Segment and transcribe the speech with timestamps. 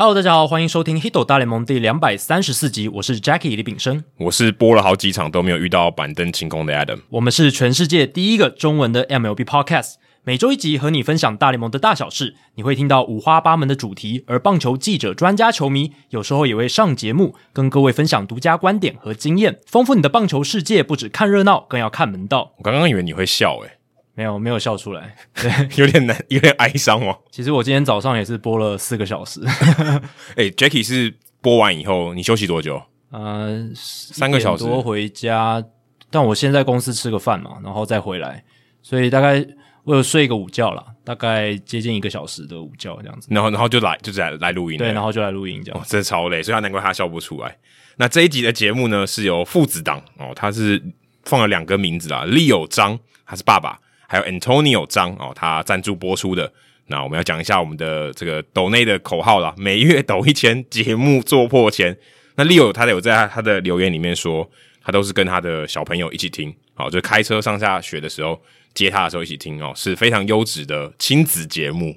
[0.00, 2.88] Hello，大家好，欢迎收听《Hito 大联盟》第两百三十四集。
[2.88, 7.00] 我是 Jackie 李炳生，我是播了好几场都没有遇到板凳清空的 Adam。
[7.10, 12.34] 我们是全世界第一个中文的 MLB Podcast，每周一集和你分享大联盟的大小事。
[12.54, 20.82] 你会听到五花八门的主题，而棒球记者、专家、球迷有时候也会上节目，跟各位分享独家观点和经验，丰富你的棒球世界。
[20.82, 22.54] 不止看热闹，更要看门道。
[22.56, 23.72] 我刚刚以为你会笑，诶
[24.20, 25.50] 没有，没有笑出来，对，
[25.82, 27.18] 有点难，有点哀伤哦。
[27.32, 29.40] 其实我今天早上也是播了四个小时。
[30.36, 32.82] 哎，Jackie 是播完以后你休息多久？
[33.10, 35.64] 呃，三个小时多回家，
[36.10, 38.44] 但我先在公司吃个饭嘛，然后再回来，
[38.82, 39.42] 所以大概
[39.84, 43.28] 我有睡一个午觉啦，大概接近一个小时的午觉这样子。
[43.30, 45.80] 然后，然后就来，就来来录音，对，然后就来录音这样。
[45.80, 47.56] 哦，真的超累，所以他难怪他笑不出来。
[47.96, 50.82] 那这一集的节目呢，是由父子档哦，他是
[51.24, 53.78] 放了两个名字啦，Leo 张，他是爸爸。
[54.10, 56.52] 还有 Antonio 张哦，他赞助播出的。
[56.88, 61.96] 那我们要讲一下我们的这个抖内的口号啦，每月抖一千，节目做破千。
[62.34, 64.50] 那 Leo 他有在他的留言里面说，
[64.82, 68.40] 他都是跟他的小朋友一起听，好，就开车上下学的时候
[68.74, 71.96] 接他的时候一起听哦，是非常优质的亲子节目。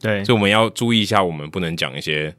[0.00, 2.34] 对，所以我们要注意一下，我们不能讲一些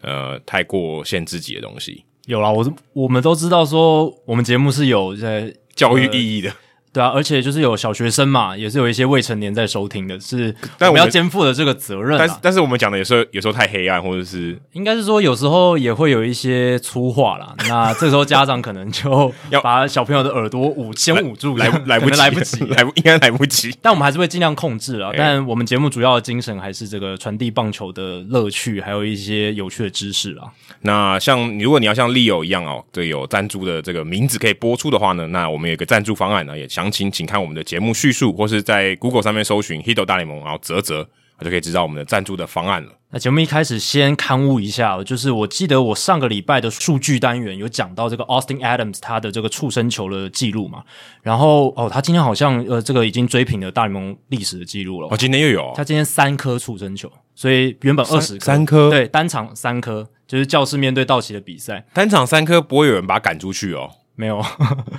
[0.00, 2.04] 呃太过限制级的东西。
[2.24, 6.52] 有啦，我我们都知道说我们节目是有在教育意义的。
[6.96, 12.16] 对啊，而且就是有小学生嘛，也是有一些未成年在收听的，是但我们要肩负的这个责任。
[12.18, 17.54] 但是，但是我们讲的有时候有时候太黑暗，或者是应该是说有时候也会有一些粗话啦。
[17.68, 23.76] 那这时候家长可能就 要把小朋友的耳朵捂先捂住，来来不及，来不及，来不应该来不及。
[23.82, 25.12] 但我们还是会尽量控制啊。
[25.14, 30.48] 但我们节目主要的精神还是这个传递棒球的乐趣，还有一些有趣的知识啊。
[30.80, 36.96] 那像如果你要像 Leo 一样哦，对，有赞助的这个名字可以播出的话呢，那我们有一个赞助方案呢，也想。
[36.96, 41.06] 请请看我们的节目叙述，或是在 Google 上面搜寻 Hito 大联盟，然后啧啧，
[41.42, 42.92] 就可以知道我们的赞助的方案了。
[43.10, 50.82] 那节目一开始先勘误一下，就是我记得我上个礼拜的数据单元有讲到这个 Austin Adams 他的这个触身球的记录嘛，
[51.22, 55.08] 然后哦，他今天好像呃这个已经追平了大联盟历史的记录了。
[55.10, 63.90] 哦，今天又有，他今天三颗触身球，所以原本二十三颗，对，单场三颗，就是教室面对道奇的比赛，单场三颗不会有人把他赶出去哦。
[64.18, 64.42] 没有，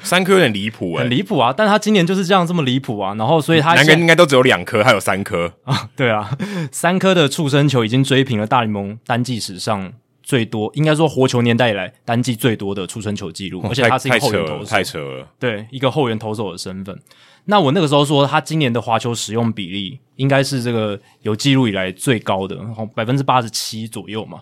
[0.04, 1.52] 三颗有点离谱，很离谱啊！
[1.52, 6.38] 但他今年就是这样这么离谱啊，然后所以他两个应该都只有两颗，还有三颗 啊，对啊，
[6.72, 9.92] 三颗的触身球已经追平了大联盟单季史上
[10.22, 16.96] 最多，应该说活球年代以来单季最多的触身球记录，哦、而且他是一个后援投手，太扯了，对，一个后援投手的身份。
[17.46, 22.56] 那我那个时候说他今年的滑球使用比例应该是这个有记录以来最高的，
[22.94, 24.42] 百分之八十七左右嘛。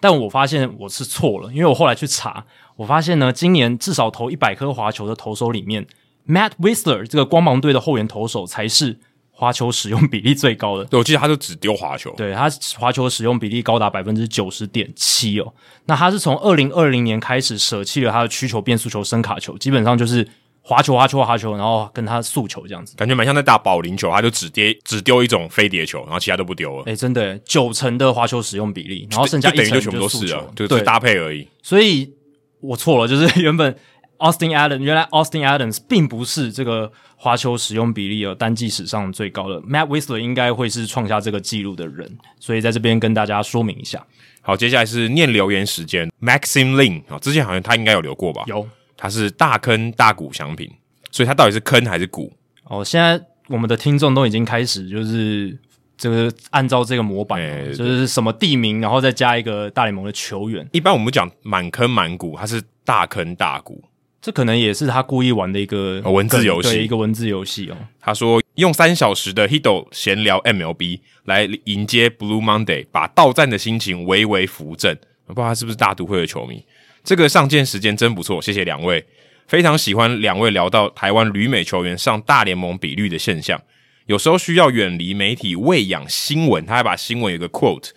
[0.00, 2.44] 但我发现我是错了，因为我后来去查。
[2.76, 5.86] 我发现呢，今年至少投一百颗滑球的投手里面
[6.28, 8.98] ，Matt Whistler 这个光芒队的后援投手才是
[9.30, 10.84] 滑球使用比例最高的。
[10.84, 15.54] 对，我记得他就只丢滑球，对，他滑球使用比例高达百分之九十点七哦。
[15.86, 20.28] 那他是从二零二零年开始舍弃了他的曲球、变速球、伸卡球，基本上就是
[20.60, 26.82] 滑球、滑球、滑球，然后跟他速球这样子，感觉蛮像在打保龄球，他就只跌只丢一种飞碟球，然后其他都不丢了。
[26.84, 31.48] 诶，真的，九成的滑球使用比例，然后剩下一成就全部都是啊，就是，搭配而已。
[31.62, 32.12] 所以。
[32.60, 33.76] 我错了，就是 原本
[34.18, 44.04] Austin Adams 原来 Austin Adams 并不是这个滑球使用比例的单季史上最高的，Matt Whistler 应该会是创下这个记录的人，所以在这边跟大家说明一下。
[44.40, 48.44] 好，接下来是念留言时间，Maxim Lin 啊，之前好像他应该有留过吧？
[48.46, 50.70] 有，他是大坑大谷翔平，
[51.10, 52.32] 所以他到底是坑还是谷？
[52.64, 55.58] 哦，现在我们的听众都已经开始就是。
[55.96, 60.68] 这个按照这个模板，欸，就是什么地名，然后再加一个大联盟的球员。
[60.72, 63.82] 一般我们讲满坑满谷，它是大坑大谷，
[64.20, 67.76] 这可能也是他故意玩的一个文字游戏，对，一个文字游戏哦。
[68.00, 74.96] 他说用三小时的 Hito 闲聊 MLB 来迎接 Blue Monday，把到站的心情微微扶正。
[75.26, 76.64] 我不知道他是不是大都会的球迷。
[77.02, 79.04] 这个上线时间真不错，谢谢两位，
[79.46, 83.60] 非常喜欢两位聊到台湾旅美球员上大联盟比率的现象。
[84.06, 87.90] 有时候需要远离媒体喂养新闻，他还把新闻有个 quote。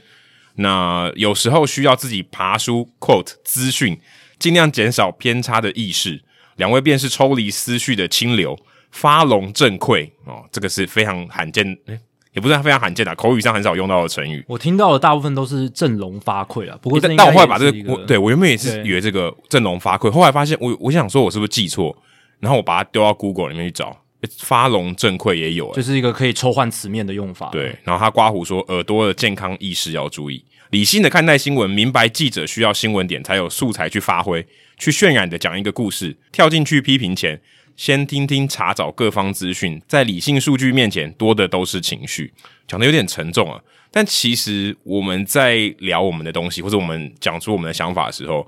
[0.56, 4.00] 那有时候需要自己爬书 quote 资讯，
[4.38, 6.21] 尽量减少偏差的意识。
[6.57, 8.59] 两位便是抽离思绪的清流，
[8.91, 11.97] 发龙正馈哦，这个是非常罕见，诶
[12.33, 14.44] 也不是非常罕见的，口语上很少用到的成语。
[14.47, 16.77] 我听到的大部分都是振聋发聩啊。
[16.81, 21.95] 不过，但我后来把这个，我对我原本也是以为这个振聋发聩，后来发现我我想说我是不是记错，
[22.39, 23.95] 然后我把它丢到 Google 里面去找。
[24.38, 27.50] 发聋正馈也有，就是一个可以抽换词面的用法。
[27.51, 34.45] 对，然后他刮胡说，耳朵的健康意识要注意，理性的看待新闻，明白记者需要新闻点才有素材去发挥，
[34.77, 37.39] 去渲染的讲一个故事，跳进去批评前，
[37.77, 42.33] 先听听查找各方资讯，在理性数据面前，多的都是情绪。
[42.68, 48.45] 讲的有点沉重啊，但其实我们在聊我们的东西，或者我们讲出我们的想法的时候，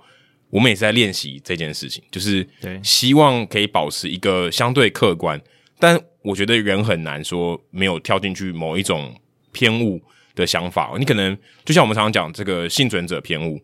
[0.49, 2.45] 我们也是在练习这件事情，就是
[2.83, 5.41] 希望可以保持一个相对客观。
[5.81, 9.19] 但我觉得人很难说没有跳进去某一种
[9.51, 9.99] 偏误
[10.35, 10.93] 的想法。
[10.99, 11.35] 你可能
[11.65, 13.59] 就像我们常常讲这个幸存者偏误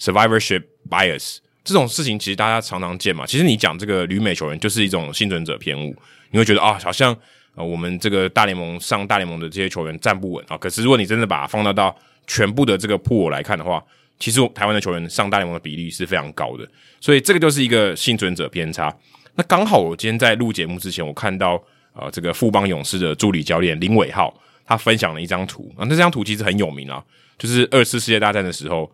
[0.00, 3.24] （survivorship bias） 这种事情，其实大家常常见嘛。
[3.24, 5.94] 其实你讲这个旅美球员就是一种幸存者偏误，
[6.32, 7.16] 你会觉得啊，好像
[7.54, 10.58] 呃我们这个大联盟上大联盟的这些球员站不稳啊。
[10.58, 11.96] 可是如果你真的把它放大到
[12.26, 13.80] 全部的这个 pool 来看的话，
[14.18, 16.68] 其实台湾的球员上大联盟的比例是非常高的。
[17.00, 18.92] 所以这个就是一个幸存者偏差。
[19.40, 21.58] 那刚好我今天在录节目之前，我看到
[21.94, 27.02] 呃这个富邦勇士的助理教练林伟浩，他分享了一张图啊，那这张图其实很有名啊，
[27.38, 28.92] 就是二次世界大战的时候，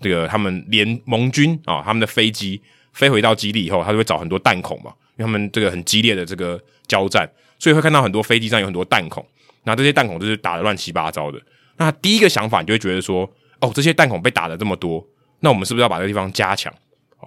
[0.00, 2.58] 这个他们联盟军啊，他们的飞机
[2.94, 6.58] 飞回到基地以后，他就会找很多弹孔嘛，因为他们这个很激烈的这个
[6.88, 9.22] 交战，所以会看到很多飞机上有很多弹孔，
[9.64, 11.38] 那这些弹孔就是打得乱七八糟的。
[11.76, 13.30] 那第一个想法你就会觉得说，
[13.60, 15.06] 哦，这些弹孔被打得这么多，
[15.40, 16.72] 那我们是不是要把这个地方加强？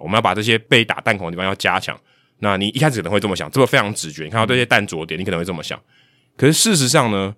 [0.00, 1.96] 我们要把这些被打弹孔的地方要加强。
[2.38, 4.24] 那你一开始可能会这么想，这个非常直觉。
[4.24, 5.80] 你看到这些弹着点，你可能会这么想。
[6.36, 7.34] 可是事实上呢，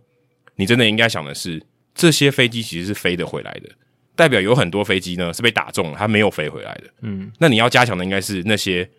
[0.56, 1.62] 你真的应该想的是，
[1.95, 3.71] 这些飞机其实是飞得回来的，
[4.17, 6.85] 代表有很多飞机呢是被打中了，它没有飞回来的。
[7.03, 8.91] 嗯，那你要加强的应该是那些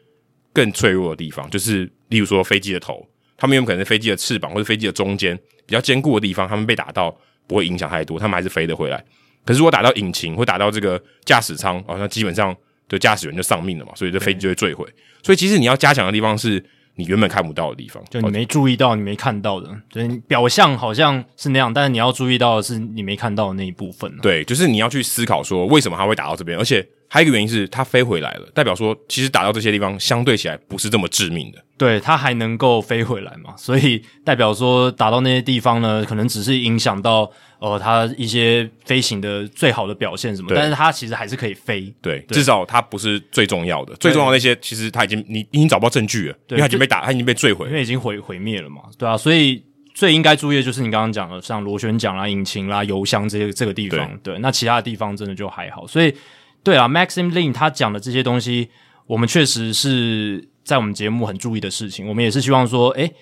[0.53, 3.05] 更脆弱的地方，就是例如说飞机的头，
[3.35, 7.13] 他们有可能是飞机的翅膀或者飞机的中间比较坚固的地方，他们被打到
[7.45, 9.03] 不会影响太多，他们还是飞得回来。
[9.45, 12.55] 可是如果打到引擎或打到这个驾驶舱，哦，那基本上。
[12.89, 14.85] 就驾驶员就丧命了嘛，所以这飞机就会坠毁。
[15.23, 16.61] 所以其实你要加强的地方是
[16.95, 19.69] 你原本看不到的地方，就你没注意到、你没看到的。
[19.93, 24.11] 所以表象好像是那样，但是你要注意到的是你没看到的那一部分。
[24.21, 31.57] 对，就是你要去思考说为什么它会打到这边，而且还有一个原因是它飞回来了，代表说其实打到这些地方相对起来不是这么致命的。
[31.77, 37.29] 对，它还能够飞回来嘛，所以代表说打到那些地方呢，可能只是影响到。
[37.61, 41.93] 呃，它一些飞行的最好的表现什么，但是它其实还是可以飞。
[42.01, 48.83] 对，对至少它不是最重要的，最重要的那些其实它已经你已经找不到证据了，对，因为它已经被打，它已经被坠毁，因为已经毁毁灭了嘛。
[48.97, 49.61] 对啊，所以
[49.93, 54.07] 最应该注意的就是你刚刚讲的，像螺旋桨啦、引擎啦、油箱这些这个地方。
[54.23, 55.85] 对，对，那其他的地方真的就还好。
[55.85, 56.15] 所以，
[56.63, 58.69] 对啊，Maxim Lin 他讲的这些东西，
[59.07, 62.07] 我们确实是在我们节目很注意的事情。
[62.07, 63.13] 我们也是希望说，诶，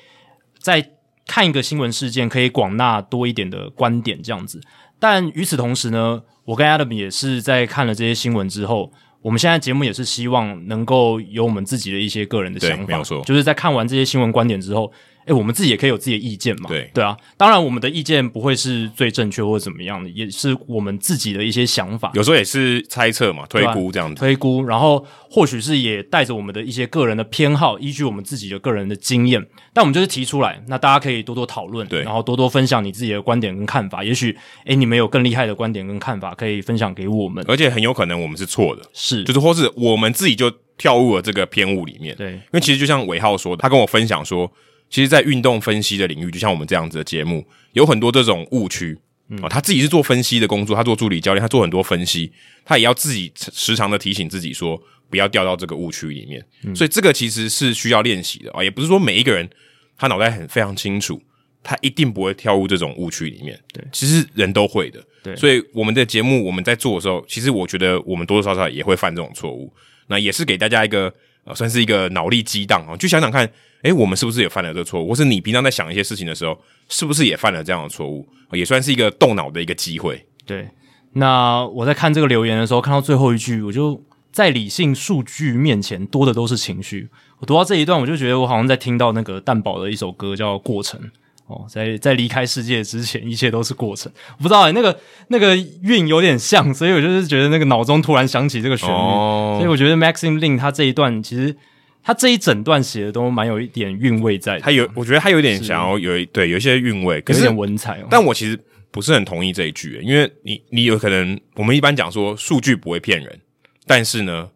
[0.60, 0.92] 在。
[1.30, 4.62] 看一个新闻事件，可以广纳多一点的观点，这样子。
[4.98, 8.90] 但与此同时呢，我跟 Adam 也是在看了这些新闻之后，
[9.22, 13.22] 我们现在节目也是希望能够有我们自己的一些个人的想法，没错。
[13.26, 14.90] 就是在看完这些新闻观点之后。
[15.28, 16.70] 诶，我们自己也可以有自己的意见嘛？
[16.70, 22.10] 对对啊，当然我们的意见不会是最正确或者怎么样的，也是我们自己的一些想法。
[22.14, 24.16] 有时候也是猜测嘛，推估这样子。
[24.16, 34.02] 推估，然后或许是也带着我们的一些个人的偏好，依据我们自己的个人的经验，但我们就是提出来，那大家可以多多讨论，对，然后多多分享你自己的观点跟看法。
[34.02, 34.34] 也许，
[34.66, 42.16] 诶，你们有更厉害的观点跟看法可以分享给我们，而且很有可能我们是错的，是，就是或是我们自己就跳入了这个偏误里面。
[42.16, 44.50] 对，因为其实就像伟浩说的，他跟我分享说。
[44.90, 48.98] 其实，在运动分析的领域，就像我们这样子的节目，有很多这种误区
[49.42, 49.50] 啊。
[49.50, 52.32] 他自己是做分析的工作，他做助理教练，他做很多分析，
[52.64, 56.44] 他也要自己时常的提醒自己说，不要掉到这个误区里面。
[56.74, 58.64] 所以，这个其实是需要练习的啊。
[58.64, 59.50] 也不是说每一个人
[59.98, 61.22] 他脑袋很非常清楚，
[61.62, 63.60] 他一定不会跳入这种误区里面。
[63.74, 65.04] 对，其实人都会的。
[65.22, 69.74] 对，所以我们的节目我们在做的时候，其实我觉得我们多多少少也会犯这种错误。
[70.10, 71.14] 那也是给大家一个
[71.54, 73.50] 算是一个脑力激荡啊，就想想看。
[73.84, 75.10] 诶，我们是不是也犯了这个错误？
[75.10, 78.28] 或是你平常在想一些事情的时候，是不是也犯了这样的错误？
[78.52, 80.26] 也算是一个动脑的一个机会。
[80.48, 80.68] 对，
[81.14, 87.08] 那我在看这个留言的时候，看到最后一句，我就在理性数据面前，多的都是情绪。
[87.38, 91.00] 我读到这一段，我就觉得我好像在听到那个蛋堡的一首歌，叫《过程》
[91.48, 94.12] 哦，在在离开世界之前，一切都是过程。
[94.38, 95.00] 我不知道诶，那个
[95.30, 101.56] 那个韵有点像，所以我就是觉得那个脑中突然想起这个旋律，哦、所以我觉得 Maxim Lin 他这一段其实。
[102.04, 108.08] 他这一整段写的都蛮有一点韵味在的，他有，我觉得他有点想要有一对有一些韵味，可是有点文采哦。
[108.10, 108.58] 但我其实
[108.92, 113.38] 不是很同意这一句，因为你你有可能，我们一般讲说数据不会骗人，
[113.86, 114.50] 但是呢，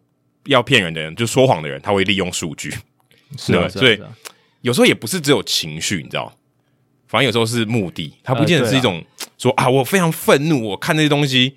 [0.46, 2.72] 要骗人的人就说谎的人，他会利用数据，
[3.36, 3.68] 是吧？
[3.68, 4.00] 所以
[4.62, 6.34] 有时候也不是只有情绪，你知道，
[7.12, 9.04] 反正有时候是目的，它不见得是一种
[9.36, 11.54] 说啊，我非常愤怒，我看这些东西。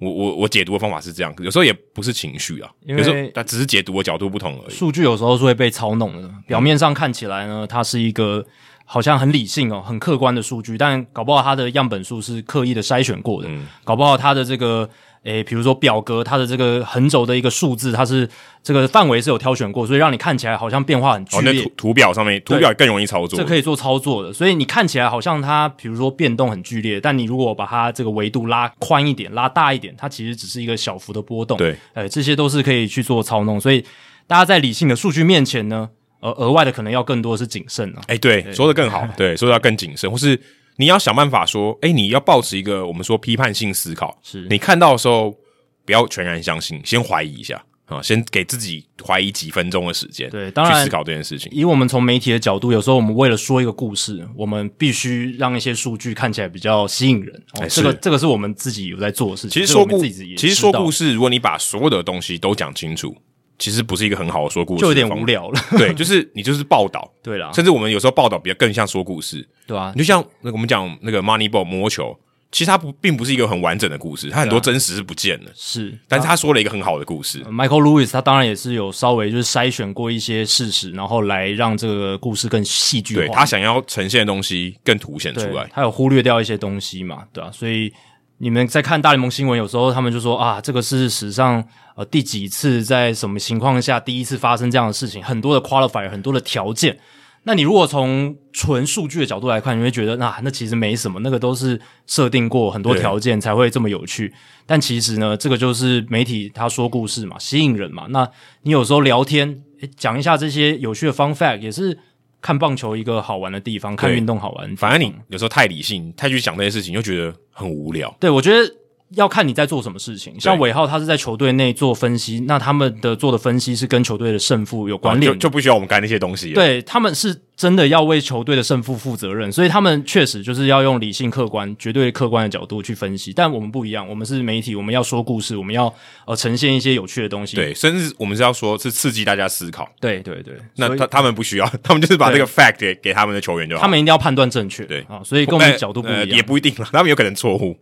[0.00, 4.72] 我我我解读的方法是这样，有时候也不是情绪啊，有时候它只是解读的角度不同而已。
[4.72, 8.46] 数据有时候是会被操弄的，表面上看起来呢，它是一个
[8.84, 14.88] 好像很理性哦、很客观的数据，但搞不好它的样本数是刻意的筛选过的，嗯、搞不好它的这个
[15.28, 18.26] 诶，比如说表格它的这个横轴的一个数字，它是
[18.62, 21.50] 这个范围是有挑选过，所以让你看起来好像变化很剧烈。
[21.50, 24.32] 哦，那图图表上面图表更容易操作，这可以做操作的。
[24.32, 31.58] 所以你看起来好像它，比如说变动很剧烈，但你如果把它这个维度拉宽一点、拉大一点，它其实只是一个小幅的波动。
[31.58, 33.60] 对，诶，这些都是可以去做操弄。
[33.60, 33.84] 所以
[34.26, 38.00] 大家在理性的数据面前呢，呃，额外的可能要更多的是谨慎啊。
[38.06, 40.40] 诶，对，对说的更好， 对，说的要更谨慎，或是。
[40.78, 45.36] 你要想办法说，诶，你要保持一个我们说批判性思考，是你看到的时候
[45.84, 51.50] 不要全然相信，先怀疑一下啊，先给自己怀疑几分钟的时间，对，当然去思考这件事情。
[51.52, 57.42] 以我们从媒体的角度，有时候我们为了说一个故事，我们必须让一些数据看起来比较吸引人。
[57.54, 59.50] 哦，这个这个是我们自己有在做的事情。
[59.50, 63.16] 其实说故，其实说故事，如果你把所有的东西都讲清楚。
[63.58, 65.60] 其实不是一个很好的说故事，就有点无聊了。
[65.76, 67.50] 对，就是你就是报道，对啦。
[67.52, 69.92] 甚至我们有时候报道比较更像说故事，对啊。
[69.94, 72.16] 你就像那个我们讲那个 Moneyball 魔球，
[72.52, 75.50] 其实它不并不是一个很完整的故事，它很多真实是不见的。
[75.54, 77.42] 是，但是他说了一个很好的故事。
[77.44, 83.20] Michael Lewis 他当然也是有稍微就是筛选过一些事实，然后来让这个故事更戏剧化。
[83.20, 87.50] 对，他想要呈现的东西更凸显出来，他有忽略掉一些东西嘛，对啊。
[87.52, 87.92] 所以
[88.38, 91.64] 你们在看大联盟新闻，有时候他们就说啊，这个是史上。
[91.96, 95.20] 呃，第几次在什么情况下第一次发生这样的事情？
[95.20, 96.96] 很多的 qualifier，很多的条件。
[97.42, 104.32] 那你如果从纯数据的角度来看，你会觉得那、啊、那其实没什么，那个都是设定过很多条件才会这么有趣。
[104.64, 108.06] 但其实呢，这个就是媒体他说故事嘛，吸引人嘛。
[108.10, 108.30] 那
[108.62, 111.98] 你有时候聊天，诶讲一下这些有趣的 fun fact，也是
[112.40, 114.76] 看棒球一个好玩的地方，看运动好玩。
[114.76, 118.14] 反正你有时候太理性，太去想那些事情，又觉得很无聊。
[118.20, 118.74] 对，我觉得。
[119.12, 126.52] 要看你在做什么事情，像尾浩他是在球队内做分析，那他们的做的分析是跟球队的胜负有关联，就就不需要我们干那些东西。
[126.52, 133.32] 对，他们是真的要为球队的胜负负责任，所以他们确实就是要用理性、客观、绝对客观的角度去分析。
[133.34, 135.92] 但我们不一样，我们是媒体，我们要说故事，我们要
[136.24, 137.56] 呃呈现一些有趣的东西。
[137.56, 139.90] 对，甚至我们是要说，是刺激大家思考。
[140.00, 143.82] 对对对，那他他们不需要， 他们就是把这个 fact 给给他们的球员就好。
[143.82, 144.84] 他们一定要判断正确。
[144.84, 147.76] 对啊，所以跟我们的角度不一样，也不一定了，他们有可能错误。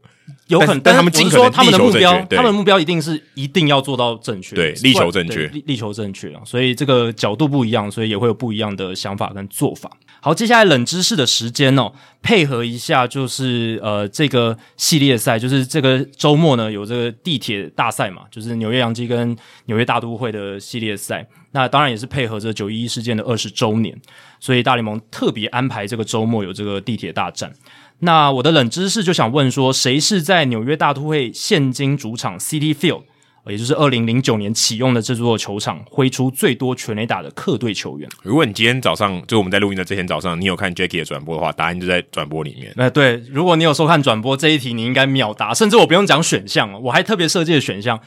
[0.49, 6.41] 有可能，但，但他们尽可能他们的目标，他们的目标一定是一定要做到正确，对，力求正确，力力求正确啊！
[6.45, 9.91] 所以这个角度不一样，所以也会有不一样的想法跟做做法。
[10.21, 11.93] 好，接下来冷知识的时间哦，
[12.23, 21.27] 配合一下就是呃这个系列赛，就是这个周末呢有这个地铁大赛嘛，就是纽约洋基跟纽约大都会的系列赛。
[21.51, 23.97] 那当然也是配合着九一一事件的二十周年，
[24.39, 27.53] 所以大联盟特别安排这个周末有这个地铁大战。
[28.01, 33.03] 那我的冷知识就想问说，谁是在纽约大都会现今主场 Citi Field，
[33.49, 38.09] 也就是二零零九年启用的这座球场，挥出最多全垒打的客队球员？
[38.23, 42.73] 如果你今天早上就我们在录音的这天早上，你有看 Jackie 的转播的话，答案就在转播里面。
[42.77, 48.01] 那对，如果你有收看转播这一题，你应该秒答，甚至我不用讲选项，我还特别设计了选项。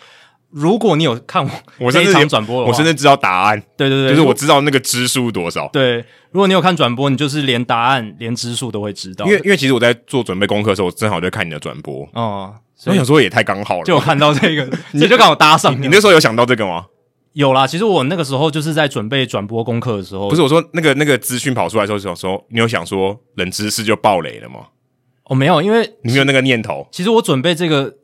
[0.52, 3.62] 如果你有看我我这一场转播，我甚至知道答案。
[3.78, 5.70] 对对对，就是我知道那个支数多少。
[5.72, 5.98] 对，
[6.32, 9.28] 如果你有看转播，你就是连答案、连支数都会知道。
[9.28, 12.10] 因为因为其实我在做准备功课的时候，我正好就看你的转播。
[12.14, 15.80] 哦，所以我想说也太刚好了，就我看到这个， 你就刚好搭上。
[15.82, 16.86] 你那时候有想到这个吗？
[17.34, 20.30] 有啦，其实我那个时候就是在准备转播功课的时候。
[20.30, 24.68] 不是我说那个那个资讯跑出来的时候，想说你有想说冷知识就爆雷了吗？
[25.26, 26.88] 哦，没有，因为你没有那个念头。
[26.92, 27.96] 其实我准备这个。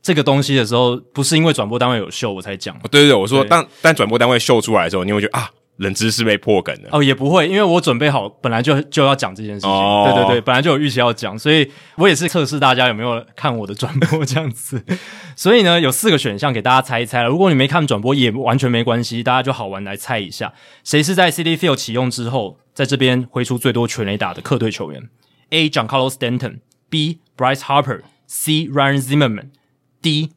[0.00, 2.74] 这个东西的时候，不是因为转播单位有秀我才讲。
[2.88, 6.88] 对对对，我说当当转播单位秀出来的时候，你会觉得啊，冷知识被破梗了。
[6.92, 9.70] 哦，也不会，因为我准备好，本来就就要讲这件事情。
[9.70, 14.84] 哦，对对对，本来就有预期要讲，所以我也是测试大家有没有看我的转播这样子。
[15.34, 17.22] 所以呢，有四个选项给大家猜一猜。
[17.22, 20.52] 如果你没看转播，也完全没关系，大家就好玩来猜一下，
[20.84, 25.08] 谁是在 City Field 启用之后，在这边挥出最多全垒打的客队球员
[25.50, 25.68] ？A.
[25.68, 27.18] John Carlos Stanton，B.
[27.36, 28.68] Bryce Harper，C.
[28.68, 30.30] Ryan Zimmerman，D.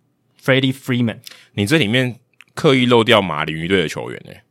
[0.44, 1.18] Freddie Freeman，
[1.54, 2.16] 你这里面
[2.56, 4.44] 刻意漏掉马林鱼队的球员诶、欸，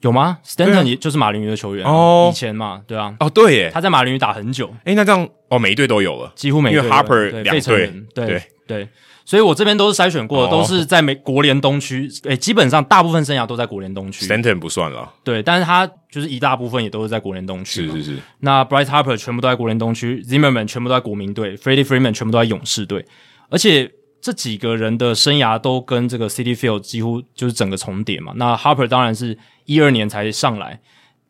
[0.00, 8.42] 有吗？Stanton 也就是马林鱼的球员哦，以前嘛，对啊，哦对耶，他在马林鱼打很久，诶，那这样哦，每一队都有了，几乎每队，因为 Harper 两队，对对。
[8.70, 8.88] 对，
[9.24, 23.04] 所以我这边都是筛选过的，都是在美国联东区，诶，基本上大部分生涯都在国联东区，Stanton 不算了，对，但是他就是一大部分也都是在国联东区，是是是，那 Bryce Harper 全部都在国联东区，Zimmerman 全部都在国民队，Freddie Freeman 全部都在勇士队，
[23.50, 23.90] 而且。
[24.22, 28.34] 这几个人的生涯都跟这个 City Field 几乎就是整个重叠嘛。
[28.36, 29.34] 那 Harper 当然是
[29.70, 30.80] 一二年才上来，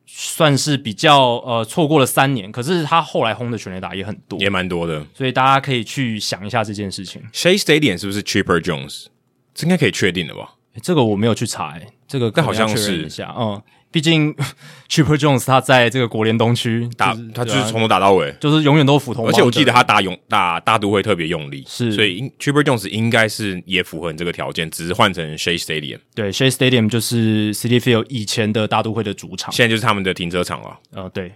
[0.06, 2.50] 算是比较呃错过了三年。
[2.50, 5.04] 可是他后来轰的全垒打也很多，也蛮多的。
[5.14, 7.22] 所以大家可以去想一下这件事情。
[7.34, 9.06] Shea Stadium 是不是 Cheaper Jones？
[9.52, 10.54] 这应该可以确定的吧？
[10.82, 13.62] 这个我没有去查，诶这个但好像是一下，嗯。
[13.92, 14.34] 毕竟，
[14.88, 19.26] Chipper Jones 他在这个国联东区打，就是、他就是从头打到尾，就是永远都斧头。
[19.26, 25.98] 而且我记得他打勇打大都会特别用力，是，所以 Chipper Jones 应该是也符合你这个条件，只是换成 Shea Stadium。
[26.14, 30.78] 对，Shea Stadium 就是 City Field 以前的大都会的主场，现在就是他们的停车场了。
[30.92, 31.32] 呃，对。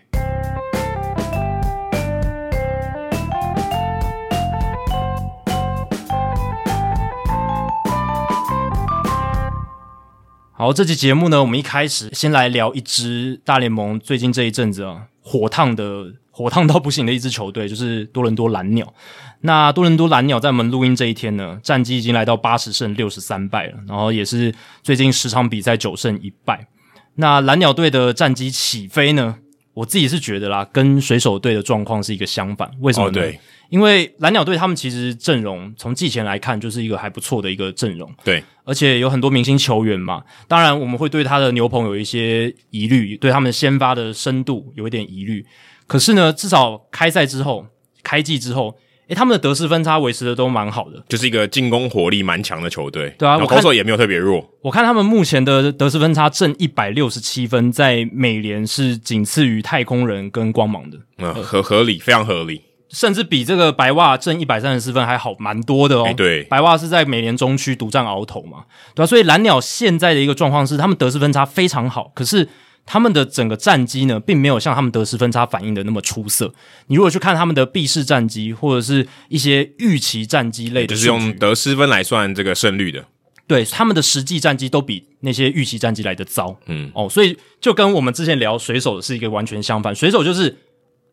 [10.57, 18.95] 好，这期节目呢，我们一开始先来聊一支大联盟最近这一阵子啊，火烫的火烫到不行的一支球队，就是多伦多蓝鸟。
[19.41, 26.69] 那多伦多蓝鸟在我们录音这一天呢，战绩已经来到八十胜六十三败了，然后也是最近十场比赛九胜一败。
[27.17, 29.35] 那蓝鸟队的战绩起飞呢，
[29.75, 32.71] 我自己是觉得啦，跟水手队的状况是一个相反。
[32.81, 33.21] 为什么呢？
[33.21, 33.33] 哦
[33.71, 40.23] 因为蓝鸟队他们其实阵容从季前来看就是一个还不错的一个阵容，对，而且有很多明星球员嘛。
[40.47, 45.45] 当然，我们会对他的牛棚有一些疑虑，对他们先发的深度有一点疑虑。
[45.89, 47.67] 可是呢，至少开赛之后、
[48.05, 48.77] 开季之后，
[49.09, 53.15] 诶，他们的得失分差维持的都蛮好的，就是一个进攻火力蛮强的球队。
[53.19, 54.49] 对啊，投手也没有特别弱。
[54.63, 60.99] 我看他们目前的得失分差正一百六十七分，在美联是仅次于太空人跟光芒的。
[61.19, 62.63] 嗯，合合理，非常合理。
[62.91, 66.05] 甚至比这个白袜正一百三十四分还好蛮多的哦。
[66.05, 69.07] 欸、对，白袜是在美联中区独占鳌头嘛，对吧、啊？
[69.07, 72.49] 所以蓝鸟现在的一个状况是，他们得失分差非常好，可是
[72.87, 76.53] 他们的整个战绩呢，并没有像他们得失分差反映的那么出色。
[76.89, 83.07] 你如果去看他们的必胜战绩，或者是一些预期战绩类的，就是用得失分来算这个胜率的，
[83.47, 86.57] 对，他们的实际战绩都比那些预期战绩来的糟。
[86.67, 90.57] 嗯，哦，所以就跟我们之前聊水手的是一个完全相反，水手就是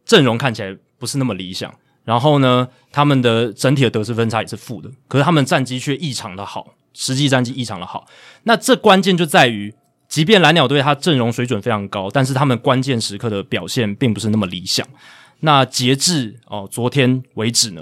[0.06, 1.74] 阵容看起来不是那么理想。
[2.04, 8.08] 然后呢，他们的整体的得失分差也是负的，可是他们战绩却异常的好，实际战绩异常的好。
[8.44, 9.72] 那这关键就在于，
[10.12, 14.86] 即便蓝鸟队他阵容水准非常高，但是他们关键时刻的表现并不是那么理想。
[15.40, 17.82] 那截至哦昨天为止呢，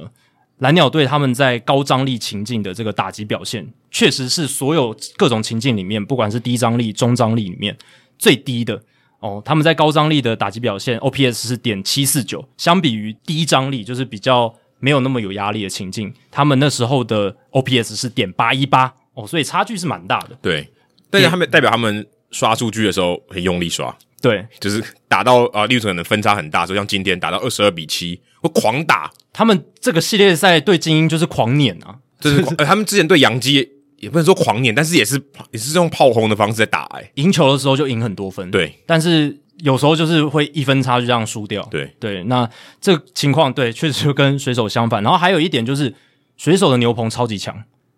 [0.60, 7.76] 蓝鸟队他们在高张力情境的这个打击表现，确实是所有各种情境里面，不管是低张力、中张力里面
[8.20, 8.80] 最低的。
[9.22, 20.38] 哦，他们在高张力的打击表现，OPS 是点七四九，相比于低张力，就是比较没有那么有压力的情境，他们那时候的 OPS 是点八一八，哦，所以差距是蛮大的。
[20.44, 20.70] 对，
[21.10, 29.12] 但是他们代表他们刷数据的时候很用力刷，对，就是打到啊，例如可能分差很大，所以像今天打到二十二比七，我狂打。
[29.32, 33.70] 他们这个系列赛对精英就是狂碾啊，就是 呃，他们之前对洋基。
[34.00, 42.24] 也不能说狂碾，但是也是也是用炮轰的方式在打，欸，诶，赢球的时候就赢很多分，对，但是有时候就是会一分差就这样输掉，对对。
[42.24, 45.04] 那这个情况对，确实就跟水手相反。
[45.04, 45.94] 然后还有一点就是，
[46.38, 47.54] 水手的牛棚超级强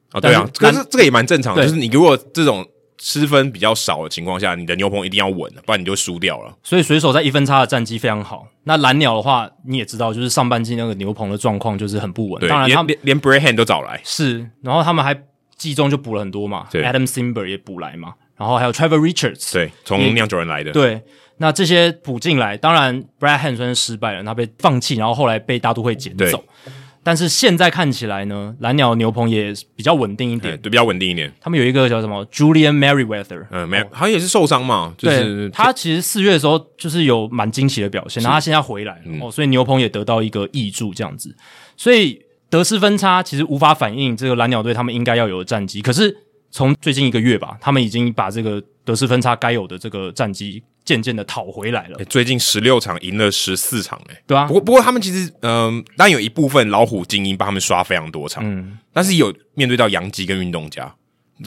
[0.09, 2.67] 啊，对啊，可是这个也蛮正常的，就是你如果这种
[3.03, 6.55] 失分比较少的情况下，你的牛棚一定要稳，不然你就输掉了。
[6.61, 8.47] 所以水手在一分差的战绩非常好。
[8.65, 15.19] 那蓝鸟的话，你也知道，就是上半季那个牛棚的状况就是很不稳，对，当然他们连连 Brad Hand 都找来，是，然后他们还。
[15.57, 20.99] 季中就补了很多嘛，Adam Simber 也补来嘛，然后还有 Trevor Richards，对，从酿酒人来的，对，
[21.37, 26.43] 那这些补进来，当然 Brad Hand 算是失败了，他被放弃，然后后来被大都会捡走，
[27.03, 31.31] 但是现在看起来呢，蓝鸟牛棚也比较稳定一点，对，比较稳定一点。
[31.39, 41.35] 他们有一个叫什么 Julian Merryweather，嗯，没，好像也是受伤嘛，就是他其实四月的时候就是有蛮惊奇的表现，然后他现在回来哦，所以牛棚也得到一个益助这样子，
[41.77, 42.21] 所以。
[42.51, 46.13] 得失分差其实无法反映这个蓝鸟队他们应该要有的战绩，可是
[46.51, 51.97] 从最近一个月吧，他们已经把这个得失分差该有的这个战绩渐渐的讨回来了。
[51.97, 54.45] 欸、最近十六场赢了十四场、欸，诶对啊。
[54.45, 60.93] 不过不过他们其实，嗯、呃，当然有一部分老虎精英帮他们刷非常多场，嗯，但是有面对到杨基跟运动家，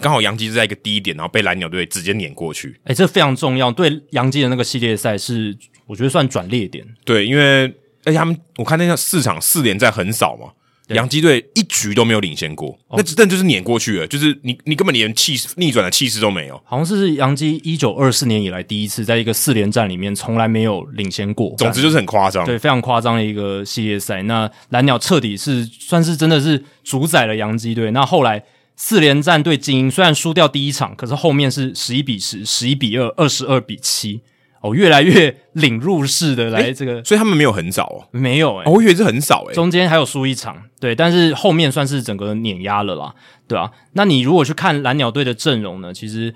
[0.00, 2.76] 刚好杨基是在一个低点，然后被蓝鸟队直接碾过去。
[2.84, 6.86] 哎、欸、这非常重要，对杨基的那个系列赛是我觉得算转捩点。
[7.04, 7.64] 对，因为
[8.04, 10.52] 而且他们我看那个四场四连战很少嘛。
[10.88, 16.60] 洋基队一局都没有领先过，哦、那但就是碾过去了，就是你你根本连气势逆转的气势都没有。
[16.64, 24.22] 好像是洋基一九二四年以来第一次在一个四连战里面从来没有领先过，总之就是很夸张，对，非常夸张的一个系列赛。
[24.24, 27.90] 那蓝鸟彻底是算是真的是主宰了洋基队。
[27.92, 28.44] 那后来
[28.76, 34.20] 四连战对精英虽然输掉第一场，可是后面是十一比十、十一比二、二十二比七。
[34.64, 43.14] 哦，越来越领入式的来这个，欸、所以他们没有很早哦，没有诶、欸哦、我以为是很少诶、欸、中间还有输一场，对，但是后面算是整个碾压了啦，
[43.46, 46.34] 对啊，那你如果去看蓝鸟队的阵容呢，其实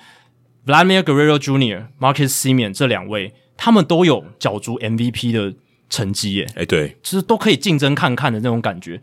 [0.67, 5.55] Vladimir Guerrero Jr.、Marcus Simeon 这两位，他们都有角逐 MVP 的
[5.89, 9.01] 成绩耶，诶对，其实都可以竞争看看的那种感觉。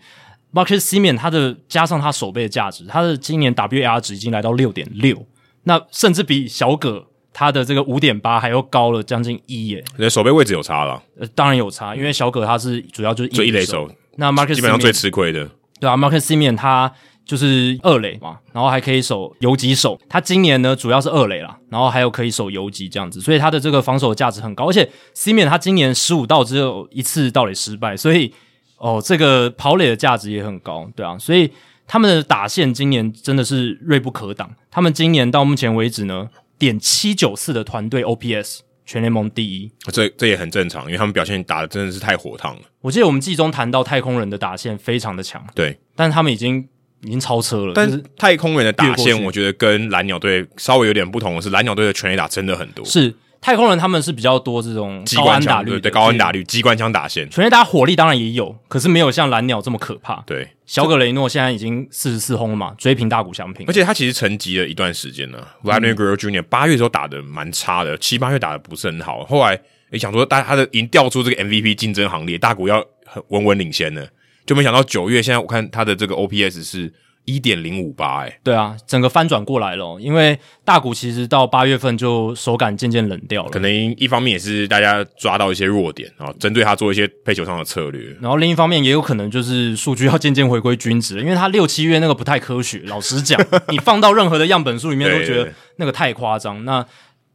[0.53, 5.25] Marcus Simeon 他的加上他手背的价值，他的今年 WAR 值已经来到六点六。
[5.63, 9.83] 那甚至比小葛他的这个五点八还要高了将近一耶。
[9.97, 15.49] 那守备位置有差了，呃，当然有差，因为小葛他是主要就是一垒手，那 Marcus 基本上最吃亏的，
[15.81, 16.89] 对啊，Marcus Semien 他
[17.25, 28.33] 就是二垒嘛，然后还可以守游击手，他今年呢主要是二垒啦，然后还有可以守游击这样子，所以他的这个防守价值很高，而且 Semien 他今年十五盗只有一次盗垒失败，所以
[28.77, 31.51] 哦这个跑垒的价值也很高，对啊，所以。
[31.87, 34.49] 他们的打线今年真的是锐不可挡。
[34.71, 39.71] 他们今年到目前为止呢，点七九四的团队 OPS 全联盟第一。
[39.91, 42.61] 这这也很正常，因为他们表现打的真的是太火烫了。
[42.81, 46.67] 我记得我们季中谈到太空人的打线非常的强，对，但是他们已经
[47.01, 47.73] 已经超车了。
[47.75, 52.85] 但是太空人的打线，我觉得跟蓝鸟队稍微有点不同的是，蓝鸟队的全垒打真的很多。
[52.85, 53.13] 是。
[53.41, 60.23] 太空人他们是比较多这种高安打率的，对，高安打率机关枪打线，全垒打火力当然也有，可是没有像蓝鸟这么可怕。
[60.25, 65.47] 对，小葛雷诺现在已经四十四轰了嘛，追平大谷翔平，而且他其实沉寂了一段时间了。
[65.63, 66.41] Vladimir Guerrero Jr.
[66.43, 69.59] 八月的时候打的蛮差的，七八月打的不是很好，后来
[69.91, 74.07] 也想说，大他的已经调出这个 MVP 竞争行列，大谷要很稳稳领先了，
[74.45, 76.93] 就没想到九月现在我看他的这个 OPS 是。
[77.25, 96.85] 一点零五八，哎，对啊，整个翻转过来了，因为大股其实到八月份就手感渐渐冷掉了，可能一方面也是大家抓到一些弱点，然后针对他做一些配球上的策略，然后另一方面也有可能就是数据要渐渐回归均值，因为他六七月那个不太科学，老实讲， 你放到任何的样本数里面都觉得那个太夸张，那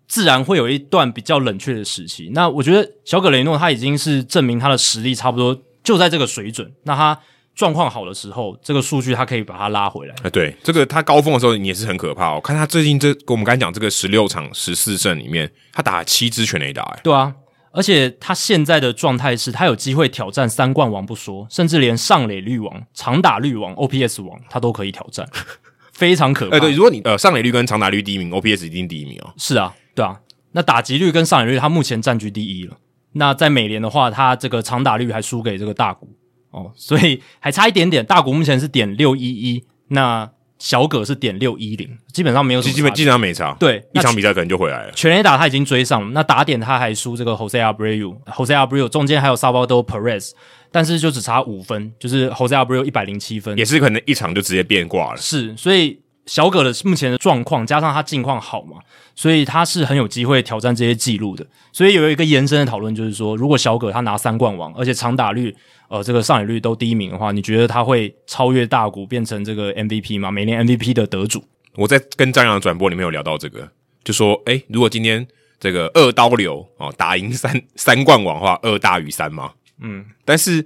[0.07, 2.31] 自然会有一段比较冷却的时期。
[2.33, 7.19] 那我觉得小葛雷诺他已经是证明他的实力差不多就在这个水准，那他。
[7.61, 10.15] 状况好的时候，这个数据他可以把它拉回来。
[10.25, 12.41] 啊，对，这个他高峰的时候你也是很可怕哦。
[12.43, 17.35] 看他最近这，跟我们刚才讲这个十六场十四胜里面，他打了七支全垒打，哎，对啊，
[17.73, 25.29] 而且他现在的状态是他有机会挑战三冠王不说，甚至连上垒率王、长打率王、OPS 王他都可以挑战，
[25.93, 26.57] 非常可怕。
[26.57, 29.35] 哎，对，如果你呃上垒率跟长打率第一名，OPS 一定第一名哦。
[29.37, 30.19] 是啊，对啊，
[30.53, 32.79] 那打击率跟上垒率他目前占据第一了。
[33.13, 36.09] 那在美联的话，他这个长打率还输给这个大谷。
[36.51, 38.05] 哦，所以还差一点点。
[38.05, 42.75] 大股目前是点六一一，那小葛是点六一零，基本上没有什么。
[42.75, 43.57] 基本基本上没差。
[43.59, 44.93] 对，一场比赛可能就回来了。
[44.93, 50.33] 全垒打他已经追上了，那打点他还输这个 Jose Abreu，Jose Abreu 中间还有 Salvador Perez，
[50.71, 55.17] 但是就只差五分，就是 Jose Abreu 一百零七分，也是可能一场就直接变卦了。
[55.17, 58.79] 是，所以小葛的目前的状况加上他近况好嘛，
[59.15, 61.47] 所以他是很有机会挑战这些记录的。
[61.73, 65.55] 所以有一个延伸的讨论就是说，如果小葛他拿三冠王，而且长打率。
[65.89, 70.31] 呃，这个上垒率都第一名的话，你觉得他会超越大谷变成这个 MVP 吗？
[70.31, 71.43] 每年 MVP 的得主？
[71.75, 73.69] 我在跟张扬的转播里面有聊到这个，
[74.05, 75.27] 就说，诶，如果今天
[75.59, 79.51] 这个二刀流哦打赢三三冠王的话，二大于三吗？
[79.81, 80.65] 嗯，但是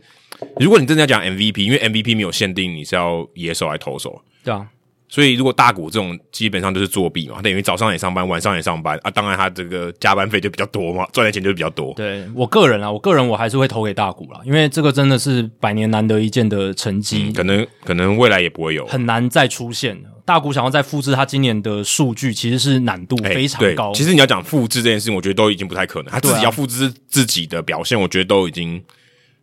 [0.60, 4.68] 如果你真的要讲 MVP，因为 MVP 没有限定你是要野手还投手，对啊。
[5.14, 9.10] 所以，如果大股这种基本上就是作弊嘛，等于早上也上班，晚上也上班啊。
[9.12, 11.94] 当然，他这个加班费就比较多嘛，赚的钱就比较多。
[11.94, 19.96] 对我个人啊，我个人我还是会投给大股啦，因为这个真的是百年难得一见的成绩，嗯，可能可能未来也不会有，很难再出现。
[20.24, 23.92] 大股想要再复制他今年的数据，其实是难度非常高。
[23.92, 26.10] 欸，其实你要讲复制这件事情，我觉得都已经不太可能。
[26.10, 28.82] 他自己要复制自己的表现，我觉得都已经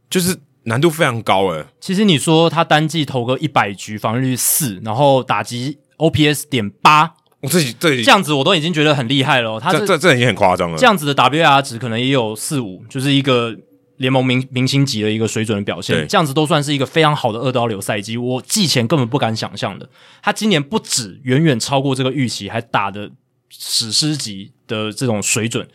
[0.09, 0.35] 就是。
[0.63, 1.65] 难度非常高诶。
[1.79, 9.59] 其实你说他单季投个一百局，防御率四，然后打击 OPS 点八，我自己这这样子我都已经觉得很厉害了。
[9.59, 10.77] 他这这这已经很夸张了。
[10.77, 13.55] 这样子的 WAR 值可能也有四五，就是一个
[13.97, 16.07] 联盟明明星级的一个水准的表现。
[16.07, 18.17] 这样子都算是一个非常好的二刀流赛季。
[18.17, 19.89] 我季前根本不敢想象的，
[20.21, 23.09] 他今年不止远远超过这个预期，还打的
[23.49, 25.67] 史诗级的这种水准。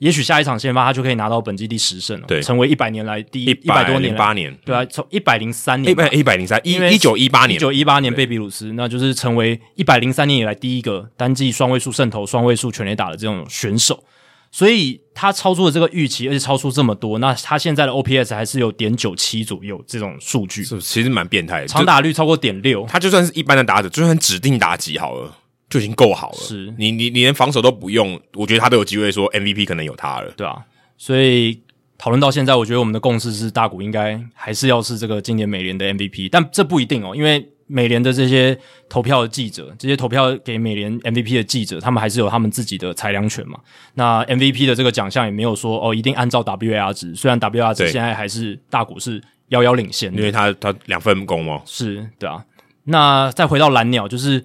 [0.00, 14.02] 也许下一场先发，他就可以拿到本季第十胜了，对，成为一百年来第一百多年八年，对啊，从一百零三年，一百零三一一九一八年，一九一八年贝比鲁斯，那就是成为一百零三年以来第一个单季双位数胜投、双位数全垒打的这种选手，
[14.50, 25.36] 所以他超出了这个预期，而且超出这么多，那他现在的 OPS 还是有点九七左右这种数据，是其实蛮变态的，长打率超过点六，他就算是一般的打者，就算指定打击好了。
[25.70, 26.38] 就已经够好了。
[26.38, 30.62] 是你你你连防守都不用，我觉得他都有机会说 MVP 可能有他了，对啊。
[30.98, 31.58] 所以
[31.96, 43.60] 讨论到现在，我觉得我们的共识是大谷应该还是要是这个今年美联的 MVP，但这不一定哦，因为美联的这些投票的记者，这些投票给美联 MVP 的记者，他们还是有他们自己的裁量权嘛。
[43.94, 52.44] 那 MVP 的这个奖项也没有说哦，一定按照 WAR 值，虽然 WAR 值现在还是大谷是遥遥领先，因为他他两份工嘛，是对啊。
[52.84, 54.44] 那再回到蓝鸟，就是。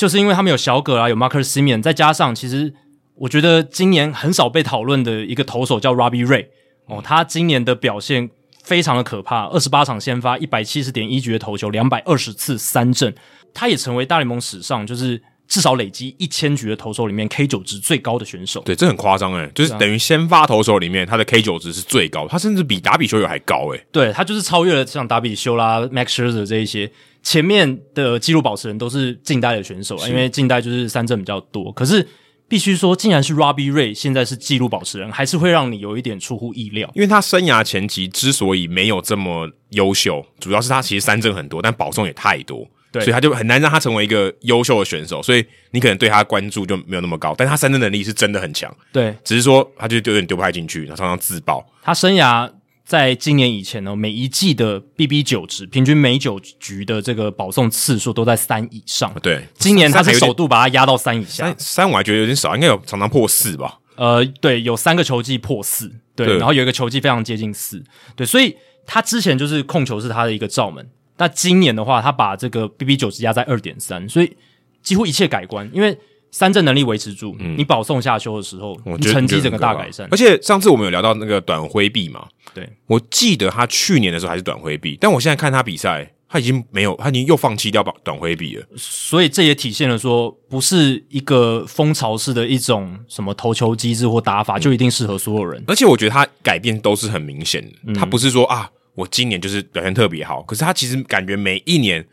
[0.00, 2.72] 就是因为他们有小葛啊，有 Marcus Simeon，再加上其实
[3.16, 6.46] 我觉得今年很少被讨论的一个投手叫 Robbie Ray
[6.86, 8.30] 哦，他今年的表现
[8.62, 13.14] 非常的可怕，二十八场先发，一百七十点一局的投球，两百二十次三振，
[13.52, 18.60] 他也成为大联盟史上就是至少累积一千局的投手里面 K 九值最高的选手。
[18.60, 23.84] 对，这很夸张诶，就是等于先发投手里面他的 K 九值是最高，他甚至比达比修有还高诶。
[23.90, 26.88] 对，他就是超越了像达比修啦、Max Scherzer 这一些
[27.24, 31.72] 前面的纪录保持人都是近代的选手，因为近代就是三振比较多。
[31.72, 32.06] 可是
[32.46, 36.88] 必须说，竟然是 Robbie Ray 现在是纪录保持人，还是会让你有一点出乎意料。
[36.94, 42.68] 因为他生涯前期之所以没有这么优秀，主要是他其实三振很多，但保送也太多。
[42.92, 47.34] 对，所以他就很难让他成为一个优秀的选手，所以你可能对他关注就没有那么高。
[47.38, 51.64] 但是他三振能力是真的很强，对，只是说他就有点丢不太进去，他常常自爆。
[51.82, 52.50] 他生涯
[52.84, 59.14] 在今年以前呢，每一季的 BB 九值，平均每九局的这个保送次数都在三以上。
[59.22, 63.78] 对，今年他是首度把它压到三以下，三三我还觉得有点少，应该有常常破四吧？
[63.94, 67.84] 呃，对，有三个球季破四，对，对，然后有一个球季非常接近四，
[68.16, 70.88] 对，所以他之前就是控球是他的一个罩门。
[71.20, 74.34] 那今年的话，他把这个 BB 九值压在二点三，所以
[74.82, 75.68] 几乎一切改观。
[75.70, 75.94] 因为
[76.30, 80.08] 三振能力维持住，嗯、你保送下修的时候，你成绩整个大改善。
[80.10, 88.64] 而且上次我们有聊到那个短挥臂嘛，对，我记得他去年的时候还是短挥臂，但我现在看他比赛，他已经没有，他已经又放弃掉短挥臂了。
[88.78, 95.62] 所以这也体现了说，不是一个风潮式的一种什么投球机制或打法，嗯、就一定适合所有人。
[95.66, 98.70] 而且我觉得他改变都是很明显的，嗯、他不是说啊。
[99.00, 102.06] 我今年就是表现特别好，可是他其实感觉每一年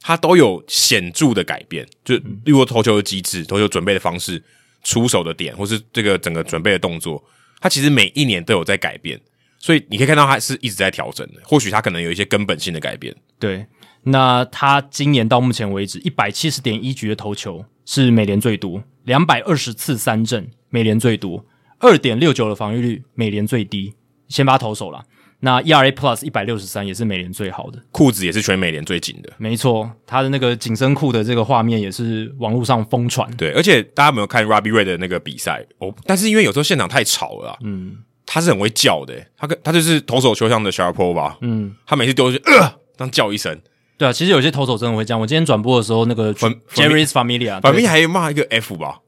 [0.00, 4.42] 他都有显著的改变，就例如投球的机制、投球准备的方式、
[4.82, 7.22] 出手的点，或是这个整个准备的动作，
[7.60, 9.20] 他其实每一年都有在改变，
[9.58, 11.40] 所以你可以看到他是一直在调整的。
[11.44, 13.14] 或许他可能有一些根本性的改变。
[13.38, 13.64] 对，
[14.02, 21.46] 那他今年到目前为止一百七十点一局的投球是美联最多，两百二十次三振美联最多，
[21.78, 23.94] 二点六九的防御率美联最低，
[24.28, 25.04] 先发投手啦。
[25.44, 29.30] 那 ERA Plus 一百六十三也是美联最好的，裤子也是全美联最紧的。
[29.36, 33.30] 没错，他的那个紧身裤的这个画面也是网络上疯传。
[33.36, 35.62] 对，而且大家有没有看 Robbie Ray 的那个比赛？
[35.78, 43.60] 哦，但是因为有时候现场太吵了，嗯，他是很会叫的，他跟他就是投手球上的 Sharpo 嗯，他每次丢去呃，这样叫一声。
[43.98, 45.20] 对啊，其实有些投手真的会这样。
[45.20, 49.00] 我今天转播的时候，那个 Jerry's Familia，Familia 还骂一个 F 吧？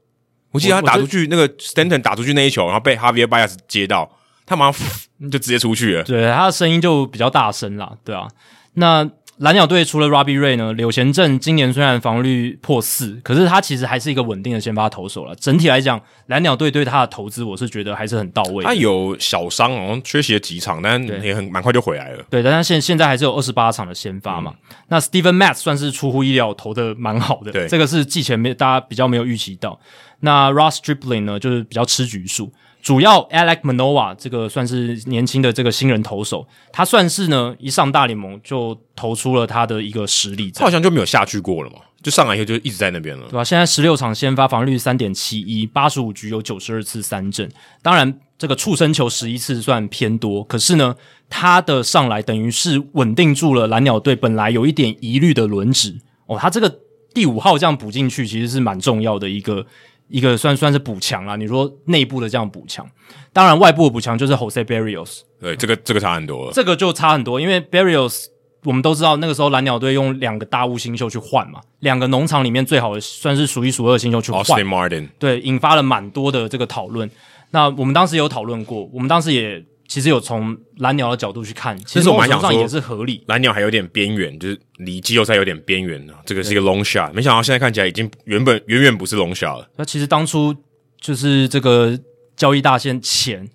[0.51, 4.09] 我记得他打出去那个 Stanton 打出去那一球，然后被 Javier Baez 接到。
[4.47, 4.87] 他马上
[5.29, 8.27] 就直接出去了，对，他的声音就比较大声啦，对啊。
[8.73, 9.07] 那
[9.37, 15.35] 蓝鸟队除了 Robbie Ray 呢，柳贤镇今年虽然防御率破四，可是他其实还是一个稳定的先发投手了。
[15.35, 18.63] 整体来讲，蓝鸟队对他的投资，我是觉得还是很到位。
[18.63, 22.23] 他有小伤，好像缺席了几场，但也很蛮快就回来了。
[22.31, 24.55] 对，但他现现在还是有二十八场的先发嘛。
[24.69, 29.79] 嗯、那 Steven Matz 算是出乎意料投的蛮好的，对，这个是季前没大家比较没有预期到。
[30.21, 32.51] 那 Ross Stripling 呢，就是比较吃局数。
[32.87, 43.43] 主要 Alex Manoah 这个算是年轻的这个新人投手，他算是呢一上大联盟就投出了他的一个实力，他好像就没有下去过了嘛，就上来以后就一直在那边了，对吧？
[43.43, 50.95] 现在十六场先发防御率三点七一，八十五局有九十二次三振，当然这个触身球十一次算偏多，可是呢，
[51.29, 55.93] 他的上来等于是稳定住了蓝鸟队本来有一点疑虑的轮值
[56.27, 56.73] 哦，他这个
[57.13, 59.65] 第五号这样补进去其实是蛮重要的一个。
[60.07, 62.87] 一个算算是补强啦，你说内部的这样补强，
[63.33, 65.21] 当然外部的补强就是 Jose Berrios。
[65.39, 66.51] 对，这个这个差很多了。
[66.53, 68.25] 这个就差很多，因为 Berrios
[68.63, 74.43] 我们都知道那个时候蓝鸟队用两个大物新秀去换嘛，两个农场里面最好的算是数一数二的新秀去换。
[74.43, 75.09] Austin Martin。
[75.19, 77.09] 对，引发了蛮多的这个讨论。
[77.51, 79.63] 那我们当时有讨论过，我们当时也。
[79.87, 83.23] 其实有从蓝鸟的角度去看，其实我蛮想上也是合理。
[83.27, 87.11] 蓝鸟还有点边缘，就是离季后赛有点边缘呢，这个是一个 long shot。
[87.13, 89.69] 没想到现在看起来已经原本远远不是 long shot 了。
[89.77, 90.55] 那其实当初
[90.99, 91.97] 就是这个
[92.35, 93.49] 交易大限前，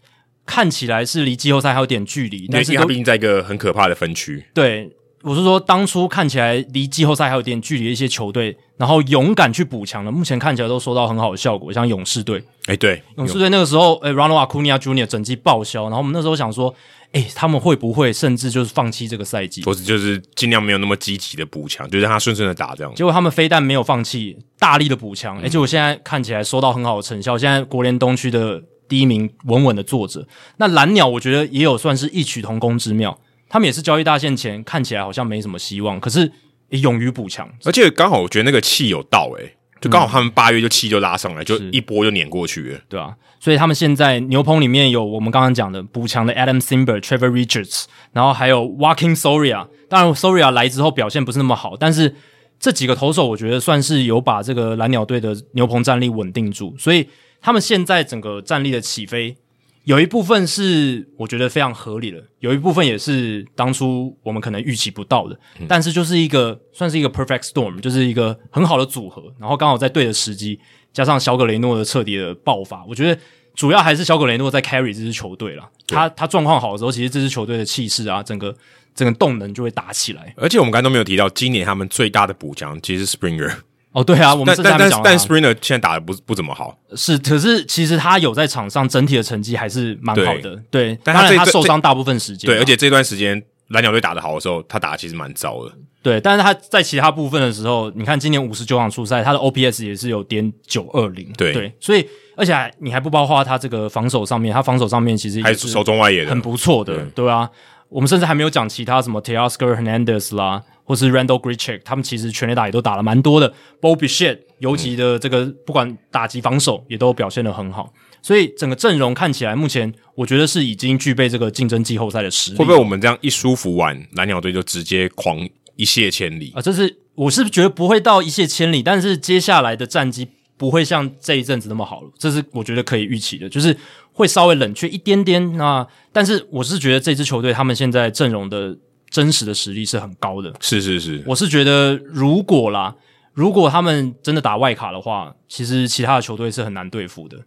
[0.47, 4.45] 看起来是离季后赛还有点距离，但是因为他毕竟在一个很可怕的分区。
[4.55, 4.97] 对。
[5.22, 12.38] 我是说，当初看起来离季后赛还有点距离的一些球队，然后勇敢去补强了，目前看起来都收到很好的效果，像勇士队。
[12.66, 15.06] 哎、欸，对，勇士队那个时候，哎、欸、Ronald Acuna Jr.
[15.06, 16.74] 整季报销，然后我们那时候想说，
[17.12, 22.92] 哎、欸，他们会不会甚至就是放弃这个赛季，或者就是尽量没有那么积极的补强，就让他顺顺的打这样。
[22.94, 30.26] 结果他们非但没有放弃，大力的补强，而且我现在看起来收到很好的成效，现在国联东区的第一名稳稳的坐着。
[30.56, 33.16] 那蓝鸟我觉得也有算是异曲同工之妙。
[33.52, 36.32] 他们也是交易大限前看起来好像没什么希望，可是
[36.70, 47.84] 也勇于补强，而且刚好我觉得那个气有到诶、欸，就刚好他们八月就气就拉上来，嗯、就一波就碾过去了，对啊，所以他们现在牛棚里面有我们刚刚讲的补强的 Adam Simber、Trevor Richards，
[48.14, 49.68] 然后还有 Walking Soria。
[49.86, 52.16] 当然 Soria 来之后表现不是那么好，但是
[52.58, 57.06] 这几个投手我觉得算是有把这个蓝鸟队的牛棚战力稳定住，所以
[57.42, 59.36] 他们现在整个战力的起飞。
[59.85, 65.38] 有一部分是我觉得非常合理的，有一部分也是当初我们可能预期不到的。
[65.59, 70.61] 嗯、但是就是一个算是一个 perfect storm，就是一个很好的组合，然后刚好在对的时机，
[70.92, 73.21] 加上小葛雷诺的彻底的爆发，我觉得
[73.55, 75.68] 主要还是小葛雷诺在 carry 这支球队了。
[75.88, 78.57] 他他状况好的时候，其实这支球队的气势啊，整个
[78.95, 80.33] 整个动能就会打起来。
[80.37, 83.53] 而且我们刚才都没有提到，今年他们最大的补强其实是 Springer。
[83.92, 90.94] 哦，对啊，我们但但但但 Springer 现在打的不不怎么好，是，可是其实他有在场上整体的成绩还是蛮好的，对。
[90.94, 96.20] 对但他他受伤大部分时间，对，而且这段时间蓝鸟队打的好的时候，他打的其实蛮糟的，对。
[96.20, 101.72] 但是他在其他部分的时候，你看今年五十九场出赛，他的 OPS 也是有点九二零，对对。
[101.78, 107.48] 所以而且还你还不包括他这个防守上面，他防守上面其实还是守中外野的很不错的，对啊。
[107.92, 113.52] 我们甚至还没有讲其他什么 Teoscar Hernandez 啦，或是 Randall Grichuk，他们其实全垒打也都打了蛮多的。
[113.81, 122.59] Bo Bichette 游击的这个不管打击防守也都表现得很好，所以整个阵容看起来目前我觉得是已经具备这个竞争季后赛的实力。
[122.59, 126.62] 会不会我们这样一舒服完，蓝鸟队就直接狂一泻千里啊？
[126.62, 130.28] 这是我是觉得不会到一泻千里，但是接下来的战绩
[130.62, 133.77] 不会像这一阵子那么好了，这是我觉得可以预期的，就是。
[134.14, 138.77] 会稍微冷却一点点，那但是我是觉得这支球队他们现在阵容的
[139.09, 140.53] 真实的实力是很高的。
[140.61, 142.94] 是是是，我是觉得如果啦，
[143.33, 147.38] 如果他们真的打外卡的话，其实其他的球队是很难对付的。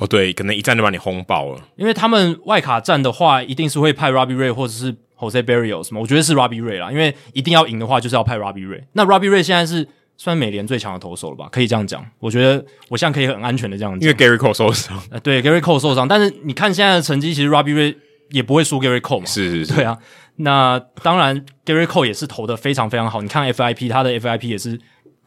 [0.00, 1.60] 哦，对，可能一战就把你轰爆了。
[1.76, 8.82] 因为他们外卡战的话，一定是会派 Robbie Ray 或者是 Jose Berrios 什么，我觉得是 Robbie Ray 啦，因为一定要赢的话，就是要派 Robbie Ray。
[8.94, 9.86] 那 Robbie Ray 现在是。
[10.16, 11.48] 算美联最强的投手了吧？
[11.50, 12.04] 可以这样讲。
[12.18, 15.00] 我觉得我现在可以很安全的这样讲，因为 Gary Cole 受伤。
[15.10, 17.96] 呃，对，Gary Cole 受伤，但是你看现在的成绩，其实 Robbie Ray
[18.30, 19.26] 也不会输 Gary Cole 嘛。
[19.26, 19.98] 是是是，对啊。
[20.36, 23.20] 那当然，Gary Cole 也是投的非常非常好。
[23.20, 24.80] 你看 FIP，他的 FIP 也是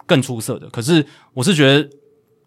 [0.05, 0.67] 更出色的。
[0.69, 1.89] 可是我是觉得，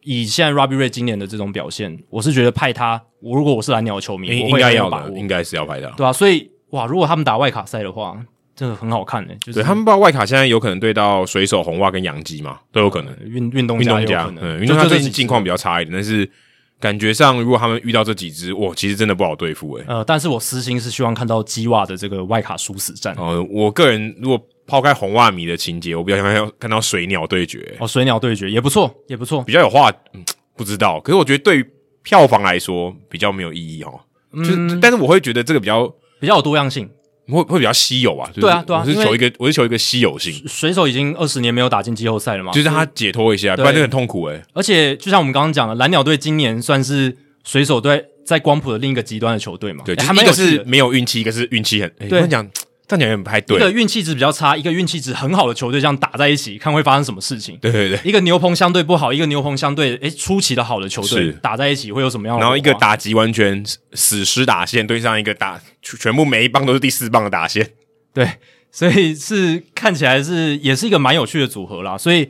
[0.03, 6.13] 以现在 Robbie Ray 今年的这种表现，我是觉得派他，我如果我是蓝鸟球迷，应该要吧，应该是要派他，对啊。
[6.13, 8.19] 所以哇，如果他们打外卡赛的话。
[8.61, 13.17] 这个很好看诶、欸，就是对他们不知道外卡现在有可能对到水手、红袜跟洋基嘛，都有可能。
[13.25, 16.31] 运运动运动家，嗯，运动家最近近况比较差一点，但是
[16.79, 19.95] 感觉上如果他们遇到这几支，哇，其实真的不好对付诶、欸。
[19.95, 23.15] 呃，但是我私心是希望看到基袜的这个外卡殊死战。
[23.15, 27.77] 哦、呃，我个人如果抛开红袜迷的情节，我比较想要看到水鸟对决、欸。
[27.81, 30.23] 哦，水鸟对决也不错，也不错，比较有话，嗯，
[30.55, 31.01] 不知道。
[31.01, 31.67] 可是我觉得对于
[32.03, 33.99] 票房来说比较没有意义哦。
[34.35, 35.89] 就是，嗯、但是我会觉得这个比较
[36.21, 36.87] 比较有多样性。
[37.31, 38.29] 会会比较稀有啊？
[38.29, 40.33] 就是、对啊，对啊，我是求一个，我是求一个稀有性。
[40.47, 44.45] 水手已经二十年没有打进季后赛了嘛，就是让他解脱一下，不然就很痛苦诶、欸。
[44.53, 49.83] 而且就像我们刚刚讲的，蓝鸟队今年算是水手队在光谱的另一个极端的球队嘛。
[49.85, 51.91] 对，他们一个是没有运气，一个是运气很。
[51.99, 52.49] 对，我跟你讲。
[52.91, 53.57] 这样讲也不太对。
[53.57, 57.57] 一个运气值比较差，一个运气值很好的球队这样打在一起，看会发生什么事情？
[57.61, 62.41] 对对对，一个牛棚相对不好，一个牛棚相对诶出奇的好的球队打在一起会有什么样的？
[62.41, 67.71] 然后一个打击完全死尸打线对上一个打全部每一棒都是第四棒的打线，
[68.13, 68.29] 对，
[68.73, 71.97] 所以是看起来是也是一个蛮有趣的组合啦。
[71.97, 72.25] 所以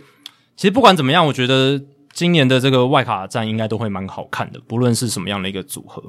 [0.56, 1.80] 其实不管怎么样，我觉得
[2.12, 6.02] 今年的这个外卡战应该都会蛮好看的，不论是什么样的一个组合。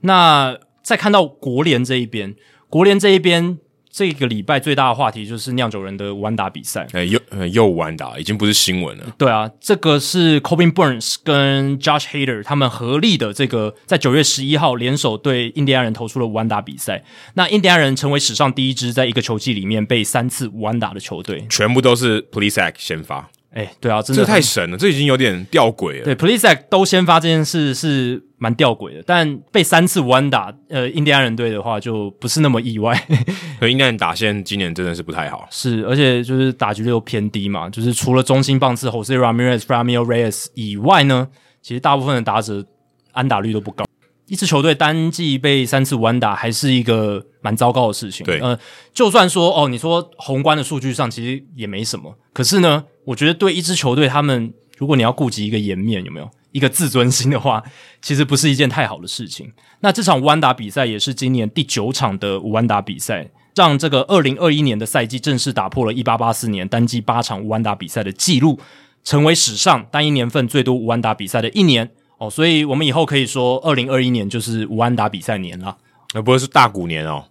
[0.00, 2.34] 那再看到国联这一边，
[2.68, 3.58] 国联这一边。
[3.94, 7.20] 这个礼拜最大的话题就是酿酒人的五安打比赛，哎，又
[7.52, 9.04] 又五安打，已经不是新闻了。
[9.16, 17.04] 对啊，这个是 Corbin Burnes 跟 Josh Hader 他们合力的这个，在九月十一号联手对印第安人投出了五安打比赛。
[17.34, 23.30] 那印第安人成为史上第一支在一个球季里面被三次五安打的球队，全部都是 Plesac 先发。
[23.54, 26.04] 哎，对啊，真的这太神了，这已经有点吊诡了。
[26.04, 33.00] 对，Plesac 都先发这件事是蛮吊诡的，但被三次无安打，呃，印第安人队的话就不是那么意外。
[33.60, 41.28] 可印第安人打线今年真的是不太好， 是，而且就是打局率又偏低嘛，就是除了中心棒次 Jose Ramirez、Franmil Reyes 以外呢，
[41.62, 42.66] 其实大部分的打者
[43.12, 43.84] 安打率都不高。
[44.26, 48.24] 一支球队单季被三次无安打，还是一个蛮糟糕的事情。
[48.24, 48.58] 对，呃，
[48.94, 57.62] 就算说哦，你说宏观的数据上其实也没什么，可是呢，我觉得对一支球队，他们如果你要顾及一个颜面，有没有一个自尊心的话，
[58.00, 59.52] 其实不是一件太好的事情。
[59.80, 68.58] 那这场无安打比赛也是今年第九场的无安打比赛，让这个二零二一年的赛季正式打破了一八八四年单季八场无安打比赛的记录，
[69.04, 71.90] 成为史上单一年份最多无安打比赛的一年。
[72.24, 75.76] 哦，所以我们以后可以说，二零二一年就是无安打比赛年了，
[76.14, 77.24] 而不会是大谷年哦。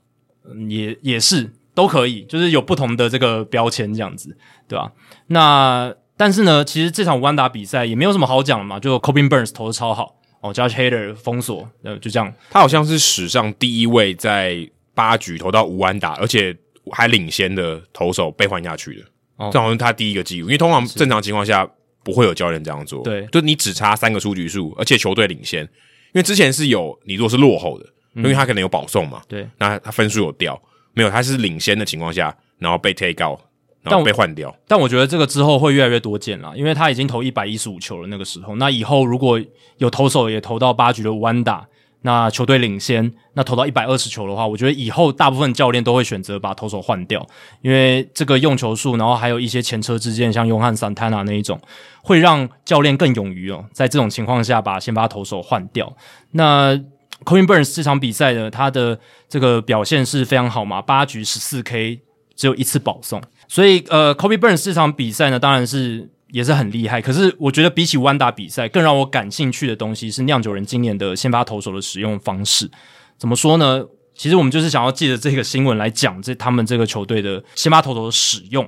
[0.46, 4.36] 嗯，也也是都可以，就是有不同的这个标签这样子，
[4.68, 4.92] 对吧？
[5.28, 12.32] 那但是呢，其实这场无安打比赛也没有什么好讲的嘛，就 Corbin Burnes 投的超好哦，Josh Hader 封锁，呃，就这样。
[12.52, 16.56] 他好像是史上第一位在八局投到无安打，而且
[16.92, 19.06] 还领先的投手被换下去的，
[19.38, 21.68] 哦，这好像是他第一个记录，因为通常正常情况下。
[22.04, 25.70] 不会有教练这样做，对，就你只差三个出局数，而且球队领先，因
[26.14, 27.86] 为之前是有你如果是落后的，
[28.16, 30.62] 因为他可能有保送嘛，对，那他分数有掉，
[30.94, 33.40] 没有他是领先的情况下，然后被 take out，
[33.82, 34.56] 然后被换掉。
[34.68, 39.42] 但我觉得这个之后会越来越多见了，因为他已经投一百一十五球了，那个时候，那以后如果
[39.78, 41.68] 有投手也投到八局的无安打。
[42.04, 47.26] 那球队领先，那投到一百二十球的话，我觉得以后大部分教练都会选择把投手换掉，
[47.62, 51.60] 因为这个用球数，然后还有一些前车之鉴，像约翰桑塔纳那一种，
[52.02, 55.92] 会让教练更勇于哦，在这种情况下把先发投手换掉。
[56.32, 62.02] 那 c o i n Burns 这场比赛呢，他的这个表现是非常好嘛，八局十四 K，
[62.36, 66.10] 只有一次保送，所以呃 COBE BURNS 这场比赛呢，当然是。
[66.34, 72.68] 也是很厉害，可是我觉得比起弯打比赛，更让我感兴趣的东西是酿酒人今年的先发投手的使用方式。
[73.20, 73.86] 怎么说呢？
[74.16, 78.68] 其实我们就是想要借着这个新闻来讲这他们这个球队的先发投手的使用。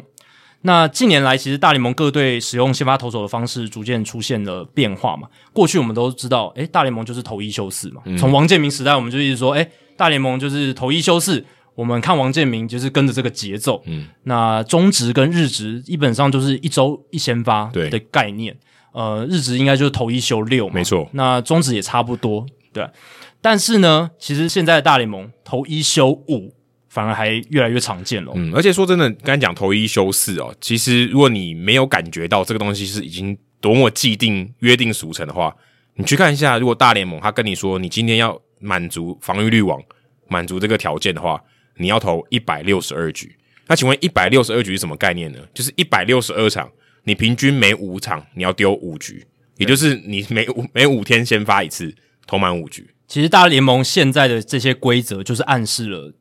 [0.61, 5.27] 那近年来，其实大联盟各队使用先发投手的方式逐渐出现了变化嘛。
[5.51, 8.03] 过去我们都知道，诶，大联盟就是投一休四嘛。
[8.19, 11.43] 从王建民时代，我们就一直说，诶，大联盟就是投一休四。
[11.75, 18.57] 我们看王建民就是跟着这个节奏，嗯，那中职跟日职基本上就是一周一先发的概念，
[18.93, 22.87] 呃，日职应该就是投一休六嘛，没错，那中职也差不多，对。
[23.41, 26.55] 但是呢，其实现在的大联盟投一休五
[26.87, 35.53] 反而还越来越常见了，嗯，而且说真的，刚才讲投一休四哦，其实如果你没有感觉到这个东西是已经多么既定约定俗成的话，
[35.95, 39.77] 你去看一下，如果大联盟他跟你说你今天要满足防御率网，
[40.29, 41.41] 满足这个条件的话。
[41.77, 43.35] 你要投一百六十二局，
[43.67, 45.39] 那请问一百六十二局是什么概念呢？
[45.53, 46.69] 就是一百六十二场，
[47.03, 49.25] 你平均每五场你要丢五局，
[49.57, 51.93] 也就是你每五每五天先发一次，
[52.27, 52.89] 投满五局。
[53.07, 56.13] 其实大联盟现在的这些规则就是暗示了，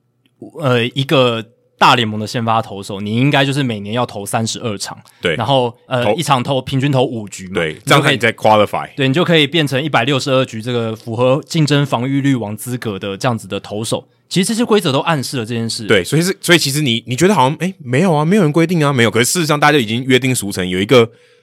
[0.60, 1.50] 呃，一个。
[1.76, 14.08] 大联盟的先发投手，你应该就是每年要投三十二场，对，然后呃一场投平均投五局嘛，对，这样可以再 qualify，对，你就可以变成一百六十二局这个符合竞争防御率王资格的这样子的投手。
[14.28, 20.98] 其实这些规则都暗示了这件事，对，所以是所以其实你你觉得好像诶没有啊，没有人规定啊，没有，可是事实上大家已经约定俗成，有一个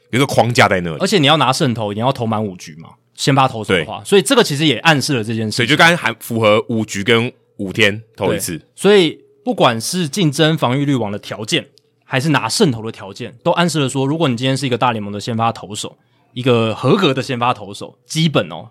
[0.10, 9.20] 有一个框架在那里，而且你要拿胜投，你要投满五局嘛，先发投手的话，所以这个其实也暗示了这件事，所以就刚才还符合五局跟五天投一次，所以。
[9.44, 11.66] 不管是竞争防御率王的条件，
[12.06, 15.98] 还是拿胜投的条件，都暗示了说，如果你今天是一个大联盟的先发投手，
[16.34, 18.70] 一个合格的先发投手，基本哦，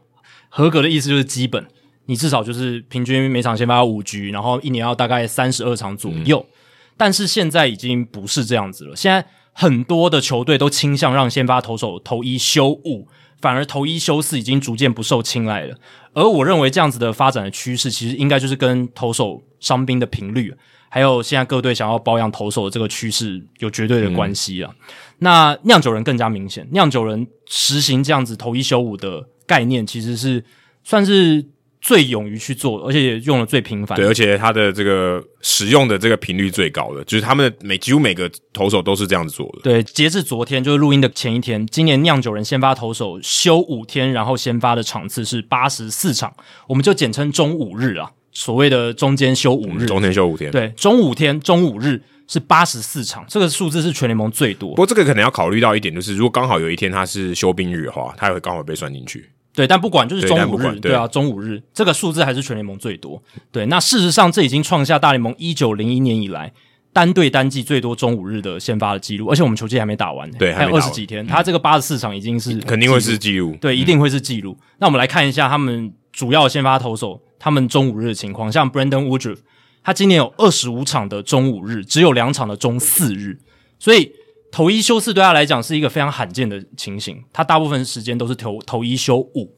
[0.49, 1.67] 合格的意思就是基本，
[2.11, 6.45] 你至少就是平均每场先发五局，然后一年要大概三十二场左右。
[6.51, 6.53] 嗯。
[6.97, 13.07] 但是现在已经不是这样子了，现在很多的球队都倾向让先发投手投一休五。
[13.41, 15.75] 反而投一休四已经逐渐不受青睐了，
[16.13, 20.55] 而我认为这样子的发展的趋势，其实应该就是跟投手伤兵的频率，
[20.91, 24.71] 还有现在各队想要保养投手的这个趋势有绝对的关系啊。
[24.77, 24.85] 嗯、
[25.21, 30.45] 那酿酒人更加明显，酿酒人实行这样子投一休五的概念，其实是
[30.85, 31.47] 算是。
[31.81, 33.97] 最勇于去做，而且也用的最频繁。
[33.97, 39.61] 对，而且他的这个使用的这个频率最高的，就是他们的每几乎每个投手都是这样子做的。
[39.63, 46.33] 对，截至昨天，就是录音的前一天，今年酿酒人先发投手休五天，然后先发的场次是八十四场，
[46.69, 50.51] 我们就简称中五日啊，所谓的中间休五日，嗯，中间休五天。
[50.51, 54.69] 对，中五天，中五日是八十四场，这个数字是全联盟最多。
[54.71, 59.31] 不过这个可能要考虑到一点，就是如果刚好有一天他是休兵日的话，他也会刚好被算进去。
[59.53, 63.21] 对，但不管就是中五日，对，对啊，中五日这个数字还是全联盟最多。
[63.51, 66.53] 对，那事实上这已经创下大联盟一九零一年以来
[66.93, 74.57] 单队单季最多中五日的先发的记录，而且我们球季还没打完，对，还有二十几天，他这个八十四场已经是肯定会是记录，对，一定会是记录。
[74.61, 74.65] 嗯。
[74.79, 79.39] 那我们来看一下他们主要的先发投手他们中五日的情况，像 Brandon Woodruff，
[79.83, 83.39] 他今年有二十五场的中五日，只有两场的中四日，
[83.79, 84.13] 所以。
[84.53, 89.57] 投一休四对他来讲是一个非常罕见的情形，他大部分时间都是投投一休五。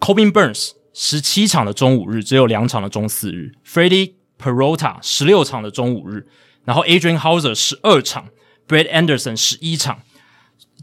[0.00, 3.52] Corbin Burnes 十七场的中五日，只有两场的中四日。
[3.66, 6.26] Freddie Peralta 十六场的中五日，
[6.64, 8.28] 然后 Adrian Hauser 十二场
[8.66, 10.00] ，Brett Anderson 十一场，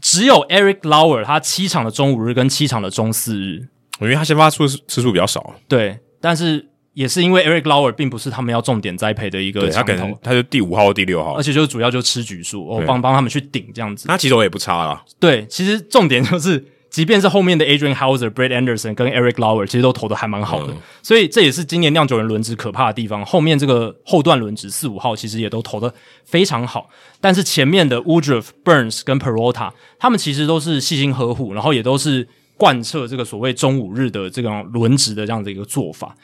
[0.00, 3.68] 只有 Eric Lauer 他七场的中五日跟七场的中四日。
[4.00, 6.70] 因为他先发出次数比较少，对，但是。
[6.96, 14.06] 也是因为 Eric Lauer 并不是他们要重点栽培的一个他可能他是第五号或第六号，而且就是主要就吃局数，我帮帮他们去顶这样子。
[14.08, 15.04] 那其实我也不差啦。
[15.20, 20.76] 对，其实重点就是，即便是后面的 Adrian Hauser、Brett Anderson 跟 Eric Lauer，其实都投的还蛮好的，嗯。
[21.02, 23.22] 所以这也是今年酿酒人轮值可怕的地方。
[23.26, 25.92] 后面这个后段轮值四五号其实也都投的
[26.24, 26.88] 非常好，
[27.20, 32.26] 但是前面的 Woodruff、Burnes 跟 Peralta，他们其实都是细心呵护，然后也都是
[32.56, 36.16] 贯彻这个所谓中五日的这种轮值的这样的一个做法。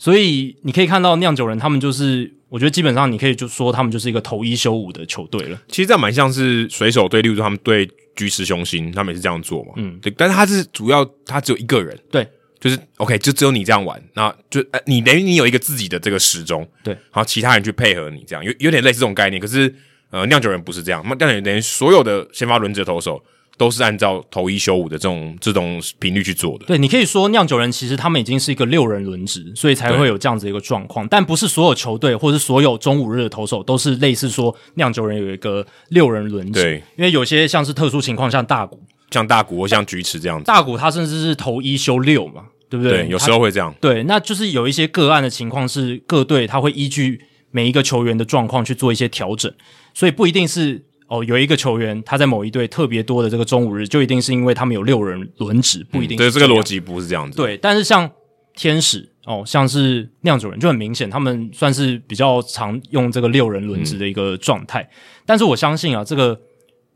[0.00, 5.60] 所以你可以看到酿酒人，他们就是，我觉得基本上你可以就说他们就是一个投一休五的球队了。
[5.68, 7.86] 其实这样蛮像是水手队，例如说他们对
[8.16, 9.74] 菊池雄心，他们也是这样做嘛。
[9.76, 10.10] 嗯，对。
[10.16, 12.26] 但是他是主要，他只有一个人，对
[12.58, 19.38] 就是 OK，就只有你这样玩，那就呃，你等于你有一个自己的这个时钟，对，然后其他人去配合你，这样有有点类似这种概念。
[19.38, 19.74] 可是
[20.08, 23.22] 呃，酿酒人不是这样，酿酒人等于所有的先发轮值投手
[23.60, 26.64] 都是按照投一休五的这种这种频率去做的。
[26.64, 31.06] 对，你可以说酿酒人其实他们已经是一个六人轮值，所以才会有这样子一个状况。
[31.08, 38.82] 但不是所有球队或是所有中午日的投手都是类似说酿酒人有一个六人轮值，对，因为有些像是特殊情况，像大谷。
[39.10, 43.02] 像大谷或像菊池这样子，大谷他甚至是投一休六嘛，对不对？
[43.02, 43.74] 对，有时候会这样。
[43.78, 49.52] 对，那就是有一些个案的情况是各队他会依据每一个球员的状况去做一些调整，
[49.92, 56.16] 所以不一定是哦，有一个球员他在某一队特别多的这个中午日，就一定是因为他们有六人轮值，不一定。
[56.16, 57.36] 对，这个逻辑不是这样子。
[57.36, 58.10] 对，但是像
[58.54, 64.80] 天使哦，像是酿酒人就很明显，他们算是比较常用这个六人轮值的一个状态。
[64.82, 64.96] 嗯、
[65.26, 66.40] 但是我相信啊，这个。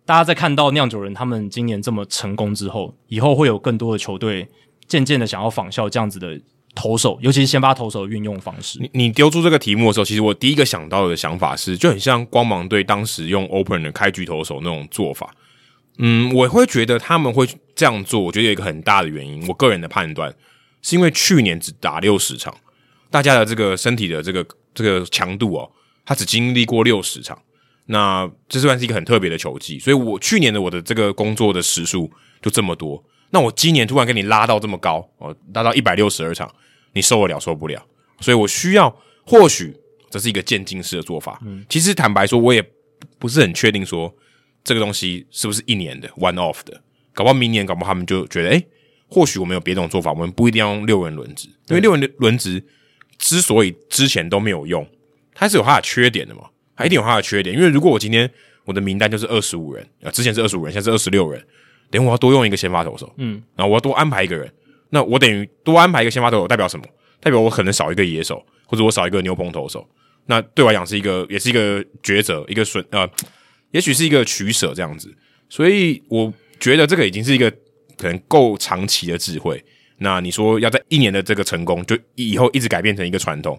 [0.06, 4.46] 大家在看到酿酒人他们今年这么成功之后，以后会有更多的球队
[4.86, 6.38] 渐渐的想要仿效这样子的
[6.74, 8.78] 投手，尤其是先发投手的运用方式。
[8.80, 15.34] 你你丢出这个题目的时候，其实我第一个想到的想法是，就很像光芒队当时用 open 的开局投手那种做法。
[15.98, 17.46] 嗯，我会觉得他们会
[17.76, 20.34] 这样做，我觉得有一个很大的原因，我个人的判断
[20.82, 22.54] 是因为去年只打六十场，
[23.10, 24.44] 大家的这个身体的这个
[24.74, 25.70] 这个强度哦，
[26.04, 27.38] 他只经历过六十场。
[27.86, 32.10] 那这算是一个很特别的球季，所以我去年的我的这个工作的时数
[32.40, 33.04] 就这么多。
[33.34, 36.48] 那我今年突然给你拉到这么高，哦，拉到一百六十二场，
[36.92, 37.84] 你受得了受不了？
[38.20, 39.76] 所以我需要，或许
[40.08, 41.40] 这是一个渐进式的做法。
[41.44, 42.64] 嗯，其实坦白说，我也
[43.18, 44.14] 不是很确定说
[44.62, 46.80] 这个东西是不是一年的 one off 的，
[47.12, 48.66] 搞不好明年，搞不好他们就觉得，诶，
[49.08, 52.64] 或许我们有别种做法，我们不一定要用六人轮值，因为六人的轮值
[53.18, 54.86] 之所以之前都没有用，
[55.34, 56.42] 它是有它的缺点的嘛。
[56.76, 58.30] 它一定有它的缺点，因为如果我今天
[58.64, 61.44] 我的名单就是二十五人啊，之前是二十五人，现在是二十六人，
[61.90, 64.50] 等于我要多用一个先发投手，嗯，然后我要多安排一个人，
[64.90, 66.84] 那我等于多安排一个先发投手代表什么？
[67.20, 69.88] 代表我可能少一个野手，或者我少一个牛棚投手，
[70.26, 73.08] 那对我来讲是一个，也是一个抉择，一个损呃，
[73.70, 75.14] 也许是一个取舍这样子，
[75.48, 77.50] 所以我觉得这个已经是一个
[77.96, 79.64] 可能够长期的智慧。
[79.98, 83.58] 那你说要在一年的这个成功，就以后一直改变成一个传统？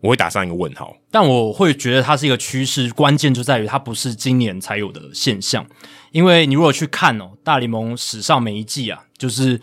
[0.00, 5.66] 我会打上一个问号，但我会觉得它是一个趋势，关键就在于它不是今年才有的现象。
[6.14, 9.60] 因为你如果去看哦，大联盟史上每一季啊，就是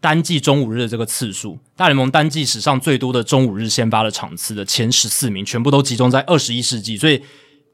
[0.00, 7.22] 单季中五日的这个次数，大联盟单季史上最多的中五日先发的场次的前十四名，全部都集中在二十一世纪，所以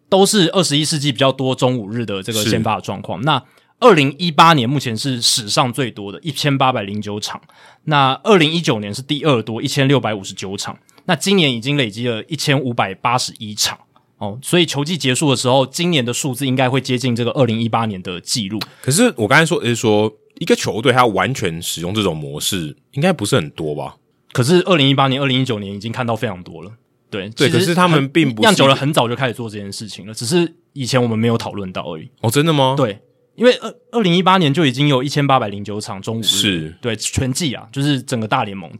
[0.09, 3.23] 都是二十一世纪比较多中五日的这个先发的状况。
[3.23, 3.41] 那
[3.79, 7.41] 二零一八年目前是史上最多的一千八百零九场，
[7.85, 10.77] 那二零一九年是第二多一千六百五十九场。
[11.05, 13.79] 那今年已经累积了一千五百八十一场
[14.19, 18.59] 哦，所以球季结束的时候，今年的数字应该会接近这个二零一八年的记录。
[18.83, 23.97] 可是我刚才说的是说，一个球队它完全使用这种模式，应该不是很多吧？
[24.33, 26.73] 可是二零一八年、二零一九年已经看到非常多了。
[27.11, 32.11] 对对，可是他们并不是酿酒人很早就开始做这件事情了，只是以前我们没有讨论到而已。
[32.21, 32.75] 哦，真的吗？
[32.77, 33.01] 对，
[33.35, 38.71] 因为二二零一八年就已经有一千八百零九场中午是对全季啊，就是整个大联盟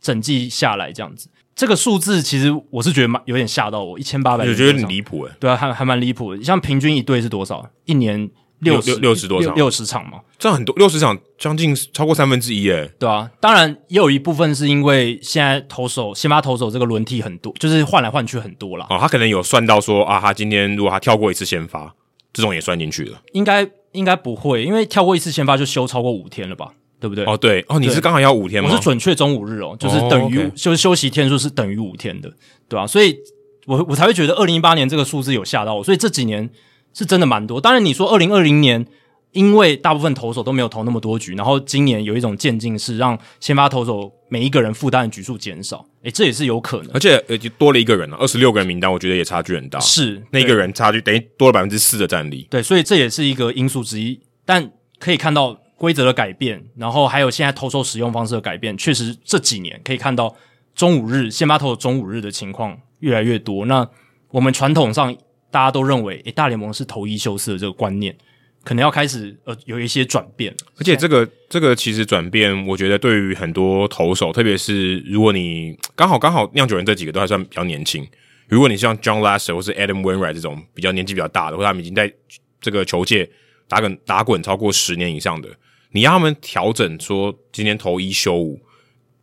[0.00, 1.28] 整季下来这样子。
[1.54, 5.32] 这个数字其实我是觉得蛮有点吓到我，一千八百，我觉得很离谱诶。
[5.38, 6.42] 对啊，还还蛮离谱的。
[6.42, 7.64] 像平均一队是多少？
[7.84, 8.28] 一年
[8.58, 12.90] 六十六十多场，六十场嘛，这样很多，六十场将近超过三分之一诶。
[12.98, 18.86] 对啊，当然也有一部分是因为现在投手先发投手这个轮替很多，就是换来换去很多啦。
[18.90, 21.94] 哦，他可能有算到说啊，他今天如果他跳过一次先发，
[22.32, 23.20] 这种也算进去了。
[23.32, 26.72] 应该应该不会，因为跳过一次先发就休超过五天了吧？
[27.04, 27.22] 对不对？
[27.26, 28.70] 哦，对哦，你是刚好要五天吗？
[28.70, 30.62] 我是准确中五日哦，就是等于、oh, okay.
[30.62, 32.30] 就是休息天数是等于五天的，
[32.66, 32.86] 对吧、啊？
[32.86, 33.14] 所以
[33.66, 36.48] 我我才会觉得二零一八年这个数字有吓到我，所以这几年
[36.94, 37.60] 是真的蛮多。
[37.60, 38.86] 当然，你说二零二零年，
[39.32, 46.90] 因为大部分投手都没有投那么多局，然后今年有一种渐进式，让先发投手每一个人负担的局数减少，诶，这也是有可能。
[46.94, 49.78] 而且呃，就多了一个人了，二十六个人名单，我觉得也差距很大。
[49.80, 52.46] 是那个人差距等于多了百分之四的战力。
[52.48, 54.18] 对，所以这也是一个因素之一。
[54.46, 55.60] 但可以看到。
[55.76, 60.34] 规则的改变，然后还有现在投手使用方式的改变，确实这几年可以看到
[60.74, 63.66] 中五日先发投手中五日的情况越来越多。
[63.66, 63.88] 那
[64.30, 65.14] 我们传统上
[65.50, 68.16] 大家都认为，诶，大联盟是投一休四的这个观念，
[68.64, 70.54] 可能要开始呃有一些转变。
[70.78, 78.06] 而且这个这个其实转变，我觉得对于很多投手，特别是如果你刚好刚好酿酒人这几个都还算比较年轻，
[78.48, 82.12] 如果你像 John Lester 或是 Adam Wainwright 这种比较年纪比较大的，或者他们已经在
[82.60, 83.28] 这个球界
[83.68, 85.48] 打滚打滚超过十年以上的。
[85.94, 88.60] 你让他们调整说今天投一休五，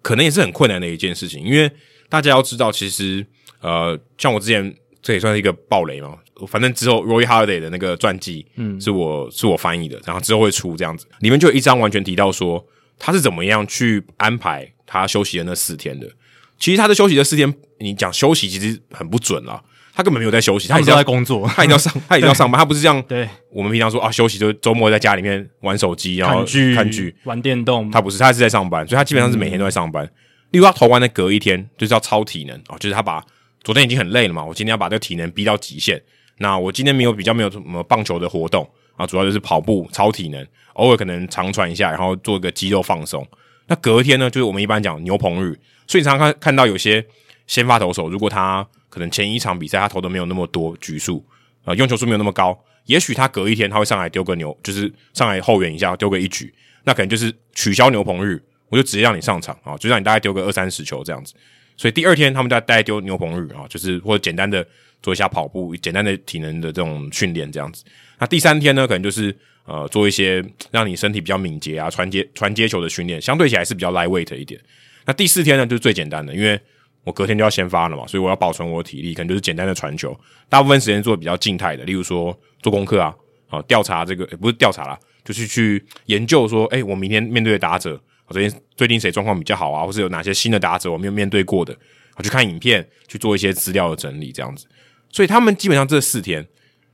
[0.02, 1.70] 可能也是很困难的一件事情，因为
[2.10, 3.26] 大家要知道，其实
[3.60, 6.18] 呃，像我之前这也算是一个暴雷嘛，
[6.48, 12.66] 反正之后 Roy Halladay 的那个传记，嗯，是我是我翻译的，然后之后会出这样子，里面就有一章完全提到说
[12.98, 16.10] 他是怎么样去安排他休息的那四天的。
[16.58, 19.62] 其实他的休息的四天，你讲休息其实很不准啦，
[20.02, 23.00] 他根本没有在休息，他一直在工作， 他一定要上，他一定要 上班，他不是这样。
[23.04, 26.44] 对，我们平常说啊，休息就周末在家里面玩手机，然后
[26.76, 27.92] 看剧、玩电动。
[27.92, 30.04] 他不是，他是在上班，所以他基本上是每天都在上班。
[30.04, 30.12] 嗯、
[30.52, 33.24] 例如他投完的隔一天就是要超体能哦，就是他把
[33.64, 36.02] 昨天已经很累了嘛，我今天要把这个体能逼到极限。
[36.40, 40.44] 那我今天没有比较没有什么棒球的活动啊，主要就是跑步超体能，
[40.74, 43.24] 偶尔可能长传一下，然后做一个肌肉放松。
[43.68, 47.06] 那隔天呢，就是我们一般讲牛棚日，所以你常常看看到有些。
[47.48, 51.26] 先发投手，如果他可能前一场比赛他投的没有那么多局数，
[51.64, 61.34] 呃，用球数没有那么高，也许他隔一天他会上来丢个牛，就是上来后援一下丢个一局，那可能就是取消牛棚日，我就直接让你上场啊，就让你大概丢个二三十球这样子。
[61.78, 64.64] 所以第二天他们在大概丢牛棚日啊，就是或者简单的
[65.02, 67.84] 做一下跑步，简单的体能的这种训练这样子。
[68.20, 69.36] 那第三天呢，可能就是
[69.66, 74.60] 呃做一些让你身体比较敏捷啊，传接传接球的训练，相对起来是比较 lightweight 一点。
[75.06, 76.60] 那第四天呢，就是最简单的，因为
[77.04, 80.16] 我隔天就要先发了嘛，所以我要保存我的体力，可能就是简单的传球，
[80.48, 83.16] 大部分时间做比较静态的，例如说做功课啊，
[83.50, 91.76] 啊调查这个，欸、不是调查啦，就是去研究说，诶、欸，我明天面对的打者，我最近最近谁状况比较好啊，或是有哪些新的打者我没有面对过的，
[92.18, 94.68] 我去看影片，去做一些资料的整理，这样子。
[95.10, 96.48] 所以他们基本上这四天，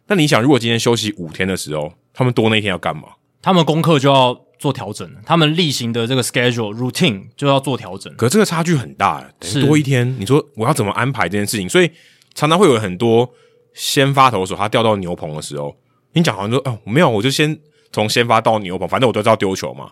[0.08, 3.10] 那你想，如果今天休息五天的时候，他们多那一天要干嘛？
[3.42, 4.47] 他们功课就要。
[4.60, 8.14] 做调整，他们例行的这个 schedule routine 就要做调整。
[8.16, 10.16] 可这个差距很大，等于多一天。
[10.20, 11.68] 你说我要怎么安排这件事情？
[11.70, 11.90] 所以
[12.34, 13.32] 常常会有很多
[13.74, 15.76] 先发投手，他掉到牛棚的时候，
[16.14, 17.58] 你讲好像说哦，没有，我就先
[17.92, 19.92] 从先发到牛棚，反正我都知道丢球嘛。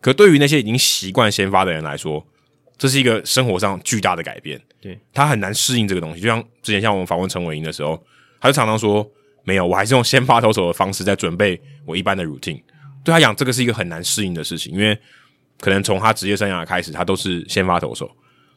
[0.00, 2.24] 可对于那些已经习惯先发的人来说，
[2.76, 4.60] 这是一个生活上巨大的改变。
[4.80, 6.20] 对，他很难适应这个东西。
[6.20, 8.00] 就像之前像我们访问陈伟英的时候，
[8.40, 9.04] 他就常常说，
[9.42, 12.62] 没有，我还是用先发投手的方式在准备我一般的 routine。
[13.04, 14.98] 对他讲，这个是一个很难适应的事情，因为
[15.60, 18.10] 可能从他职业生涯开始，他都是先发投手，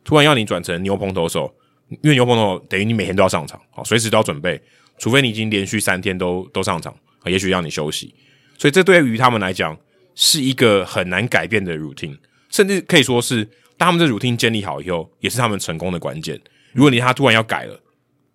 [0.03, 1.53] 突然要你转成牛棚投手，
[2.01, 4.61] 因为牛棚投手等于你每天都要上场，好，随时都要准备，
[4.97, 6.93] 除非你已经连续三天都都上场，
[7.25, 8.13] 也许让你休息。
[8.57, 9.77] 所以这对于他们来讲
[10.13, 12.17] 是一个很难改变的 routine，
[12.49, 13.43] 甚至可以说是
[13.77, 16.39] 当他们这 routine 建立好以后，也是他们成功的关键。
[16.73, 17.79] 如果你他突然要改了，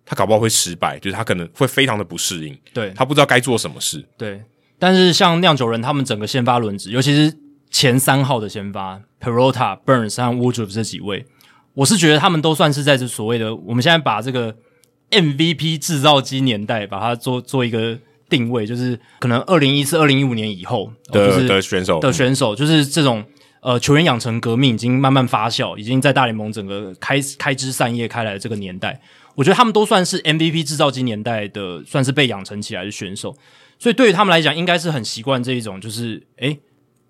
[0.05, 4.41] 他搞不好会失败，就是他可能会非常的不适应，对，他不知道该做什么事，对。
[4.79, 7.35] 但是像酿酒人他们整个先发轮值，尤其是
[7.69, 11.25] 前三号的先发 Peralta、Burns 和 Woodruff 这几位，
[11.73, 14.55] 我是觉得他们都算是在这所谓的我们现在把这个
[15.09, 17.97] MVP 制造机年代把它做做一个
[18.29, 23.23] 定位，就是可能二零一四、二零一五年以后的、就是、的选手的选手，就是这种
[23.61, 29.01] 呃球员养成革命已经慢慢发酵，已经在大联盟整个开开枝散叶开来的这个年代，
[29.35, 33.35] 我觉得他们都算是 MVP 制造机年代的，算是被养成起来的选手。
[33.79, 36.59] 所以对于他们来讲，应该是很习惯这一种，就是诶，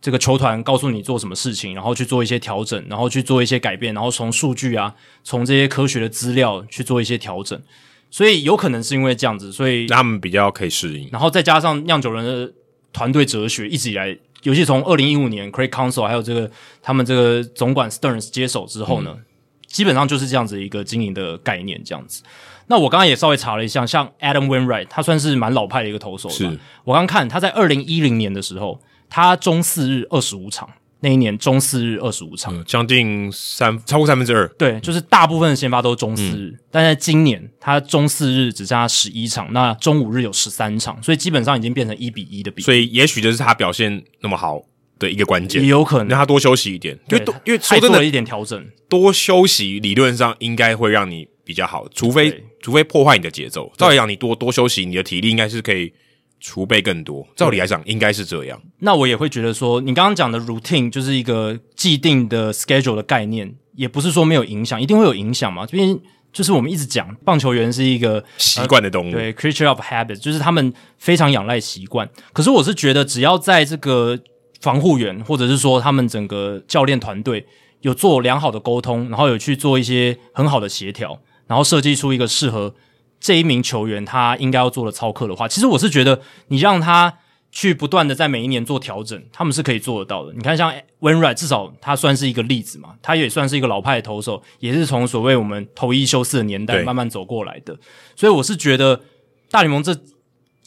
[0.02, 4.94] 这个球团告诉你做什么事情，然后去做一些调整，然后去做一些改变，然后从数据啊，
[5.24, 7.62] 从这些科学的资料去做一些调整。
[8.10, 11.10] 所以有可能是因为这样子，所以他们比较可以适应。
[11.12, 12.54] 然后再加上酿酒人的
[12.94, 16.50] 团队哲学一直以来，尤其从二零一五年 Craig Counsell 还有这个
[16.82, 19.24] 他们这个总管 Stearns 接手之后呢，嗯、
[19.68, 22.24] 基本上就是这样子一个经营的概念，这样子。
[22.68, 26.30] 那我刚刚也稍微查了一下，像 Adam Wainwright，他算是蛮老派的一个投手。
[26.30, 34.46] 是，我刚看他在二零一零年的时候，他中四日二十五场，那一年中四日二十五场，将、嗯、近三超过三分之二。
[34.58, 42.62] 对，就是大部分的先发都是中四日，嗯、但在今年他中四日只差十一场，那中五日有十三场，所以基本上已经变成一比一的比。
[42.62, 44.62] 所以也许就是他表现那么好
[45.00, 52.44] 的一个关键，也有可能让他多休息一点，因为多因为说真的，一点调整，多休息理论上应该会让你比较好，除非。
[52.62, 55.94] 除非破坏你的节奏，照理讲，你多多休息，你的体力应该是可以
[56.40, 57.28] 储备更多。
[57.36, 58.62] 照理来讲，应该是这样。
[58.80, 65.66] 那我也会觉得说，你刚刚讲的 routine 就是一个既定的 schedule 的概念，也不是说没有影响，一定会有影响嘛。
[65.66, 65.98] 这边
[66.34, 72.08] 就是我们一直讲，棒球员是一个习惯的动物，对，creature of habit，就是他们非常仰赖习惯。
[72.34, 74.20] 可是我是觉得，只要在这个
[74.62, 77.46] 防护员或者是说他们整个教练团队
[77.82, 81.20] 有做良好的沟通，然后有去做一些很好的协调。
[81.48, 82.76] 然后设计出一个适合
[83.20, 87.18] 这一名球员他应该要做的操课的话，其实我是觉得你让他
[87.50, 90.34] 去不断的在每一年做调整，他们是可以做得到的。
[90.34, 97.80] 你看，像 Wainwright 至少他算是一个例子嘛，他也算是一个老派的投手，也是从所谓我们投一休四的年代慢慢走过来的。
[98.16, 99.02] 所以我是觉得
[99.50, 99.98] 大联盟这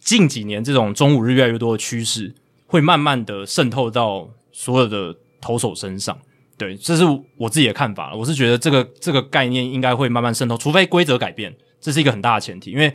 [0.01, 2.35] 近几年这种中午日越来越多的趋势，
[2.67, 6.19] 会慢慢的渗透到所有的投手身上。
[6.61, 7.03] 对，这是
[7.39, 8.15] 我自己的看法。
[8.15, 12.71] 我是觉得这个这个概念应该会慢慢渗透，除非规则改变，这是一个很大的前提。
[12.71, 12.93] 因为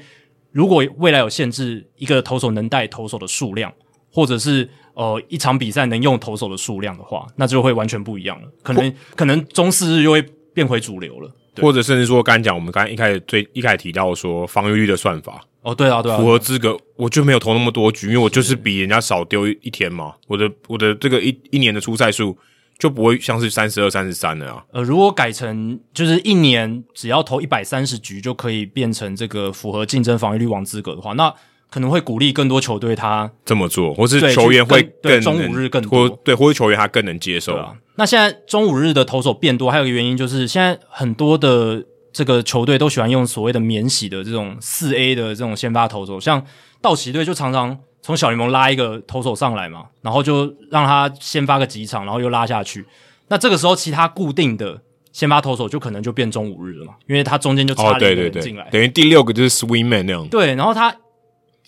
[0.51, 3.73] 如果未来有限制，一个投手能带投手的数量，
[4.13, 8.47] 或者是呃一场比赛能用投手的数量的话，那就会完全不一样了。
[8.61, 15.43] 可能可能中四日又会变回主流了，或者甚至说，刚才讲我们刚才一开始最一开始提到说防御率的算法。
[15.63, 20.13] 哦，对啊，对啊，符合资格，我就没有投那么多局，因为我就是比人家少丢一天嘛。
[20.27, 22.37] 我的我的这个一一年的出赛数
[22.77, 24.65] 就不会像是三十二、三十三了啊。
[24.71, 31.33] 呃，如果改成就是一年只要投一百三十局就可以变成这个符合竞争防御率王资格的话，那
[31.69, 37.55] 可能会鼓励更多球队他这么做，或是球员会更中午日更多，或对，或是球员他更能接受。
[37.55, 41.85] 啊，那现在中午日的投手变多，还有一个原因就是现在很多的。
[42.15, 46.41] 这个球队都喜欢用所谓的免洗的这种四 A 的这种先发投手，像
[46.81, 52.85] 道奇队就常常从小联盟拉一个投手上来嘛，然后就让他先发个几场，然后又拉下去。
[53.29, 54.79] 那这个时候，其他固定的
[55.11, 60.27] 先发投手就可能就变中五日了嘛，因为他中间就插了一个人进来，哦，对对对，等于第六个就是 Swingman 那样。
[60.27, 60.95] 对，然后他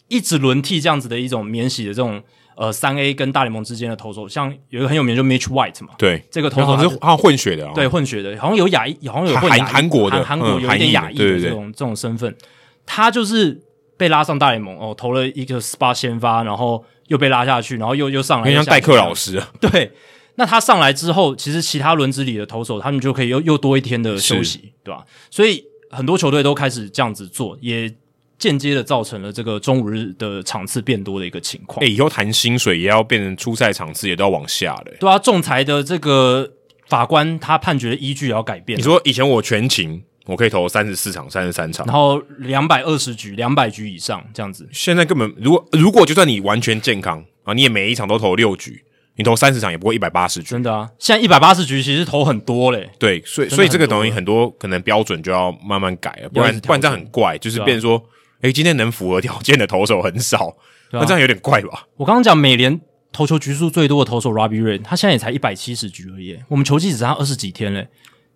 [0.10, 2.22] 一直轮替这样子的一种免洗的这种。
[2.60, 12.36] 呃，三 A 跟大联盟之间的投手，像有一个很有名就 Mitch White 嘛，对，这个投手好像是好像混血的，对，混血的，好像有亚裔，好像有混韩韩国的，韩国有一点亚裔的这种这种身份，
[12.84, 13.62] 他就是
[13.98, 19.92] 被拉上大联盟哦，投了一个 spot 先发，然后又被拉下去，然后又又上来，像代课老师啊， 对，
[20.36, 25.04] 那他上来之后，其实其他轮子里的投手，他们就可以又又多一天的休息，对吧？
[25.30, 27.94] 所以很多球队都开始这样子做，也。
[28.40, 31.84] 间接的造成了这个中午日的场次变多的一个情况。
[31.84, 34.94] 哎、欸，以后谈薪水也要变成初赛场次也都要往下了。
[35.00, 36.48] 对啊，仲裁的这个
[36.86, 38.78] 法官他判决的依据也要改变。
[38.78, 44.70] 你说以前我全勤，我可以投三十四场、三十三场，然后两百二十局、两百局以上这样子。
[44.72, 48.84] 现在根本如果如果就算你完全健康啊，你也每一场都投六局，
[49.16, 50.50] 你投三十场也不过一百八十局。
[50.50, 52.90] 真的啊，现在一百八十局其实投很多嘞。
[53.00, 58.04] 对，所以所以这个等于很多可能标准就要慢慢改了，不然不然这样很怪，就是变成说。
[58.42, 60.56] 诶，今天能符合条件的投手很少，
[60.92, 61.88] 那、啊、这样有点怪吧？
[61.96, 62.80] 我刚刚讲美联
[63.12, 66.38] 投球局数最多的投手 Robbie Ray，他现在也才一百七十局而已。
[66.48, 67.88] 我们球季只差二十几天嘞，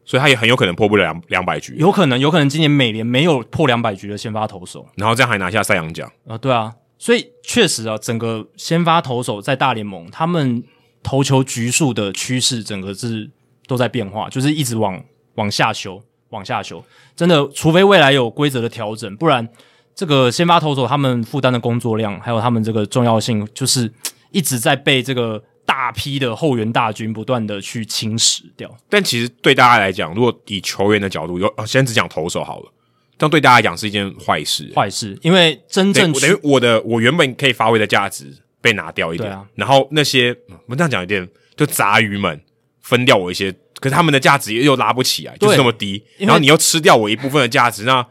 [0.06, 1.76] 所以他也很有可能破不了两两百局。
[1.78, 6.38] 有可能，有可能今年美联没有破两百局的先发投手，然后这样还拿下赛扬奖啊？
[6.38, 10.64] 对啊，所以确实啊，整个先发投手在大联盟，他们
[11.04, 13.30] 投球局数的趋势，整个是
[13.68, 15.04] 都在变化，就是一直往
[15.36, 16.84] 往下修，往下修。
[17.16, 19.48] 真的，除非未来有规则的调整，不然。
[19.94, 23.92] 这个先发投手他们负担的工作量，还有他们这个重要性，就是
[24.32, 28.70] 一直在被这个大批的后援大军不断的去侵蚀掉。
[28.90, 32.72] 但其实对大家来讲，如果以球员的角度，有先只讲投手好了，
[33.18, 34.72] 这样对大家来讲是一件坏事。
[34.76, 38.26] 坏事，因为真正等于我的我原本可以发挥的价值
[38.62, 42.42] 被拿掉一点，啊、然后那些我们这样讲一点，就杂鱼们
[42.82, 46.04] 分掉我一些，可是他们的价值又拉不起来，就是那么低。
[46.18, 48.06] 然后你又吃掉我一部分的价值，那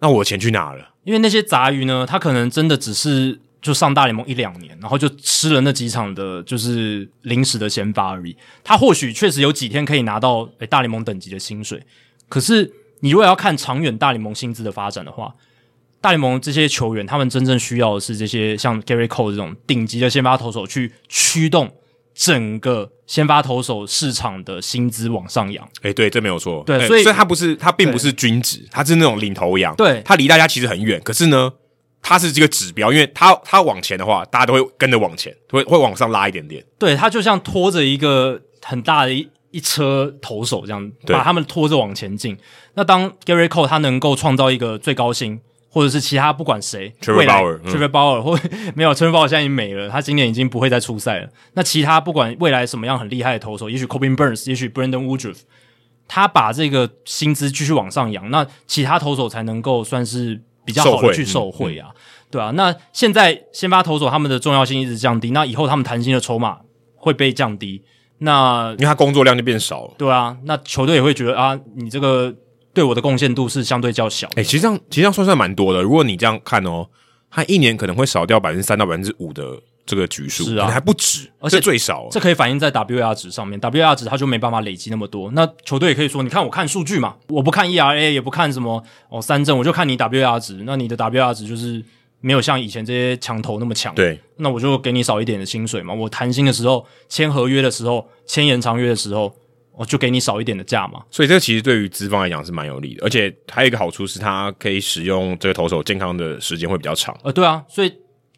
[0.00, 0.90] 那我的钱去哪了？
[1.04, 8.36] 因为那些杂鱼呢，他可能真的只是就上大联盟一两年，然后就吃了那几场的，就是临时的先发而已。
[8.62, 11.82] 他或许确实有几天可以拿到诶大联盟等级的薪水，
[12.28, 15.34] 可是你如果要看长远大联盟薪资的发展的话，
[16.02, 21.72] 大联盟这些球员他们真正需要的是这些像 Gary Cole 这种顶级的先发投手去驱动。
[22.16, 26.62] 整个先发投手市场的薪资往上扬，哎，对，这没有错。
[26.64, 29.74] 对，所以所以他不是，他并不是均值，他是那种领头羊。
[29.74, 31.52] 对，他离大家其实很远，可是呢，
[32.04, 36.62] 他是这个指标，因为它它往前的话，大家都会跟着往前，会会往上拉一点点。
[36.78, 42.38] 对，它就像拖着一个很大的一一车投手这样，把他们拖着往前进。
[42.74, 45.40] 那当 Gary Cole 他能够创造一个最高薪。
[45.74, 48.38] 或者是其他不管谁来 Bauer，Trevor Bauer 或
[48.76, 51.28] 没有 Trevor Bauer 现在已经没了，他今年已经不会再出赛了。
[51.54, 55.38] 那其他不管未来什么样很厉害的投手，也许 Corbin Burnes，也许 Brandon Woodruff，
[56.06, 61.90] 他把这个薪资继续往上扬，那其他投手才能够算是比较好的去受惠啊，
[62.30, 62.50] 对啊。
[62.52, 66.58] 那现在先发投手他们的重要性一直降低，那以后他们谈薪的筹码
[66.96, 67.82] 会被降低，
[68.18, 70.36] 那因为他工作量就变少了，对啊。
[70.44, 72.34] 那球队也会觉得啊，你这个。
[72.74, 74.42] 对我的贡献度是相对较小的。
[74.42, 75.80] 诶，其实这样其实这样算算蛮多的。
[75.80, 76.84] 如果你这样看哦，
[77.30, 83.60] 他一年可能会少掉百分之三到百分之五的这个局数，是啊，还不止，而且最少，这可以反映在 WAR 值上面。
[83.60, 85.30] WAR 值它就没办法累积那么多。
[85.32, 90.62] 那球队也可以说，你看我看数据嘛，我不看 ERA，也不看什么哦三振，我就看你 WAR 值。
[90.64, 91.84] 那你的 WAR 值就是
[92.20, 93.94] 没有像以前这些强投那么强。
[93.94, 95.92] 对，那我就给你少一点的薪水嘛。
[95.92, 99.34] 我谈薪的时候，签合约的时候，签延长约的时候。
[99.76, 107.12] 我就给你少一点的价嘛，所以这个其实对于资方来讲是蛮有利的，而且还有一个好处是，它可以使用这个投手健康的时间会比较长。
[107.24, 107.92] 呃，对啊，所以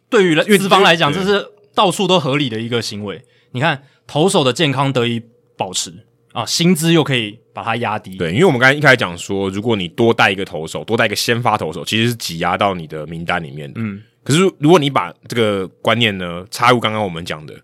[0.08, 3.22] 对于资方来讲，这是到处都合理的一个行为。
[3.52, 5.22] 你看，投手的健康得以
[5.56, 5.92] 保持
[6.32, 8.16] 啊，薪资又可以把它压低。
[8.16, 13.80] 对，因为我们刚才一开始讲说，如果你多带一个投手，多带一个先发投手，其实是挤压到你的名单里面的。
[13.80, 17.54] 嗯，可是如果你把这个观念呢插入刚刚我们讲的。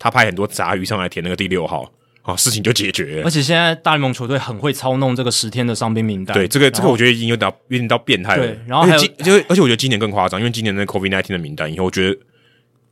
[0.00, 1.90] 他派很多杂鱼上来填那个第六号。
[2.28, 3.22] 啊，事情就解决。
[3.24, 6.34] 而且现在大联盟球队很会操弄这个十天的伤兵名单。
[6.34, 8.46] 对，这个这个我觉得已经有点有点到变态了。
[8.46, 12.18] 对，然后还有，就而且我觉得今年更夸张，因为今年那 COVID-19 的名单以后，我觉得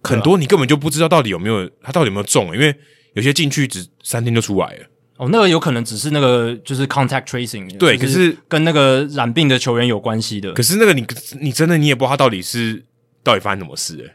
[0.03, 2.75] 很多你根本就不知道到底有没有他到底有没有中，因为
[3.13, 4.87] 有些进去只三天就出来了。
[5.19, 7.77] 哦，那个有可能只是那个就是 contact tracing。
[7.77, 10.51] 对，可是跟那个染病的球员有关系的。
[10.55, 11.05] 可是那个你
[11.43, 12.83] 你真的你也不知道他到底是
[13.23, 14.13] 到底发生什么事。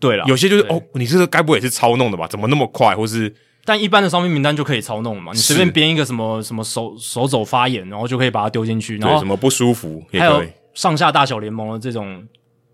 [0.00, 2.26] 对了，有些就是哦，你这个该不会也是操弄的吧？
[2.26, 2.96] 怎么那么快？
[2.96, 3.32] 或是？
[3.68, 5.30] 但一般的伤兵名单就可以操弄了嘛？
[5.34, 8.96] 你随便编一个什么什么手手肘发炎，然后就可以把它丢进去。
[8.96, 10.42] 然后什么不舒服，还有
[10.72, 12.26] 上下大小联盟的这种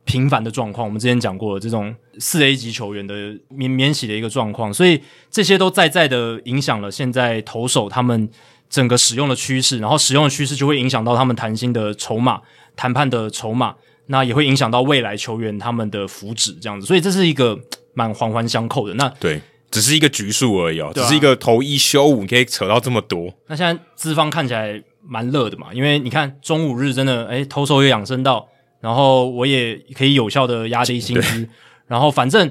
[0.05, 8.31] 频繁的状况，我们之前讲过的这种四 A 级球员的免免洗的一个状况，所以这些都在在的影响了现在投手他们
[8.71, 12.41] 整个使用的趋势，然后使用的趋势就会影响到他们谈薪的筹码、
[12.77, 13.75] 谈判的筹码，
[14.07, 17.59] 那也会影响到未来球员他们的福祉这样子，所以这是一个
[17.95, 18.95] 蛮环环相扣的。
[18.95, 19.41] 那对。
[19.75, 23.33] 只是一个局数而已哦，啊、只是一个投一休五，你可以扯到这么多。
[23.49, 28.49] 那现在资方看起来蛮乐的嘛，因为你看中午日真的，诶投手也养生到，
[28.81, 31.49] 然后我也可以有效的压低薪资，
[31.87, 32.51] 然后反正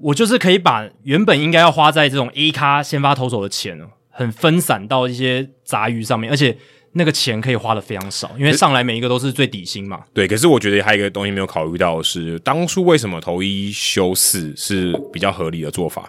[0.00, 3.78] 我就是可以把原本应该要花在这种 A 咖先发投手的钱，
[4.10, 6.56] 很分散到一些杂鱼上面，而且
[6.92, 10.02] 那个钱可以花的非常少，因为上来每一个都是最底薪嘛。
[10.12, 16.08] 对，可是我觉得还有一个东西没有考虑到的是，当初为什么投一休四是比较合理的做法？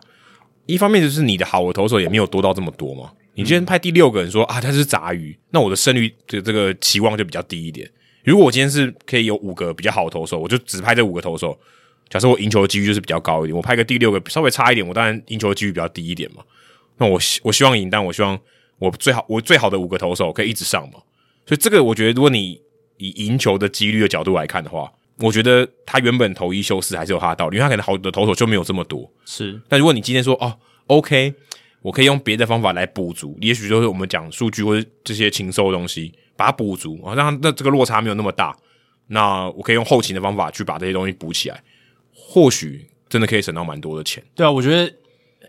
[0.70, 7.90] 一方面就是你的好的投手也没有多到这么多嘛，你今天派第六个人说啊，他是杂鱼，那我的胜率的这个期望就比较低一点。
[8.24, 11.58] 如果我今天是可以有五个比较好的投手，我就只派这五个投手，
[12.08, 13.58] 假设我赢球的几率就是比较高一点。
[13.58, 16.44] 我派个第六个稍微差一点，我当然赢球的几率比较低一点嘛。
[16.98, 18.40] 那我希我希望赢，但我希望
[18.78, 21.00] 我最好我最好的五个投手可以一直上嘛。
[21.48, 22.62] 所以这个我觉得，如果你
[22.98, 24.92] 以赢球的几率的角度来看的话。
[25.20, 29.12] 我觉得他原本投一休四还是有他的道理，因为他可能好的投手就没有这么多。
[29.26, 30.58] 是，但如果你今天说哦
[30.88, 31.34] ，OK，
[31.82, 38.56] 我可以用别的方法来补足，也许就是我们讲数据或者这些禽兽的东西，把它补足啊，让他那这个落差没有那么大。
[39.08, 41.62] 那我可以用后勤的方法去把这些东西补起来，
[42.14, 44.24] 或许真的可以省到蛮多的钱。
[44.34, 44.94] 对啊，我觉得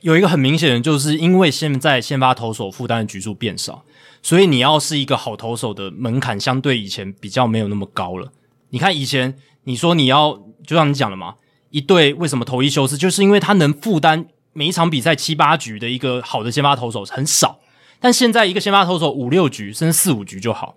[0.01, 3.85] 有一个很明显的，就是因为现在先发投手负担的局数变少，
[4.21, 8.33] 所以你要是一个好投手的门槛，相对以前比较没有那么高了。
[8.71, 9.37] 你看以前。
[9.71, 10.33] 你说你要，
[10.66, 11.37] 就像你讲了嘛，
[11.71, 17.61] 一队为什么投一休四，就是因为他能负担每一场比赛七八局的一个好的先发投手很少，
[18.01, 20.75] 但现在一个先发投手五六局甚至四五局就好，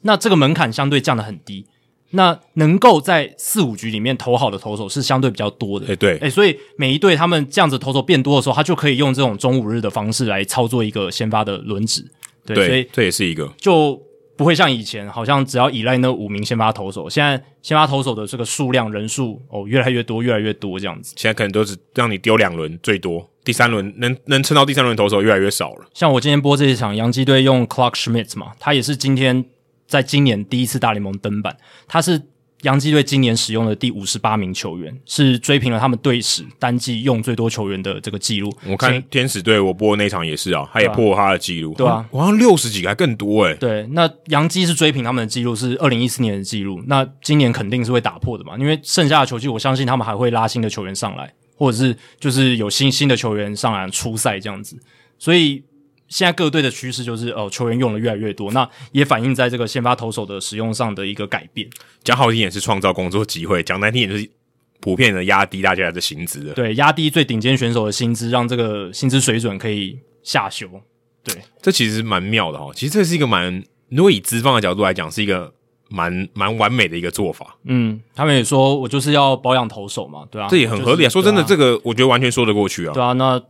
[0.00, 1.66] 那这个门槛相对降得很低，
[2.10, 12.04] 那能够在四五局里面投好的投手是相对比较多的，诶对，诶所以每一队他们这样子投手变多的时候，他就可以用这种中五日的方式来操作一个先发的轮值，
[12.44, 13.52] 对，对所以这也是一个。
[13.56, 14.02] 就。
[14.36, 21.14] 不会像以前，好像只要依赖那五名先发投手，现在先发投手的这个数量人数哦，越来越多，越来越多这样子。
[21.16, 25.86] 现在可能都是让你丢两轮最多，第三轮能能撑到第三轮投手越来越少了。
[25.94, 29.44] 像我今天播这一场，洋基队用 Clarke Schmidt 嘛，他也是今天
[29.86, 31.56] 在今年第一次大联盟登板，
[31.86, 32.22] 他是。
[32.62, 38.52] 洋基队今年使用的第五十八名球员，是追平了他们队史单季用最多球员的这个记录。
[38.66, 41.74] 我看天使队我播的那场也是啊，他也破了他的记录。
[41.74, 43.54] 对啊，好像六十几个还更多诶、欸。
[43.56, 46.82] 对，那洋基是追平他们的记录，是二零一四年的记录。
[46.86, 54.76] 那今年肯定是会打破的嘛，因为剩下的球季，我相信他们还会拉新的球员上来，或者是就是有新新的球员上来出赛这样子，
[55.18, 55.64] 所以。
[56.12, 61.66] 现在各队的趋势就是，哦，球员用的越来越多，那也反映在这个先发投手的使用上的一个改变。
[62.04, 64.30] 讲好听也是创造工作机会，讲难听也是
[64.78, 66.52] 普遍的压低大家的薪资的。
[66.52, 70.68] 对，压低最顶尖选手的薪资，让这个薪资水准可以下修。
[71.24, 72.70] 对，这其实蛮妙的哈。
[72.74, 75.50] 其实这是一个蛮，如果以资方的角度来讲，是一个
[75.88, 77.56] 蛮蛮完美的一个做法。
[77.64, 81.08] 嗯，他们也说我就是要保养投手嘛，对啊，这也很合理啊。
[81.08, 82.92] 说真的，啊、这个我觉得完全说得过去啊。
[82.92, 83.42] 对啊，那。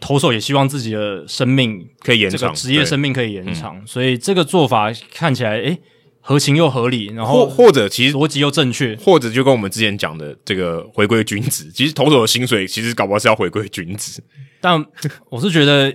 [0.00, 5.78] 投手也希望自己的生命可以延长，职业生命可以延长，所以这个做法看起来诶
[6.20, 14.22] 合情又合理，然后或或者其实逻辑又正确，或者就跟我们之前讲的这个回归均值， 其实投手的薪水其实搞不好是要回归均值，
[14.60, 14.84] 但
[15.30, 15.94] 我是觉得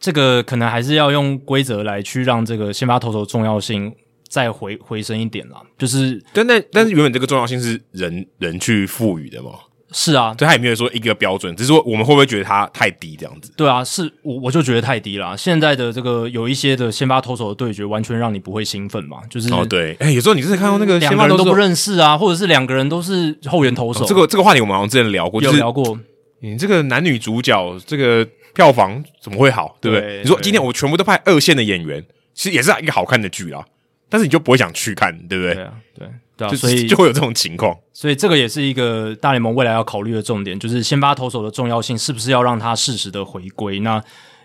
[0.00, 3.94] 这个可能还是要用规则来去让这个先发投手重要性
[4.28, 9.50] 再回回升一点啦，就是但但但是原本这个重要性是人人去赋予的嘛。
[9.92, 13.52] 是啊，所以他也没有说一个标准，只是说我们会不会觉得他太低这样子？
[13.56, 15.36] 对啊，是我我就觉得太低了。
[15.36, 19.18] 现在的这个有一些的先发投手的对决，完全让你不会兴奋嘛？
[19.30, 24.04] 就是哦，对，哎、欸，有时候你真的看到那个两个人都不认识啊，或者是两个人都是后援投手。
[24.04, 25.98] 哦、这个这个话题我们好像之前聊过，有聊过。
[26.40, 29.76] 你这个男女主角这个票房怎么会好？
[29.80, 30.06] 对不对？
[30.06, 33.64] 对，你说今天我全部都派二线的演员，其实也是一个好看的剧啊。
[34.08, 35.54] 但是你就不会想去看，对不对？
[35.54, 37.76] 对啊，对对啊，所以就会有这种情况。
[37.92, 43.80] 所以这个也是一个大联盟未来要考虑的重点，就是先发投手的重要性是不是要让他适时的回归？
[43.80, 44.02] 那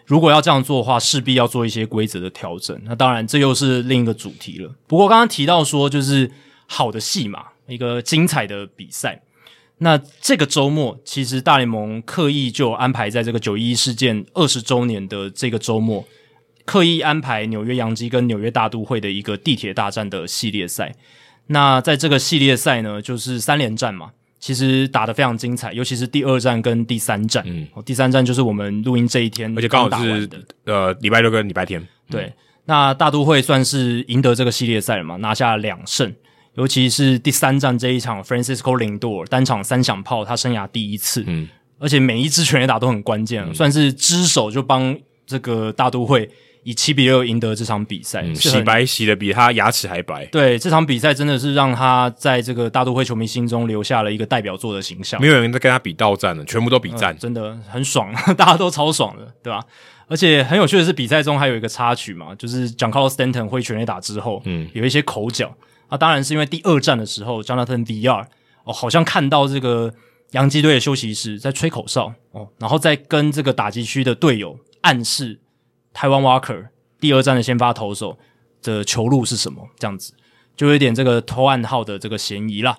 [0.07, 2.77] 如果要这样做的话，势必要做一些规则的调整。
[2.85, 4.73] 那当然，这又是另一个主题了。
[4.87, 6.31] 不过刚刚提到说，就是
[6.65, 9.21] 好的戏码，一个精彩的比赛。
[9.77, 16.05] 那这个周末，其实大联盟刻意就安排在这个九一一事件二十周年的这个周末。
[16.65, 20.95] 刻意安排纽约洋基跟纽约大都会的一个地铁大战的系列赛。
[21.47, 27.43] 那在这个系列赛呢，就是三连战嘛，其实打得非常精彩，尤其是第二战跟第三战。
[27.45, 30.29] 嗯，第三战就是我们录音这一天，而且刚好是
[30.65, 31.85] 呃礼拜六跟礼拜天。
[32.09, 32.33] 对，嗯、
[32.65, 36.13] 那大都会算是赢得这个系列赛了嘛，拿下两胜。
[36.53, 41.23] 尤其是第三战这一场，Francisco Lindor 单场三响炮，他生涯第一次。
[41.27, 41.49] 嗯，
[41.79, 46.29] 而且每一支全垒打都很关键，嗯、算是只手就帮这个大都会。
[46.63, 50.25] 以七比六赢得这场比赛，嗯、洗白洗的比他牙齿还白。
[50.27, 55.19] 对，这场比赛真的是让他在这个大都会球迷心中留下了一个代表作的形象。
[55.19, 59.63] 没有人在跟他比到战了，全部都比战、嗯，真的很爽， 大家都超爽的，对吧？
[60.07, 65.55] 而且很有趣的是，比赛中还有一个插曲嘛，就是 Giancarlo Stanton 挥全垒打之后，嗯，有一些口角
[65.87, 65.97] 啊。
[65.97, 68.25] 当然是因为第二战的时候，Jonathan Villar
[68.65, 69.93] 哦，好像看到这个
[70.31, 75.39] 洋基队的休息室在吹口哨哦，然后再跟这个打击区的队友暗示。
[75.93, 76.67] 台湾 Walker
[76.99, 78.17] 第二战的先发投手
[78.61, 79.67] 的球路是什么？
[79.77, 80.13] 这样子
[80.55, 82.77] 就有点这个偷暗号的这个嫌疑啦。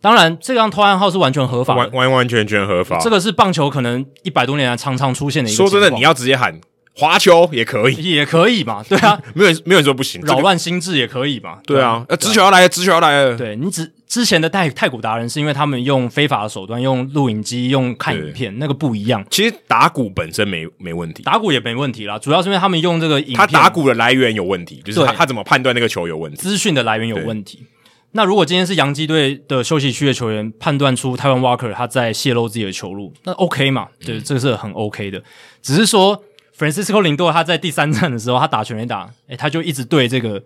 [0.00, 2.98] 当然，这张偷暗号是完全合法的，完完完全全合法。
[3.00, 5.56] 这个是棒球可能一百多年来常常出现的一个。
[5.56, 6.60] 说真的，你要直接喊。
[6.96, 8.82] 滑球也可以，也可以嘛？
[8.88, 11.58] 对啊， 没有没有人说不行，扰乱心智也可以嘛？
[11.66, 13.36] 对啊，呃，直球要来了，直球要来了。
[13.36, 19.24] 对，你之之前的泰太古达人是因为他们用非法的手段，用录影机，用看影片，那个不一样。
[19.28, 27.66] 其实打鼓本身没没问题，打鼓也没问题啦，主要是因为他们用这个影片，他打鼓的来源有问题，就是他他怎么判断那个球有问题，资讯的来源有问题。
[28.12, 33.88] 那如果今天是洋基队的休息区的球员判断出台湾 Walker 他在泄露自己的球路，那 OK 嘛？
[34.06, 35.20] 对，这个是很 OK 的，
[35.60, 36.22] 只是说。
[36.56, 40.42] Francisco Lindor 他在第三战的时候，他打全垒打，诶、欸，他就一直对这个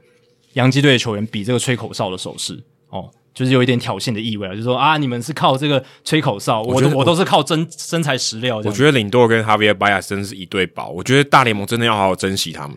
[0.54, 8.56] 洋基队的球员比这个吹口哨的手势，哦，就是有一点挑衅的意味啊，就是说啊，你们是靠这个吹口哨，我我，我都是靠真真材实料。
[8.56, 12.76] 我觉得 Lindor 跟 Javier Baez 真是一对宝，我觉得大联盟真的要好好珍惜他们。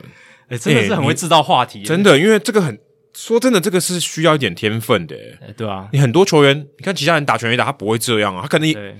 [0.50, 2.78] 诶、欸，真的是很会制造话题、欸，真的，因为这个很
[3.14, 8.96] 说真的，这个是需要一点天分的、欸，对啊，你很多球员，你看其他人打全垒打，他不会这样啊，他可能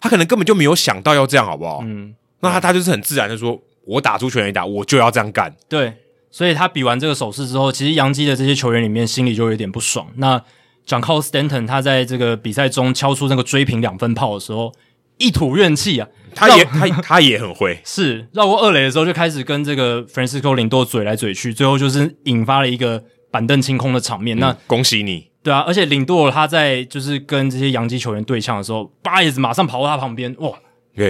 [0.00, 1.80] 他可能根本就没有想到要这样，好不好？
[1.84, 3.60] 嗯，那他他就是很自然的说。
[3.88, 5.54] 我打出全垒打，我就要这样干。
[5.68, 5.92] 对，
[6.28, 10.08] 所以他比完这个手势之后，其实洋基的这些球员里面心里就有点不爽。
[10.16, 10.42] 那
[10.84, 14.72] Giancarlo Stanton 他在这个比赛中敲出那个追平两分炮的时候，
[15.18, 24.36] 一吐怨气啊，他也他 他也很会， 是绕过二垒的时候就开始跟这个 Francisco Lindor 嘴来嘴去，最后就是引发了一个板凳清空的场面。
[24.36, 30.50] 嗯、那恭喜你，对啊，而且 Lindor 他在就是跟这些洋基球员对呛的时候，巴耶子马上跑到他旁边，哇！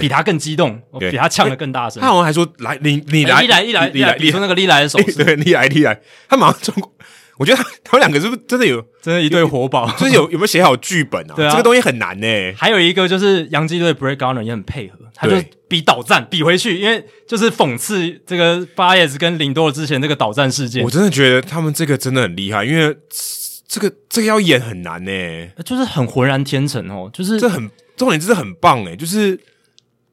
[0.01, 2.01] 比他更激动.比他呛得更大声。
[2.01, 5.13] 他好像还说：“来，你你来，你来，你来，你来，你说那个你来的手势。
[5.25, 6.01] ”对，你来，你来。
[6.29, 6.93] 他马上冲过。
[7.39, 9.87] 我觉得他他们两个是不是真的有真的一对活宝？
[9.93, 11.35] 就是有有没有写好剧本啊？
[11.37, 12.27] 对啊，这个东西很难呢。
[12.57, 15.37] 还有一个就是洋基队 Brett Gardner 也很配合，他就
[15.69, 20.83] 比导战比回去，因为就是讽刺这个巴耶斯跟林多之前这个导战事件。
[20.83, 22.97] 我真的觉得他们这个真的很厉害，因为
[23.69, 25.11] 这个这个要演很难呢，
[25.63, 29.39] 就是很浑然天成哦，就是这很重点，真的很棒诶，就是。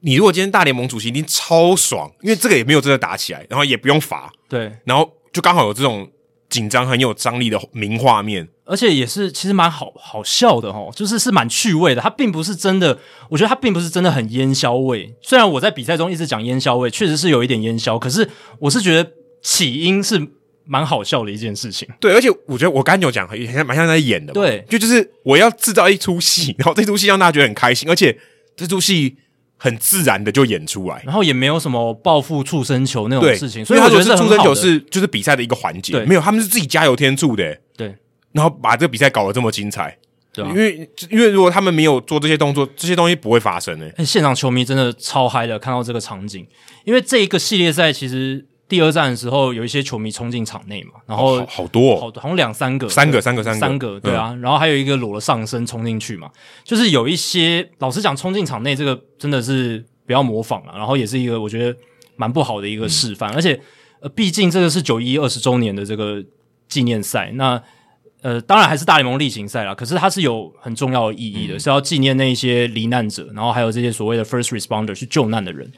[0.04, 6.06] 你如果今天大联盟主席一定超爽，因为这个也没有真的打起来，然后也不用罚，对，然后就刚好有这种
[6.50, 12.02] 紧张很有张力的名画面，而且也是其实蛮好好笑的哦，就是是蛮趣味的。
[12.02, 12.98] 它并不是真的，
[13.30, 15.10] 我觉得它并不是真的很烟硝味。
[15.22, 18.28] 虽然我在比赛中一直讲烟硝味，确实是有一点烟硝，可是
[18.58, 20.20] 我是觉得起因是
[20.66, 21.88] 蛮好笑的一件事情。
[21.98, 28.18] 对，而且我觉得我刚才有讲，也蛮像在演的，对，就就是我要制造一出戏，然后这出戏让大家觉得很开心，而且
[28.54, 29.16] 这出戏。
[29.64, 37.94] 很自然的就演出来，然后也没有什么报复畜生球那种事情，所以我觉得畜生球是就是比赛的一个环节，没有他们是自己加油添醋的，对，
[38.32, 39.96] 然后把这个比赛搞得这么精彩，
[40.34, 44.04] 对，因为因为如果他们没有做这些动作，这些东西不会发生诶。
[44.04, 46.46] 现场球迷真的超嗨的，看到这个场景，
[46.84, 48.44] 因为这一个系列赛其实。
[48.66, 56.30] 第二战的时候，有一些球迷冲进场内嘛，然后好，好多、哦，好好像两三个，三个，三个，三个，三个，对啊，嗯、然后还有一个裸了上身冲进去嘛，
[56.64, 61.78] 就是有一些老实讲，冲进场内这个真的是不要模仿了，然后也是一个我觉得
[62.16, 63.60] 蛮不好的一个示范，嗯、而且
[64.00, 66.24] 呃，毕竟这个是九一二十周年的这个
[66.66, 67.62] 纪念赛，那
[68.22, 75.70] 呃，当然还是大联盟例行赛啦，可是它是有很重要的意义的，嗯、是要纪念那一些罹难者，然后还有这些所谓的 first responder 去救难的人。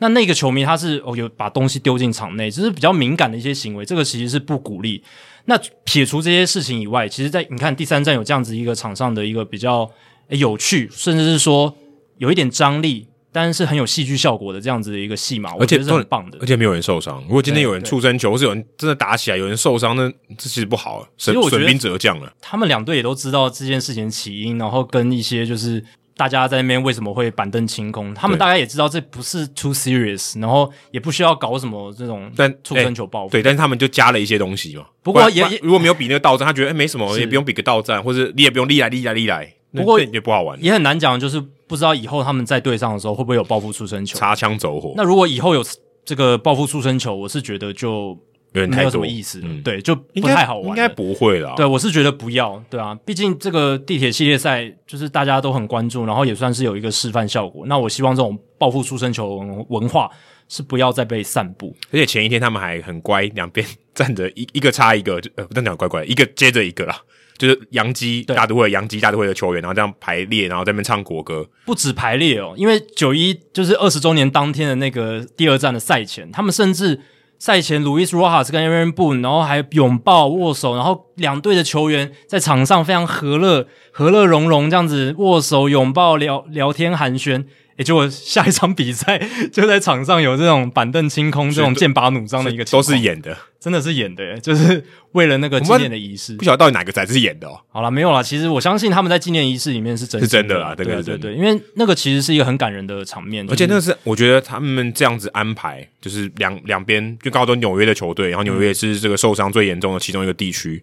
[0.00, 5.02] 那那个球迷他是哦有把东西丢进场内，只是比较敏感的一些行为，这个其实是不鼓励。
[5.46, 9.90] 那撇除这些事情以外，其实，在你看第三站有这样子一个场上的一个比较
[10.28, 11.74] 有趣，甚至是说
[12.18, 16.38] 有一点张力，但是很有戏剧效果的这样子的一个戏码，我觉得是很棒的。
[16.40, 17.20] 而且没有人受伤。
[17.26, 22.32] 如果今天有人触身球，或是有人真的打起来，有人受伤，那这其实不好，损损兵折将了。
[22.40, 25.84] 他们两队也都知道这件事情起因，然后跟一些就是。
[26.18, 28.12] 大家在那边为什么会板凳清空？
[28.12, 33.30] 他们大概也知道这不是 too serious，然后也不需要搞什么这种但出生球报复。
[33.30, 34.84] 对，但是他们就加了一些东西嘛。
[35.00, 39.54] 不过也也如果没有比那个倒站，他觉得哎没什么，也不用比个倒站，或者你也不用立来立来立来。
[39.72, 44.94] 不过也不好玩，也很难讲，就是不知道以后他们在队上的时候会不会有报复出生球、擦枪走火。
[44.96, 45.64] 那如果以后有
[46.04, 48.18] 这个报复出生球，我是觉得就。
[48.52, 50.70] 有点太没有什么意思，嗯、对，就不太好玩。
[50.70, 51.52] 应该不会啦。
[51.54, 57.66] 对，我是觉得不要，对啊，毕竟这个地铁系列赛就是大家都很关注，然后也算是有一个示范效果。
[57.66, 59.36] 那我希望这种报复出生球
[59.68, 60.10] 文化
[60.48, 61.76] 是不要再被散布。
[61.92, 66.96] 而且前一天他们还很乖，两边 站着一一个插一个，就呃，不能讲乖乖，一个接着一个啦，
[67.36, 71.46] 就是洋基大都会、洋基大都会的球员，然后这样排列，然后在那边唱国歌。
[71.66, 76.98] 不止排列哦，因为九一就是二十周年当天的那个第二站的赛前，他们甚至。
[77.38, 87.44] 赛前，Luis Rojas 跟 Aaron Boone，然后还拥抱握手，然后两队的球员在场上非常和乐、和乐融融这样子握手、拥抱、聊聊天、寒暄。
[87.78, 89.16] 也结果下一场比赛
[89.52, 96.34] 就在场上有这种板凳清空、这种剑拔弩张的一个都是演的，真的是演的，就是为了那个纪念的仪式。
[96.36, 97.60] 不晓得到底哪个才是演的哦。
[97.68, 98.20] 好了，没有了。
[98.20, 110.82] 其实我相信他们在纪念仪式里面是真的是真的啦，对对对对，因为那个其实是一个很感人的场面，而且那是我觉得他们这样子安排，就是两两边就刚好都纽约的球队，然后纽约是这个受伤最严重的其中一个地区。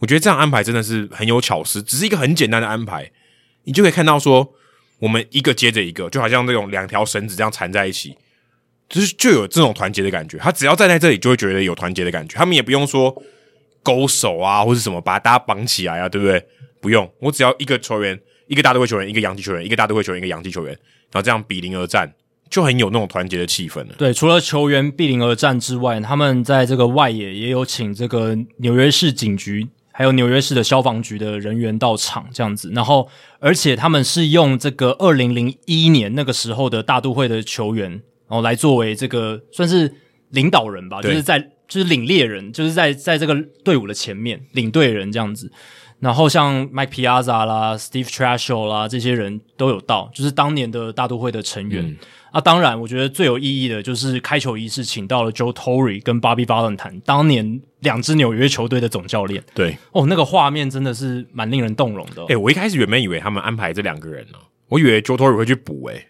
[0.00, 3.12] 我觉得这样安排真的是很有巧思，只是一个很简单的安排，
[3.62, 4.52] 你就可以看到说。
[5.04, 8.16] 我们一个接着一个，就好像那种两条绳子这样缠在一起，
[8.88, 10.38] 就是就有这种团结的感觉。
[10.38, 12.34] 他只要站在这里，就会觉得有团结的感觉。
[12.38, 13.14] 他们也不用说
[13.82, 16.42] 勾手啊，或是什么把大家绑起来啊，对不对？
[16.80, 20.72] 不用，我只要一个球员，一个大都会球员，一个洋基球员，一个大都会球员，一个洋基球员，
[21.12, 22.10] 然后这样比邻而战，
[22.48, 23.94] 就很有那种团结的气氛了。
[23.98, 29.68] 对，除了球员比邻而战之外，他们在这个外野也有请这个纽约市警局。
[29.96, 39.94] 还有纽约市的消防局的人员到场，这样子，然后而且他们是用这个二零零一年那个时候的大都会的球员，然后来作为这个算是
[40.30, 41.38] 领导人吧，就是在
[41.68, 45.52] 就是领猎人，就是在在这个队伍的前面领队人这样子。
[46.04, 51.82] 然后像 Mike Piazza 啦、Steve Trachsel 啦这些人都有到，就是当年的大都会的成员。
[51.82, 51.96] 嗯
[52.30, 59.42] 啊，当然，我觉得最有意义的就是开球仪式，请到了 Joe Torre 跟 Bobby Valentine，当年两支纽约球队的总教练。
[59.54, 62.22] 对，哦，那个画面真的是蛮令人动容的。
[62.24, 64.38] 诶、欸，我一开始原本以为他们安排这两个人呢，
[64.68, 66.08] 我以为 Joe Torre 会去补，诶，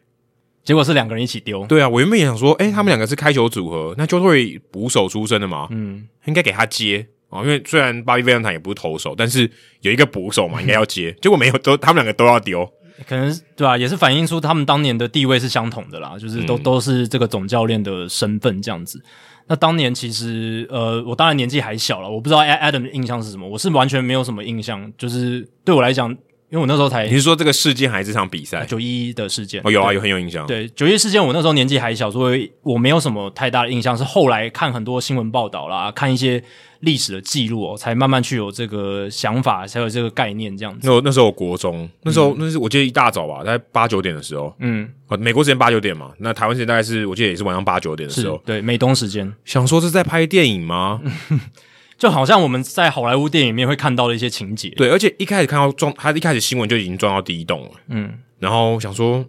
[0.64, 1.64] 结果是两个人一起丢。
[1.66, 12.64] 对啊，我原本也想说，哎、欸，他们两个是开球组合，那 Joe Torre 捕手出身的嘛，嗯，应该给他接啊，因为虽然巴蒂费扬坦也不是投手，但是有一个捕手嘛，应该要接， 结果没有，都他们两个都要丢。
[13.08, 13.76] 可能对吧、啊？
[13.76, 19.02] 也是反映出他们当年的地位是相同的啦，就是都、嗯、都是这个总教练的身份这样子。
[19.48, 24.90] 那当年其实呃，我当然年纪还小了，我不知道 Adam 的印象是什么，我是完全没有什么印象。
[24.96, 26.16] 就是对我来讲，
[26.50, 28.64] 因为我那时候才，你是说这个事件还是这场比赛？
[28.66, 29.60] 九一一的事件？
[29.64, 30.46] 哦，有啊，有很有印象。
[30.46, 33.96] 对，九一事件，我那时候年纪还小，所以我没有什么太大的印象。
[33.96, 36.42] 是后来看很多新闻报道啦，看一些。
[36.80, 40.86] 历史的记录哦，才慢慢去有这个想法，才有这个概念这样子。
[40.86, 44.86] 那那时候我国中，那时候、嗯、那是我记得一大早吧，在八九点的时候，嗯，
[45.18, 49.32] 美国时间八九点嘛，那台湾时间大概是我记得也是晚上八九点的时候，对，美东时间。
[49.46, 51.00] 想说是在拍电影吗？
[52.04, 54.68] 就好像我们在好莱坞电影里面会看到的一些情节。
[54.76, 59.24] 对，而且一开始看到撞，他一开始新闻就已经撞到第一栋了，嗯，然后想说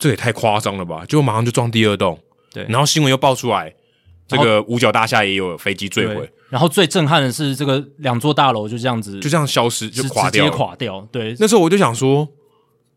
[0.00, 2.18] 这也太夸张了吧，结果马上就撞第二栋，
[2.52, 3.72] 对，然后新闻又爆出来。
[4.26, 11.08] 这个五角大厦也有飞机坠毁，然后最震撼的是，这个两座大楼就这样子就这样消失，就垮掉，直接垮掉。
[11.10, 12.28] 对，那时候我就想说，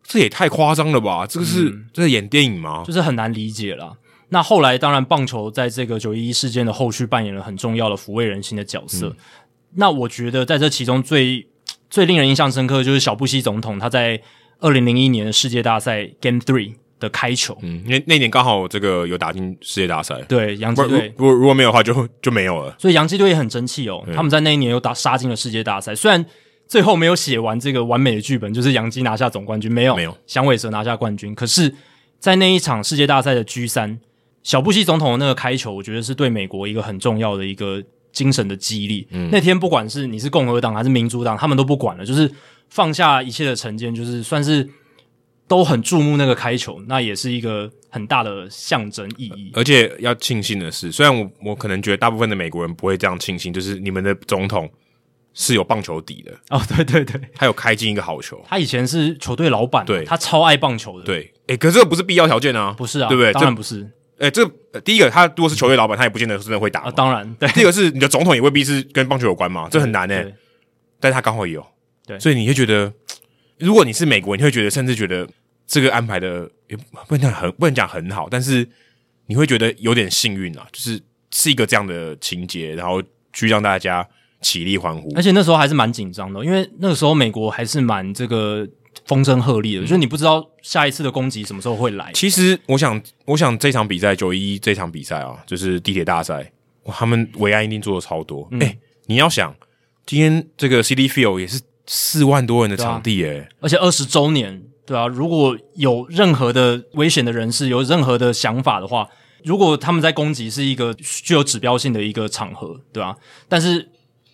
[0.03, 1.25] 这也太夸张了吧？
[1.25, 2.83] 这个是、嗯、这是演电影吗？
[2.85, 3.93] 就是很难理解啦。
[4.33, 9.07] 那后来，当然棒球在这个九一一事件的后续扮演了很重要的抚慰人心的角色。
[9.07, 9.15] 嗯、
[9.75, 11.47] 那我觉得在这其中最
[11.89, 14.21] 最令人印象深刻，就是小布希总统他在
[14.59, 16.73] 二零零一年的世界大赛 Game Three。
[17.01, 22.75] 的开球，嗯，因为那年刚好这个有打进世界大赛，对，洋基队，如果如果没有的话就，就就没有了。
[22.77, 26.23] 所以洋基队也很争气哦，他们在那一年又打杀进了世界大赛，虽然
[26.67, 31.33] 最后没有写完这个完美的剧本，就是洋基拿下总冠军，没有，没有，响尾蛇拿下冠军。
[31.33, 31.73] 可是，
[32.19, 33.97] 在那一场世界大赛的 G3，
[34.43, 39.07] 小布希总统的那个开球，我觉得是对美国一个很重要的一个精神的激励。
[39.11, 42.31] 嗯，那天不管是你是共和党还是民主党，他们都不管了，就是
[42.69, 44.69] 放下一切的成见，就是算是。
[45.47, 49.51] 都很注目那个开球，那也是一个很大的象征意义。
[49.53, 54.71] 而且要庆幸的是，虽然我我可能觉得大部分的美国人不会这样庆幸，就是你们的总统
[55.33, 63.33] 是有棒球底的哦，对对对，他有开进一个好球，他以前是球队老板，对，他超爱棒球的，对，诶，可是这个不是必要条件啊，不是啊，对不对？
[63.33, 63.91] 当然不是。
[64.21, 66.91] 诶，这个第一个，他如果是球队老板，他也不见得真的会打啊。
[66.91, 67.49] 当然，对。
[67.49, 70.33] 第二个是你的总统也未必是跟棒球有关嘛，这很难诶。
[70.99, 71.65] 但是他刚好有，
[72.05, 72.93] 对，所以你会觉得，
[73.57, 75.27] 如果你是美国人，你会觉得，甚至觉得。
[75.67, 76.75] 这个安排的也
[77.07, 78.67] 不能讲很不能讲很好，但是
[79.27, 84.05] 你会觉得有点幸运啊，就是是一个这样的情节，然后去让大家
[84.41, 85.09] 起立欢呼。
[85.15, 88.67] 而且那时候还是蛮紧张的，因为那个时候美国还是蛮这个
[89.05, 92.11] 风声鹤唳的，嗯、就是你不知道下一次的攻击什么时候会来。
[92.13, 96.51] 其实我想，我想这场比赛九一一这场比赛啊，就是地铁大赛，
[96.83, 98.47] 哇，他们维安一定做的超多。
[98.53, 98.77] 哎、嗯，
[99.07, 99.55] 你要想，
[100.05, 104.63] 今天这个 City Field 也是四万多人的场地，哎、啊，而且二十周年。
[104.83, 109.07] 对啊，如果有任何的危险的人士，有任何的想法的话，
[109.43, 113.15] 如果他们在攻击是一个具有指标性的一个场合，对吧？
[113.47, 113.90] 但是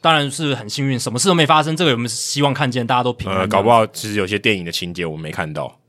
[0.08, 1.76] 当然是很幸运，什么事都没发生。
[1.76, 3.40] 这个有没有希望看见大家都平安？
[3.40, 5.80] 呃，搞不好其实有些电影的情节我们没看到，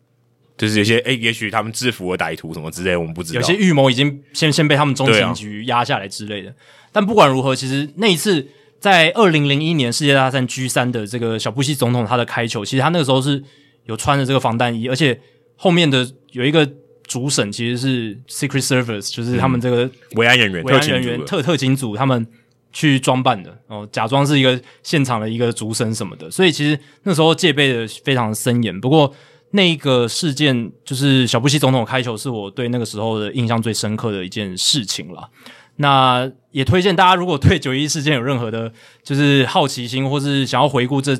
[0.57, 3.40] 就是有些诶，也许他们制服了歹徒什么之类，我们不知道。
[3.40, 6.51] 有些预谋已经先先被他们中情局压下来之类的。
[6.51, 6.55] 啊、
[6.93, 8.47] 但不管如何，其实那一次
[8.81, 13.43] 在二零零一年世界大战 G 三的这个小布希总统他的开球，其实他那个时候是。
[13.85, 15.19] 有穿着这个防弹衣，而且
[15.57, 16.70] 后面的有一个
[17.07, 22.27] 主审其实是 Secret Service，就是他们这个维安人员、维安人员、特特警组他们
[22.73, 28.81] 去装扮的哦，假装是一个现场的一个主审什么的，所以其实那时候戒备的非常森严。
[28.81, 29.12] 不过
[29.51, 35.31] 那一个事件就是小布希总统开球，是我对那个时候的印象最深刻的一件事情了。
[35.77, 38.73] 那也推荐大家，如果对九一事件有任何的，
[39.03, 41.16] 就是好奇心，或是想要回顾这。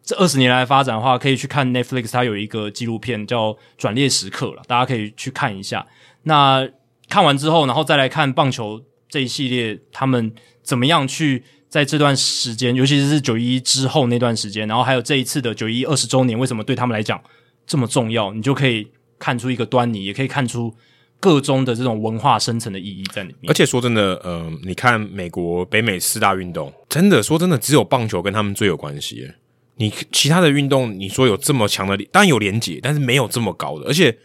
[0.00, 5.86] 这二十年来发展的话，可以去看 Netflix，它有一个纪录片叫《转捩时刻》了，大家可以去看一下。
[6.22, 6.66] 那
[7.10, 10.32] 看完之后，然后再来看棒球这一系列，他们
[10.62, 17.20] 怎么样去在这段时间，尤其是九一之后那段时间，然后还有这一次的九一二十周年，为什么对他们来讲
[17.66, 18.32] 这么重要？
[18.32, 20.74] 你就可以看出一个端倪，也可以看出
[21.20, 23.50] 各中的这种文化深层的意义在里面。
[23.50, 29.30] 而且说真的，呃，你看美国北美四大运动，真的说真的，只有棒球跟他们最有关系。
[29.76, 33.86] 你其他的运动，你说有这么强的，当然有连结，但是没有这么高的。
[33.86, 34.16] 而且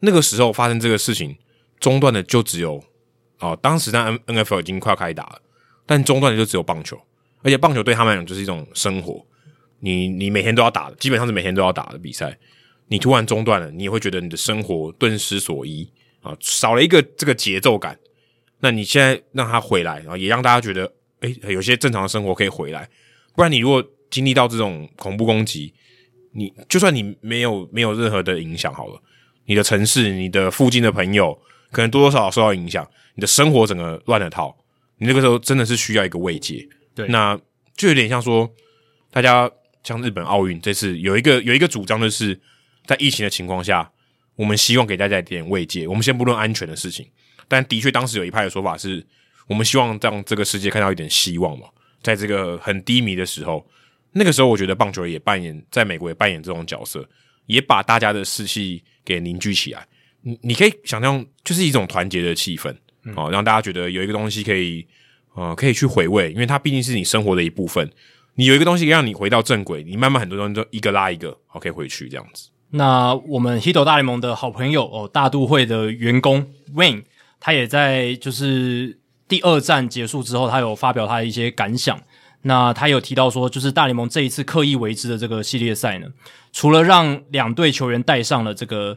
[0.00, 1.36] 那个时候发生这个事情，
[1.78, 2.82] 中断的就只有
[3.42, 5.42] 哦，当时那 N N F L 已经快要开打了，
[5.84, 6.98] 但中断的就只有棒球。
[7.42, 9.26] 而且棒球对他们来讲就是一种生活，
[9.80, 12.38] 你你每天都要打的，基本上是每天都要打的比赛。
[12.86, 15.90] 你突然中断了，你也会觉得你的生活顿失所依
[16.20, 17.98] 啊，少了一个这个节奏感。
[18.60, 22.88] 那你现在让他回来，然后也让大家觉得，诶，有些正常的生活可以回来。
[23.34, 25.74] 不然你如果经历到这种恐怖攻击，
[26.32, 29.02] 你就算你没有没有任何的影响好了，
[29.46, 31.36] 你的城市、你的附近的朋友，
[31.72, 34.56] 可能多多少少受到影响，你的生活整个乱了套，
[34.98, 36.68] 你那个时候真的是需要一个慰藉。
[36.94, 37.38] 对，那
[37.76, 38.50] 就有点像说，
[39.10, 39.50] 大家
[39.82, 42.38] 像日本奥运这次有一个有一个主张，就是
[42.86, 43.90] 在疫情的情况下，
[44.36, 45.86] 我们希望给大家一点慰藉。
[45.86, 47.06] 我们先不论安全的事情，
[47.48, 49.06] 但的确当时有一派的说法是，
[49.46, 51.66] 我们希望让这个世界看到一点希望嘛，
[52.02, 53.66] 在这个很低迷的时候。
[54.14, 57.08] 那个时候，我觉得棒球也扮演在美国也扮演这种角色，
[57.46, 59.88] 也把大家的士气给凝聚起来。
[60.20, 62.76] 你你可以想象，就是一种团结的气氛，
[63.16, 64.86] 哦、嗯，让大家觉得有一个东西可以，
[65.34, 67.90] 呃，可以去回味，因为它毕竟是你生活的一部分。
[68.34, 72.48] 你有一个东西让你回到正轨，你慢慢很多东西都一个拉一个，好，可以回去这样子。
[72.70, 77.02] 那我们 Hito 大联盟的好朋友哦，大都会的员工 Wayne，
[77.38, 78.98] 他也在就是
[79.28, 82.00] 第二战结束之后，他有发表他的一些感想。
[82.44, 86.08] 那他有提到说，就是大联盟这一次刻意为之的这个系列赛呢，
[86.52, 88.96] 除了让两队球员戴上了这个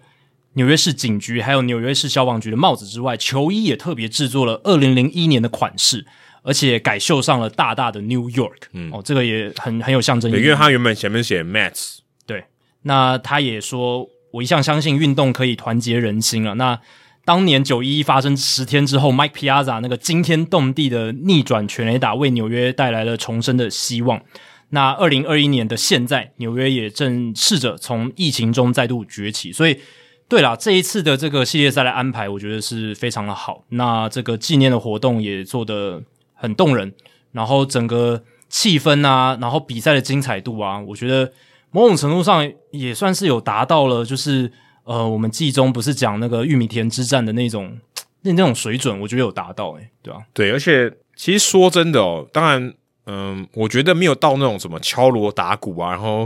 [0.56, 6.06] 纽约市警局还有纽约市消防局的帽子之外，球衣也特别制作了二零零一年的款式，
[6.44, 8.64] 而且改绣上了大大的 New York。
[8.74, 10.42] 嗯，哦，这个也很很有象征意义。
[10.42, 12.00] 因为他原本前面写 Mets。
[12.26, 12.46] 对，
[12.84, 16.54] 那他也说，我一向相信运动可以团结人心啊。
[16.54, 16.80] 那
[17.26, 24.22] 当年九一一发生十天之后，Mike Piazza 那个惊天动地的逆转全垒打，为纽约带来了重生的希望。
[24.70, 29.52] 那二零二一年的现在，纽约也正试着从疫情中再度崛起。
[29.52, 29.80] 所以，
[30.28, 33.64] 对啦，这一次的这个系列赛的安排，我觉得是非常的好。
[33.70, 36.04] 那这个纪念的活动也做得
[36.34, 36.94] 很动人，
[37.32, 41.32] 然后整个气氛啊，然后比赛的精彩度啊，我觉得
[41.72, 44.52] 某种程度上也算是有达到了，就是。
[44.88, 47.76] 呃，我们季中不是讲那个玉米田之战的那种
[48.22, 50.24] 那 那种水准，我觉得有达到诶、欸，对吧、啊？
[50.32, 52.72] 对，而且其实说真的哦，当然，
[53.08, 56.20] 嗯、呃，我觉得没有到那种什么敲锣打鼓啊，然后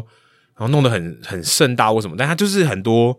[0.57, 3.17] 然后弄得很很盛大或什么，但它就是很多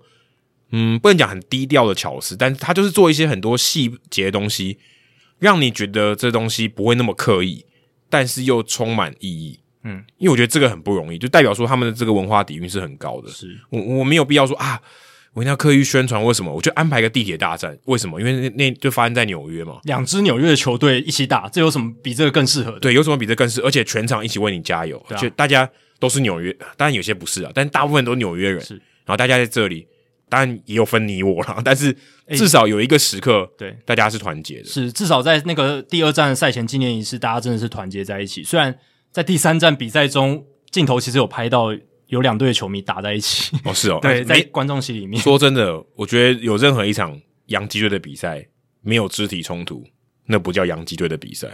[0.73, 4.79] 嗯，不能讲很低调的巧思，但是他就是做一些很多细节的东西，
[5.39, 7.65] 让你觉得这东西不会那么刻意，
[8.09, 9.61] 但是又充满意义。
[9.83, 13.31] 嗯，因为我觉得这个很不容易，就代表说他们的这个文化底蕴是很高的。
[13.31, 14.79] 是我我没有必要说啊，
[15.33, 16.53] 我一定要刻意宣传，为什么？
[16.53, 18.21] 我就安排个地铁大战，为什么？
[18.21, 22.81] 因为那那就发生在纽约嘛，两支纽约的球队一起打，这有什么比这个更适合的？
[22.81, 23.69] 对，有什么比这更适合？
[23.69, 25.67] 而且全场一起为你加油，就、啊、大家
[25.99, 28.61] 都是纽约，当然有些不是啊，但大部分都是纽约人。
[28.61, 29.87] 是，然后大家在这里，
[30.31, 31.95] 当然也有分你我啦， 但是
[32.31, 34.65] 至少有一个时刻，欸、对，大家是团结的。
[34.65, 38.43] 是，至少在那个第二站赛前纪念仪式，大家真的是团结在一起。
[38.43, 38.75] 虽然
[39.13, 40.47] 在第三站比赛中。
[40.71, 41.77] 镜头其实有拍到
[42.07, 45.21] 有两队的球迷打在一起哦，是哦， 对，在观众席里面。
[45.21, 48.47] 说真的，我觉得有任何一场洋基队的比赛
[48.83, 49.85] 没有肢体冲突，
[50.27, 51.49] 那不叫洋基队的比赛，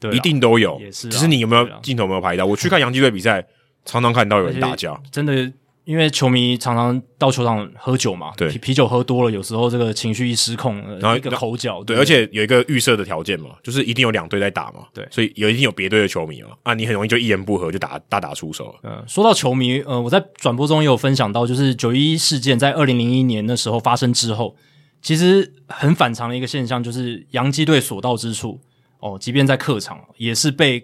[0.00, 1.10] 对，一定都有，也是。
[1.10, 2.46] 只是你有没有镜头没有拍到？
[2.46, 3.46] 我去看洋基队比赛，
[3.84, 5.52] 常常看到有人打架，真的。
[5.84, 18.74] 因为球迷常常到球场喝酒嘛，对，啤啤酒喝多了，有时候这个情绪一失控，然后一个口角，对，而且有一个预设的条件嘛，就是一定有两队在打嘛，对，所以有一定有别队的球迷嘛，啊，你很容易就一言不合就打大打出手。
[18.82, 24.56] 嗯，说到球迷，呃，我在转播中也有分享到，就是九一一事件在二零零一年的时候发生之后，
[25.02, 28.58] 其实很反常的一个现象，就是洋基队所到之处，
[29.00, 30.82] 哦，即便在客场，也是被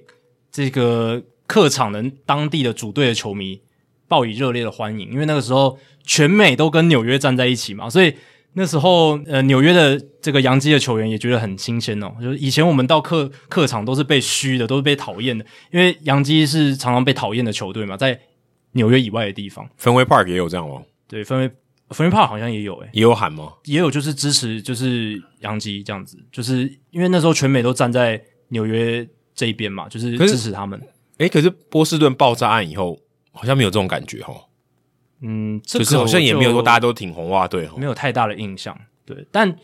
[0.52, 3.62] 这个客场人当地的主队的球迷。
[4.10, 8.12] 报以热烈的欢迎，因为那个时候全美都跟纽约站在一起嘛，所以
[8.54, 12.12] 那时候呃纽约的这个洋基的球员也觉得很新鲜哦。
[12.20, 18.18] 就是以前我们到客客场都是被嘘的，都是被讨厌的，因为洋基是常常被讨厌的球队嘛，在
[18.72, 20.82] 纽约以外的地方，芬威 Park 也有这样吗？
[21.06, 21.50] 对，芬威
[21.90, 23.52] 芬威 Park 好像也有诶、欸，也有喊吗？
[23.66, 29.06] 也有就是支持就是洋基这样子，就是因为那时候全美都站在纽约
[29.36, 30.80] 这一边嘛，就是支持他们。
[31.18, 32.98] 诶，可是波士顿爆炸案以后。
[33.40, 34.34] 好像没有这种感觉哈，
[35.22, 39.56] 嗯，这就是好像也没有说大家都挺红袜队，没有太大的印象，对，但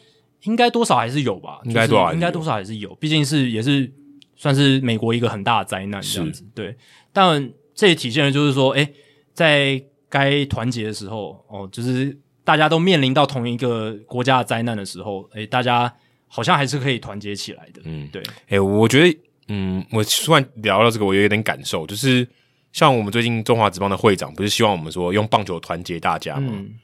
[0.45, 3.93] 应该多少还是有吧，应该多少，应该多少还是有，毕竟是也是
[4.35, 6.75] 算是美国一个很大的灾难这样子，对，
[7.13, 8.95] 但这也体现了就是说，诶，
[9.35, 15.95] 在该团结的时候，哦，就是大家都面临到同一个国家的灾难的时候，诶，大家
[16.29, 22.27] 好像还是可以团结起来的，嗯，对，诶，我觉得，嗯，我突然聊到这个，我有点感受，就是。
[22.73, 26.53] 像我们最近中华职棒的会长，不是希望我们说用棒球团结大家吗？
[26.55, 26.75] 嗯、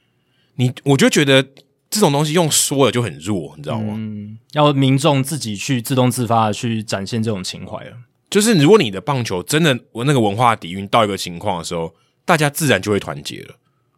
[0.55, 1.43] 你我就觉得
[1.89, 3.93] 这种东西用说的就很弱，你知道吗？
[3.95, 7.95] 嗯，要民众自己去自动自发的去展现这种情怀了。
[8.31, 11.93] 就是如果你的棒球真的我那个文化底蕴到一个情况的时候，
[12.25, 13.55] 大家自然就会团结了。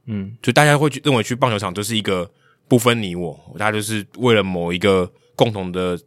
[0.08, 2.30] 嗯，就大家会去认为去棒球场就是一个
[2.68, 5.98] 不分你我，大家就是为了某一个共同的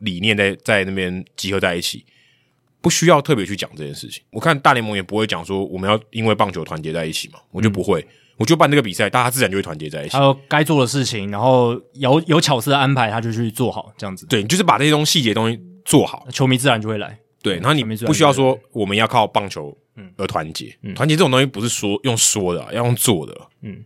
[0.00, 2.04] 理念在在那边集合在一起。
[2.80, 4.22] 不需要特别去讲这件事情。
[4.30, 8.06] 我看大联盟也不会讲说我们要因为棒球团结在一起嘛，我就不会，
[8.36, 10.16] 我就办这个比赛，大家自然就会团结在一起。
[10.16, 14.26] 还有该做的事情，然后有有巧思的安排，他就去做好这样子。
[14.26, 17.18] 对，你就是把这些东西细节东西做好，球迷自然就会来。
[17.42, 19.76] 对，然后你不需要说我们要靠棒球
[20.16, 23.36] 而团结，团结这种东西不是说用说的，要用做的。
[23.62, 23.84] 嗯。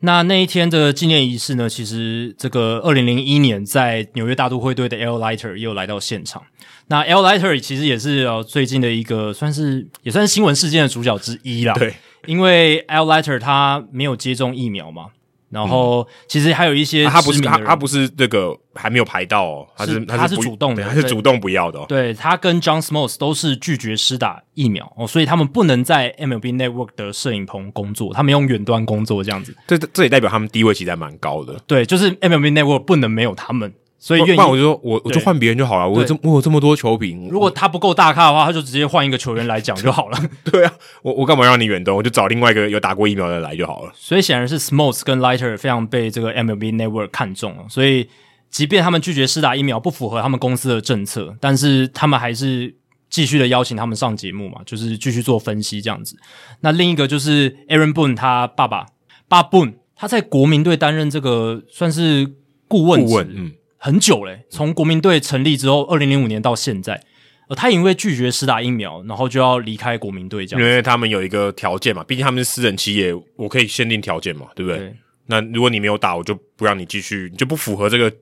[0.00, 1.68] 那那一天的纪念仪式呢？
[1.68, 6.42] 其实这个二零零一年在纽约大都会队的 Al Leiter 也有来到现场。
[6.86, 11.74] 那 Al Leiter 其实也是呃最近的一个算是也算是新闻事件的主角之一啦。
[11.74, 11.94] 对，
[12.26, 15.06] 因为 Al Leiter 他没有接种疫苗嘛。
[15.50, 21.86] 然后其实还有一些、啊，他不是他他不是这个还没有排到哦，他是，是他是主动的，他是主动不要的、哦。
[21.88, 29.56] 对，他跟 John Smoltz 都是拒绝施打疫苗哦，所以他们不能在 MLB Network 的摄影棚工作，他们用远端工作这样子。
[29.66, 31.58] 这这也代表他们地位其实还蛮高的。
[31.66, 33.72] 对，就是 MLB Network 不能没有他们。
[34.00, 35.88] 所以愿意，那我就说，我我就换别人就好了。
[35.88, 40.18] 我有这我有这么多球评，如果他不够大咖的话，他就直接换一个球员来讲就好了。
[40.48, 40.72] 对啊，
[41.02, 41.96] 我我干嘛让你远东？
[41.96, 43.92] 我就找另外一个有打过疫苗的来就好了。
[43.96, 47.64] 所以显然是 Smoltz 跟 Lighter 非常被这个 MLB Network 看中了。
[47.68, 48.08] 所以
[48.50, 52.72] 即便他们拒绝施打疫苗，不符合他们公司的政策，但是他们还是
[53.10, 56.16] 继续的邀请他们上节目嘛，就是继续做分析这样子。
[56.60, 58.86] 那另一个就是 Aaron Boone 他爸爸，
[59.26, 62.34] 爸 Boone 他在国民队担任这个算是
[62.68, 63.52] 顾问职，嗯。
[63.78, 67.00] 很久嘞，从国民队成立之后，二零零五年到现在，
[67.48, 70.60] 呃，他因为拒绝施打疫苗，然后就要离开国民队，这样。
[70.60, 74.78] 因为他们有一个条件嘛，毕竟他们是私人企业，我可以限定条件嘛，对不对？
[74.80, 74.96] 对。
[75.26, 78.12] 那如果你没有打，我就不让你继续，你就不符合这个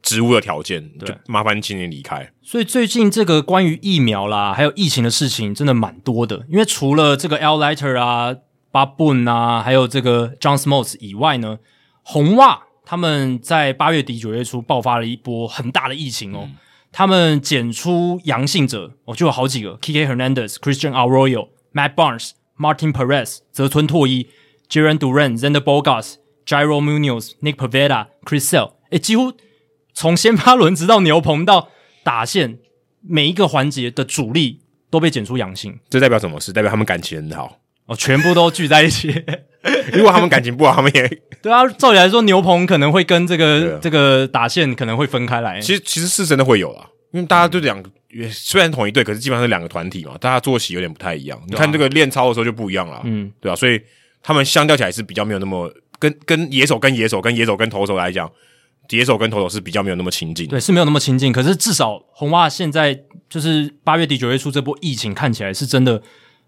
[0.00, 2.32] 职务的条件，就麻烦你请你离开。
[2.40, 6.46] 所以最近这个关于疫苗啦，还有疫情的事情，真的蛮多的。
[6.48, 8.34] 因为除了这个 Al Leiter 啊、
[8.72, 11.58] Bob Boone 啊，还有这个 John Smoltz 以外呢，
[12.02, 12.62] 红袜。
[12.92, 16.56] 他们在八月底九月初爆发了一波很大的疫情哦，嗯、
[16.92, 24.28] 他们检出阳性者哦，就有好几个：Kike Hernandez、Christian Arroyo、Matt Barnes、Martin Perez、泽村拓一、
[24.68, 29.32] Jarren Duran、Xander Bogaerts、Jairo Munoz、Nick Pavetta、Chris Sale，诶，几乎
[29.94, 31.70] 从先发轮直到牛棚到
[32.04, 32.58] 打线，
[33.00, 34.60] 每一个环节的主力
[34.90, 35.78] 都被检出阳性。
[35.88, 36.52] 这代表什么事？
[36.52, 37.56] 代表他们感情很好
[37.86, 39.24] 哦，全部都聚在一起。
[39.92, 41.08] 如果他们感情不好，他们也
[41.42, 41.66] 对啊。
[41.78, 45.60] 照理来说，牛棚可能会跟这个、啊、这个打线可能会分开来。
[45.60, 47.90] 其实其实是真的会有啦，因为大家都两个。
[48.30, 51.40] 虽然同一队，可是基本上是两个团体嘛，大家作息有点不太一样。
[51.48, 53.56] 你看这个练操的时候就不一样了，嗯，对、啊？
[53.56, 53.80] 所以
[54.22, 58.30] 他们相较起来是比较没有那么跟跟野手跟野手跟野手跟投手来讲，
[58.90, 60.46] 野手跟投手是比较没有那么亲近。
[60.46, 61.32] 对，是没有那么亲近。
[61.32, 66.02] 可是至少红袜现在就是八月底九月初这波疫情看起来是真的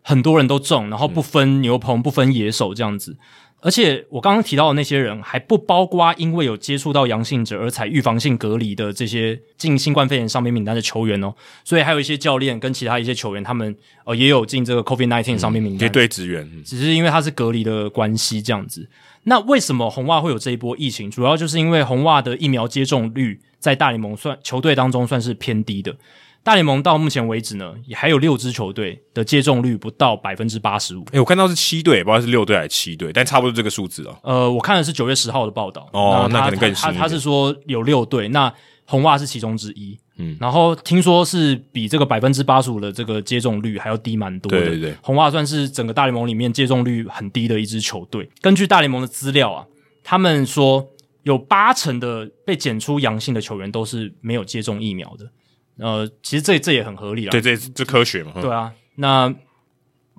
[0.06, 3.16] 很多人都中，然后不分牛棚、嗯、不分野手这样子。
[3.60, 11.34] 而且我刚刚提到的那些人，还不包括因为有接触到阳性者而采预防性隔离的这些进新冠肺炎上面名单的球员哦。
[11.64, 13.74] 所以还有一些教练跟其他一些球员，他们
[14.04, 16.46] 呃也有进这个 COVID-19 上面名单，绝对支援。
[16.62, 18.86] 只是因为他是隔离的关系这样子。
[19.22, 21.10] 那为什么红袜会有这一波疫情？
[21.10, 25.96] 主要就是因为红袜的疫苗接种率在大联盟算球队当中算是偏低的。
[26.44, 31.02] 大联盟到目前为止呢，也还有六支球队的接种率不到百分之八十五。
[31.12, 34.16] 诶，我看到是七队，不知道是六队还是七队，但差不多这个数字哦。
[34.22, 35.88] 呃，我看的是九月十号的报道。
[35.94, 36.84] 哦，那，那可能更新。
[36.84, 38.52] 他他，他是说有六队，那
[38.84, 39.98] 红袜是其中之一。
[40.18, 44.58] 嗯，然后听说是比这个百分之八十五的这个接种率还要低蛮多的。
[44.58, 48.28] 对对对，红袜算是整个大联盟里面接种率很低的一支球队。
[48.42, 49.64] 根据大联盟的资料啊，
[50.04, 50.86] 他们说
[51.22, 55.26] 有八成的被检出阳性的球员都是没有接种疫苗的。
[55.78, 57.30] 呃，其实这这也很合理啦。
[57.30, 58.32] 对，这这科学嘛。
[58.40, 59.34] 对啊，那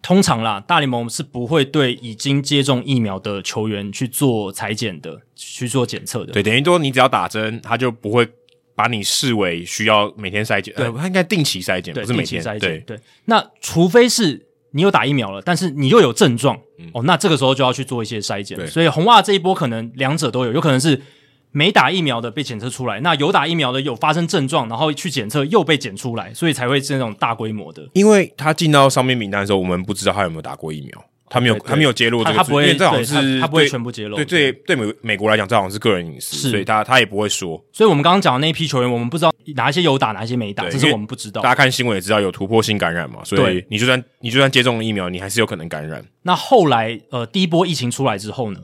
[0.02, 6.34] 通常啦，大联盟是不会对已经接种疫苗的球员去做裁剪的，去做检测的。
[6.34, 8.27] 对，等于说你只要打针，他就不会
[8.76, 10.73] 把你视为需要每天筛检。
[10.76, 12.60] 对，他应该定期筛检，不是每天筛检。
[12.60, 12.99] 对对。
[13.23, 18.57] 那除非是你有打疫苗了，但是你又有症状，嗯、哦，那这个时候就要去做一些筛检。
[18.57, 18.68] 对。
[18.68, 21.02] 所以红袜这一波可能两者都有，有可能是。
[21.56, 27.88] 没打疫苗的被检测出来，那有打疫苗的有发生症状，然后去检测又被检出来，所以才会是那种大规模的。
[27.94, 34.18] 因为他进到上面名单的时候，我们不知道他有没有打过疫苗，他没有，他没有揭露这个，他不会，因为这好像是他不会全部揭露。
[34.18, 37.64] 对对对，美美国来讲，这好像是个人隐私，所以他他也不会说。
[37.72, 41.41] 所以我们刚刚讲的那一批球员，我们不知道哪一些有打，哪一些没打，这是我们不知道。
[41.41, 46.03] 大家看新闻也知道有突破性感染嘛，所以你就算你就算接种了疫苗，你还是有可能感染。
[46.23, 48.60] 那后来呃，第一波疫情出来之后呢？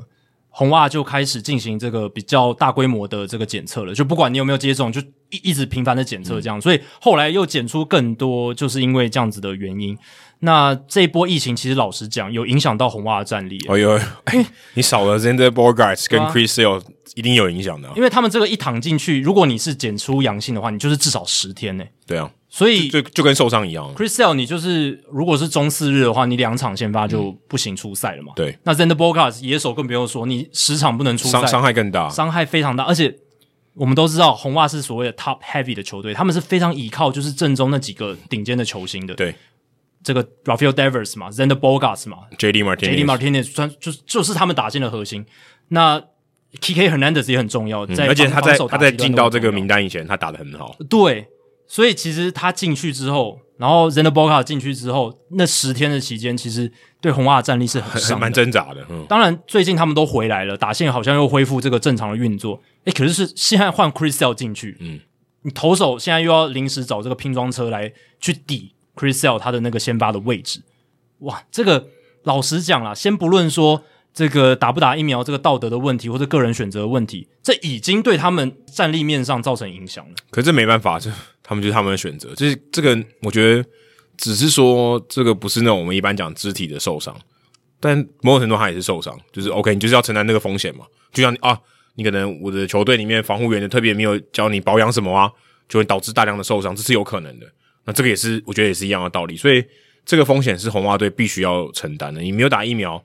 [0.54, 9.98] 红袜就开始进行这个比较大规模的这个检测了，就不管你有没有接种，就一一直频繁的检测这样，嗯、所以后来又检出更多，就是因为这样子的原因。
[10.40, 13.58] 那这一波疫情其实老实讲，有影响到红袜的战力。
[13.70, 16.82] 哎呦，哎，你少了 Zander Bogaerts 跟 Chris Sale，
[17.16, 21.86] 一定有影响的、啊，因为他们这个一躺进去，如果你是检出阳性的话，你就是至少十天呢。
[22.06, 22.30] 对啊。
[22.54, 23.90] 所以就就跟受伤一样。
[23.96, 28.34] Chris Sale，你就是如果是中四日的话，你两场先发就不行出赛了嘛。
[28.36, 28.56] 对。
[28.64, 32.84] 那 Zender Bogaerts 野手更不用说，你十场不能出赛，伤伤害更大，伤害非常大。
[32.84, 33.16] 而且
[33.74, 39.16] 我们都知道，红袜是所谓的 top heavy 的球队，他们是非常依靠就是正中那几个顶尖的球星的。
[39.16, 39.34] 对。
[40.04, 45.24] 这个 Rafael Devers 嘛，Zender Bogaerts 嘛，JD Martinez，JD Martinez 算就就是他们打进的核心。
[45.70, 46.02] 那
[46.60, 50.76] Kike Hernandez 也很重要，在、嗯、而且他在他在进到这个名单以前，他打的很好。
[50.90, 51.26] 对。
[51.72, 56.70] 所以其实他进去之后，然后 Xander Bogaerts 进去之后，那十天的期间，其实
[57.00, 58.86] 对红袜的战力是很伤的，蛮挣扎的。
[58.90, 62.62] 嗯，当然最近他们都回来了，打线好像又恢复这个正常的运作。
[62.84, 65.00] 诶，可是是现在换 Chris Sale 进去，嗯，
[65.44, 70.62] 你投手现在又要临时找这个拼装车来去抵 Chris Sale 他的那个先发的位置，
[71.20, 71.88] 哇，这个
[72.24, 73.84] 老实讲啦，先不论说。
[74.14, 80.12] 这个打不打疫苗，这个道德的问题或者个人选择的问题，这已经对他们战力面上造成影响了。
[80.30, 81.10] 可是这没办法，这
[81.42, 82.34] 他们就是他们的选择。
[82.36, 83.66] 就是这个，我觉得
[84.18, 87.18] 只是说这个不是那种我们一般讲肢体的受伤，
[87.80, 89.18] 但某种程度他也是受伤。
[89.32, 90.86] 就是 OK，你就是要承担那个风险嘛。
[91.14, 91.58] 就像啊，
[91.96, 95.32] 你可能我的球队里面防护员的特别没有教你保养什么啊，
[95.70, 97.48] 就会导致大量的受伤，这是有可能的。
[97.86, 99.38] 那这个也是我觉得也是一样的道理。
[99.38, 99.64] 所以
[100.06, 102.20] 这个风险是红袜队必须要承担的。
[102.20, 103.02] 你没有打疫苗。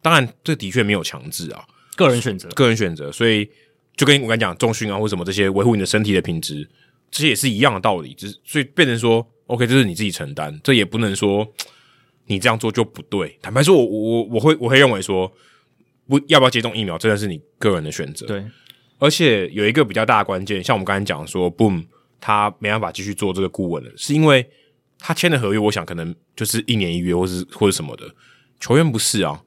[0.00, 1.64] 当然，这的确没有强制啊，
[1.96, 3.10] 个人选择，个人选择。
[3.10, 3.48] 所以
[3.96, 6.68] 就跟我刚才讲重训啊，或什么这些维护你的身体的品质，
[7.10, 8.14] 这些也是一样的道理。
[8.14, 11.46] 只是所以变成说，OK，这是你自己承担，这也不能说
[12.26, 13.36] 你这样做就不对。
[13.42, 15.30] 坦白说，我我我会我会认为说，
[16.06, 18.24] 不要不要接种疫苗，真的是你个人的选择。
[18.26, 18.44] 对，
[18.98, 21.86] 而且有一个比较大的关键，像我们刚才讲说，Boom
[22.20, 24.48] 他没办法继续做这个顾问了，是因为
[25.00, 28.08] 他签的合约，我想可能就是一年一约，或是或者什么的。
[28.60, 29.42] 球员不是啊。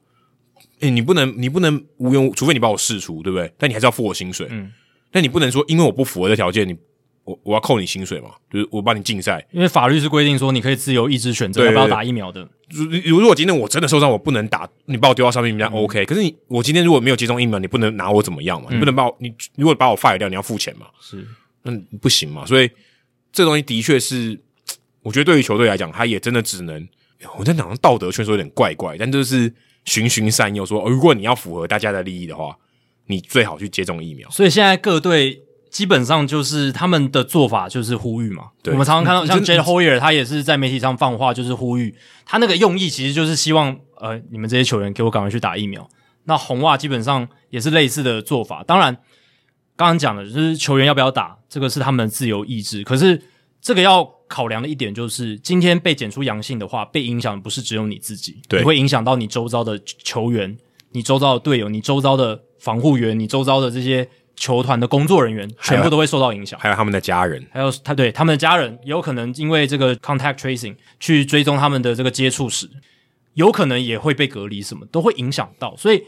[0.82, 3.52] 诶、欸，你不能，你不能无缘无，除非你把我释出，对不对？
[3.58, 4.48] 但你还是要付我薪水。
[4.49, 4.72] 嗯，
[5.12, 6.76] 但你不能说，因为我不符合这条件，你
[7.24, 8.32] 我我要扣你薪水嘛？
[8.52, 12.48] 就是我帮你禁赛，因为法律是规定说你可以自由意志选择要不要打疫苗的。
[12.70, 16.06] 如如果今天我真的受伤，我不能打，你把我丢到上面名单 OK。
[16.06, 18.70] 可是你我今天如果没有接种疫苗，你不能拿我怎么样嘛？
[18.72, 20.88] 嗯、你不能把我你如果把我 fire 掉，你要付钱嘛？
[20.99, 21.24] 是，
[21.64, 21.72] 那
[22.02, 22.45] 不行嘛？
[22.45, 22.70] 所以
[23.32, 24.40] 这东西的确是，
[25.03, 26.88] 我觉得对于球队来讲，他也真的只能
[27.38, 29.53] 我在讲道德劝说有点怪怪，但就是
[29.86, 32.56] 循循善诱说，如果你要符合大家的利益的话，
[33.08, 34.30] 你最好去接种疫苗。
[34.30, 35.44] 所以现在各队。
[35.72, 41.95] 基本上就是他们的做法就是呼吁嘛，对我们常常看到像 Jed Hoyer，他也是在媒体上放话，就是呼吁
[42.26, 45.90] 他那个用意其实就是希望呃你们这些球员给我赶快去打疫苗。
[46.26, 48.94] 那红袜基本上也是类似的做法，当然
[49.78, 52.84] 刚刚讲的就是球员要不要打，这个是他们的自由意志。
[52.84, 53.22] 可是
[53.62, 60.58] 这个要考量的一点就是，今天被检出阳性的话，被影响的不是只有你自己，对，你会影响到你周遭的球员、
[60.94, 64.08] 你周遭的队友、你周遭的防护员、你周遭的这些。
[64.34, 72.68] 球团的工作人员全部都会受到影响，还有他们的家人，还有他对他们的家人，也有可能因为这个 contact tracing 去追踪他们的这个接触史，
[73.36, 75.76] 有可能也会被隔离，什么都会影响到。
[75.78, 76.02] 所以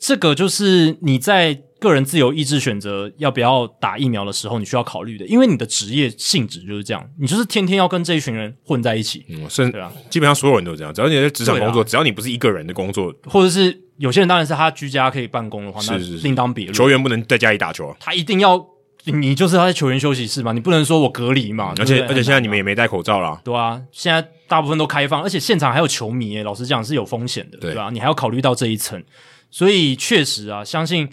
[0.00, 13.82] 这个就是你在个人自由意志选择要不要打疫苗的时候，你需要考虑的，因为你的职业性质就是这样，你就是天天要跟这一群人混在一起，嗯，甚对啊，基本上所有人都这样，只要你在职场工作，只要你不是一个人的工作，或者是。
[13.98, 16.74] 有些人当然是他居家可以办公的话，那另当别论。
[16.74, 18.62] 球员不能在家里打球，他一定要
[19.04, 21.72] 你就是他在球员休息室嘛，你不能说我隔离嘛。
[21.78, 27.88] 而且而且现在你们也没戴口罩啦，对啊，现在大部分都开放，而且现场还有球迷，老实讲是有风险的，对吧？
[27.90, 29.02] 你还要考虑到这一层，
[29.50, 31.08] 所以确实啊，相信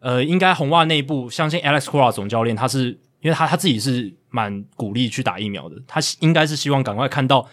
[0.00, 2.88] 呃，应该红袜内部相信 Alex Cora 总教练，他是
[3.20, 7.48] 因为他他自己是蛮鼓励去打疫苗的，他应该是希望赶快看到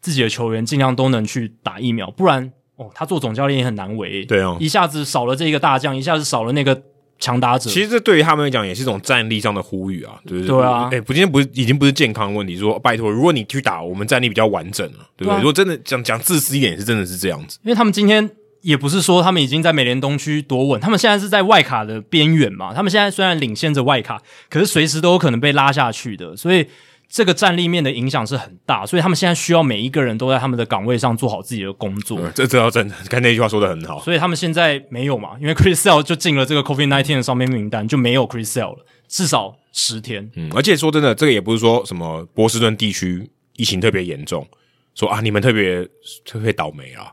[0.00, 2.52] 自己的球员尽量都能去打疫苗，不然。
[2.76, 6.82] 哦，他做总教练也很难为，对哦，一下子少了这个大将，一下子少了那个
[7.18, 7.68] 强打者。
[7.68, 10.56] 其实这对于他们来讲也是一种战力上的呼吁啊，对不对？
[10.56, 15.32] 对啊，哎，不，今天不是已经不是健康问题，说拜托，如果你去打，我们战力比较完整了，对不对？
[15.32, 17.58] 对啊，如果真的讲讲自私一点，是真的是这样子。
[17.64, 18.26] 因为他们今天
[18.62, 22.72] 也不是说他们已经在美联东区夺稳，他们现在是在外卡的边缘嘛。
[22.74, 26.66] 他们现在虽然领先着外卡，可是随时都有可能被拉下去的，所以。
[27.12, 32.20] 这个战力面的影响是很大，所以他们现在需要每一个人都在他们的岗位上做好自己的工作。
[32.20, 34.00] 嗯、这这要真的，刚才那句话说的很好。
[34.00, 40.30] 所以他们现在没有嘛，因为 Chris Sale 就进了这个 COVID nineteen 的伤病名单，就没有 Chris Sale 了，至少十天。
[40.36, 44.46] 嗯，而且说真的，这个也不是说什么波士顿地区疫情特别严重，
[44.94, 45.84] 说啊你们特别
[46.24, 47.10] 特别倒霉啊，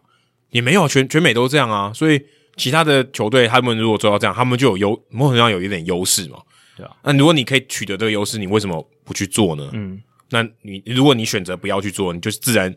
[0.57, 1.93] 也没有，全全美都这样啊。
[1.93, 2.19] 所以
[2.55, 6.39] 其他的球队他们如果做到这样，他们就有优，某种程度上有一点优势嘛。
[6.75, 9.69] 对啊，那如果你可以取得这个优势，你为什么不去做呢？
[9.73, 10.01] 嗯。
[10.29, 12.75] 那你如果你选择不要去做，你就自然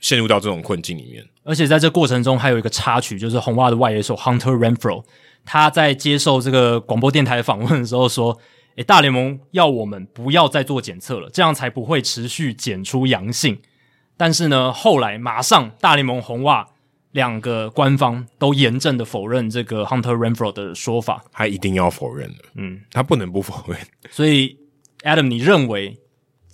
[0.00, 1.24] 陷入到这种困境里面。
[1.42, 5.04] 而且在这过程中还有一个插曲，就是红袜的外野手 Hunter Renfroe，
[5.44, 8.38] 他在接受这个广播电台访问的时候说
[8.76, 13.58] ：“诶，大联盟要我们不要再做检测了，这样才不会持续检出阳性。”
[14.18, 16.68] 但是呢，后来马上大联盟红袜
[17.16, 23.78] 两个官方都严正的否认这个 Hunter Renfroe 的说法，他一定要否认的，嗯，他不能不否认。
[24.10, 24.58] 所以
[25.00, 25.98] Adam，你认为？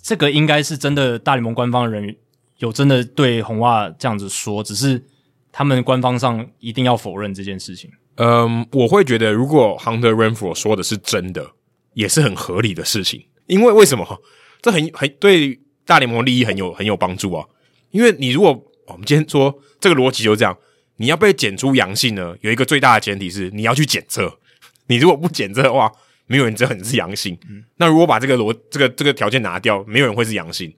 [0.01, 2.17] 这个应该是真的，大联盟官方的人
[2.57, 5.01] 有真的对红袜这样子说，只是
[5.49, 7.89] 他们官方上一定要否认这件事情。
[8.15, 11.51] 嗯，我会觉得，如果 Hunter Renfroe 说的是真的，
[11.93, 13.25] 也是很合理的事情。
[13.47, 14.21] 因为为什么？
[14.61, 17.45] 这很很对大联盟利益很有很有帮助啊。
[17.91, 20.57] 因为你如果我们今天说这个逻辑就这样，
[20.97, 24.39] 你要被检出阳性呢，有一个最大的前提是你要去检测。
[24.87, 25.91] 你如果不检测的话，
[26.27, 30.73] 没有人知道你是阳性，嗯，那如果把这个逻这个这个条件拿掉，没有人会是阳性，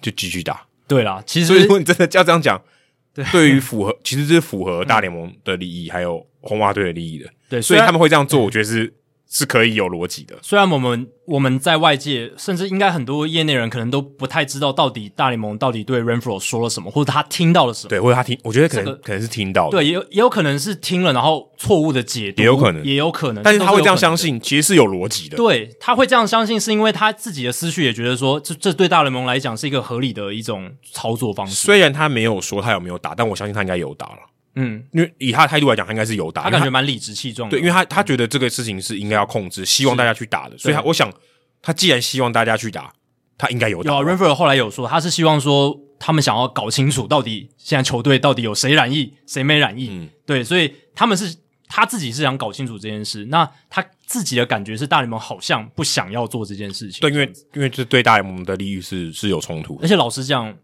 [0.00, 0.66] 就继续打。
[0.88, 2.60] 对啦，其实所以如果你真的要这样讲，
[3.14, 7.30] 对，对于符合其实是符合大联盟的利益，嗯、还有红袜队的利益的。
[7.48, 8.92] 对，所以他们会这样做，我觉得是。
[9.32, 10.36] 是可以有逻辑的。
[10.42, 17.88] 虽然我们我们在外界，甚至应该很多业内人可能都不太知道，到底大联盟到底对 Renfroe 说了什么，或者他听到了什么。
[17.88, 19.78] 对，或者他听，我觉得可能、这个、可能是听到的。
[19.78, 23.42] 对，也有也有可能是听了，然后错误的解读，也有可能，也有可能。
[23.42, 25.36] 但是他会这样相信，其实是有逻辑的。
[25.38, 31.54] 对，他会这样相信，是因为他自己的思绪也觉得说，这这对大联盟来讲是一个合理的一种操作方式。
[31.54, 34.18] 虽然他没有说他有没有打，但我相信他应该有打了。
[34.54, 37.48] 嗯，因为以他的态度来讲，他应该是有打，他感觉蛮理直气壮。
[37.48, 41.10] 对，因为他他觉得这个事情是应该要控制，希望大家去打的，所以他我想，
[41.62, 42.92] 他既然希望大家去打，
[43.38, 43.92] 他应该有打。
[43.94, 49.88] 有 Renfroe 后来有说，他是希望说他们想要搞清楚到底现在球队到底有谁染疫，谁没染疫。
[49.90, 51.34] 嗯，对，所以他们是
[51.66, 53.24] 他自己是想搞清楚这件事。
[53.30, 57.00] 那他自己的感觉是，大联盟好像不想要做这件事情。
[57.00, 60.54] 对，因为因为这对大联盟的利益是是有冲突，而且老实讲。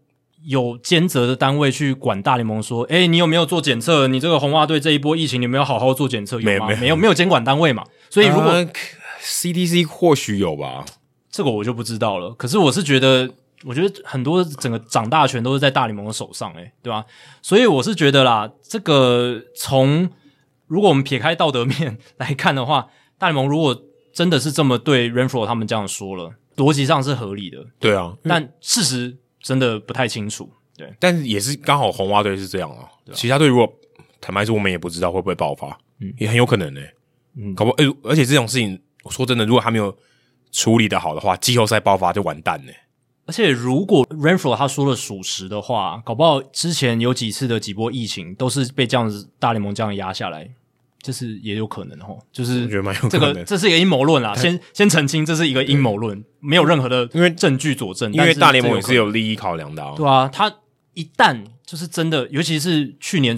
[0.43, 4.07] 有监责的单位去管大联盟，说：“诶，你有没有做检测？
[4.07, 6.39] 你这个红袜队这一波疫情，你有没有好好做检测？
[6.39, 6.67] 有吗？
[6.67, 7.83] 没有，没有，没有监管单位嘛。
[8.09, 8.67] 所以如果、呃、
[9.21, 10.85] CDC 或许有吧，
[11.29, 12.33] 这个我就不知道了。
[12.35, 13.29] 可是我是觉得
[13.65, 17.05] 我觉得很多整个掌大权都是在大联盟的手上，诶，对吧？
[17.41, 20.09] 所以我是觉得啦，这个从
[20.67, 22.87] 如果我们撇开道德面来看的话，
[23.17, 23.77] 大联盟如果
[24.13, 27.57] 真的是这么对 Renfroe 他们这样说了，逻辑上是合理的。
[27.79, 30.49] 对啊，但事实真的不太清楚。
[30.77, 33.71] 对，但是也是刚好红袜队是这样啊，其他队如果
[34.21, 36.93] 坦白说，我们也不知道会不会爆发，嗯，也很有可能呢、欸。
[37.37, 39.95] 嗯，搞不好，诶、欸，而且这种事情，我说真的，如果还没有
[40.51, 42.79] 处理的好的话，季后赛爆发就完蛋呢、欸。
[43.25, 50.49] 而且如果 Renfroe 他说的属实的话，搞不好之前有几次的几波疫情都是被这样子大联盟这样压下来，
[51.01, 52.17] 这是也有可能哦。
[52.31, 58.11] 就是我觉得蛮有可能，这个这是一个阴谋论啦，先先澄清，这是一个阴谋论，没有任何的因为证据佐证。
[58.13, 60.53] 因为大联盟也是有利益考量的、啊，对啊，他
[60.93, 63.37] 一旦就是真的，尤其是去年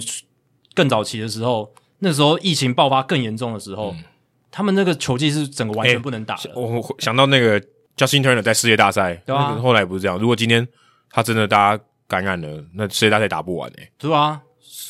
[0.74, 4.04] 更早期的时候，那时候疫情爆发更严重的时候，嗯、
[4.50, 6.50] 他们那个球技是整个完全不能打的。
[6.50, 7.62] 欸、我想到那个。
[7.94, 10.18] Justin Turner 在世界大赛，对啊，后来不是这样。
[10.18, 10.66] 如果今天
[11.10, 13.92] 他真的大家感染了，那世界大赛打不完诶、欸。
[13.98, 14.40] 对啊，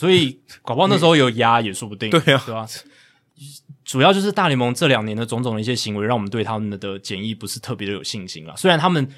[0.03, 2.11] 所以搞不好那时候有压也说不定。
[2.11, 2.67] 对啊，对啊。
[3.85, 8.53] 主要就是大联盟这两年的种种的一些行为，让我们对他们的检疫不是特别的有信心了。
[8.57, 9.09] 虽然他们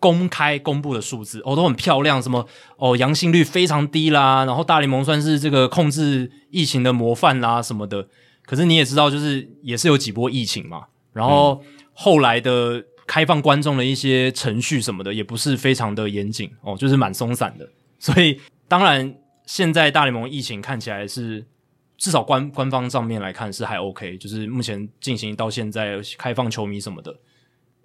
[0.00, 2.44] 公开公布的数字哦都很漂亮，什么
[2.78, 8.08] 哦阳性率非常低啦，然后大联盟算是这个控制疫情的模范啦什么的。
[8.44, 11.62] 可是你也知道，就是也是有几波疫情嘛，然后
[11.92, 12.84] 后来的。
[13.06, 17.68] 开放观众的一些程序什么的也不是非常的严谨哦，就是蛮松散的。
[17.98, 19.14] 所以当然，
[19.46, 21.44] 现在大联盟疫情看起来是
[21.96, 27.16] 至少官官方上面来看是还 OK，就是目前进行到现在开放球迷什么的，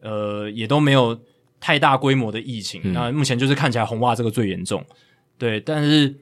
[0.02, 1.19] 呃，也都没有
[1.60, 2.81] 太大规模的疫情。
[2.86, 4.86] 嗯、那目前就是看起来红袜这个最严重，
[5.38, 6.15] 对，但是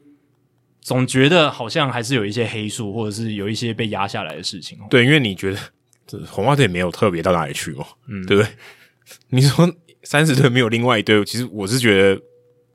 [0.82, 4.78] 总觉得好像还是有一些黑数，或者是有一些被压下来的事情。
[4.90, 5.60] 对，因为你觉得
[6.08, 8.52] 这红袜队没有特别到哪里去哦，嗯，对不对？
[9.30, 9.72] 你说
[10.04, 12.22] 三十队没有另外一队，其实我是觉得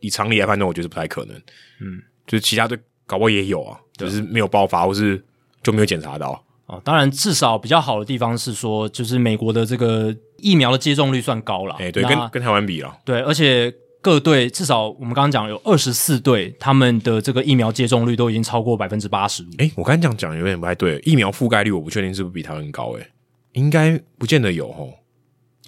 [0.00, 1.36] 以常理来判断，我觉得不太可能。
[1.80, 5.22] 嗯，就是其他队搞不好也有啊，只、就是没有爆发，或是
[5.62, 6.42] 就没有检查到。
[6.66, 11.74] 哦，当然，至少比较好的地方是说，就是美国的这个疫苗的接种率算高了。
[11.78, 12.96] 哎、欸，对，跟跟台湾比了。
[13.04, 13.70] 对，而且
[14.00, 19.46] 各队至少我们刚刚讲有二十四队，他们的这个疫苗接种率都已经超过百分之八十五。
[19.58, 22.96] 哎，我刚才讲讲有点不太对，疫苗覆盖率我不确定是不是比台湾高。
[22.96, 23.06] 哎，
[23.52, 24.88] 应该不见得有哦。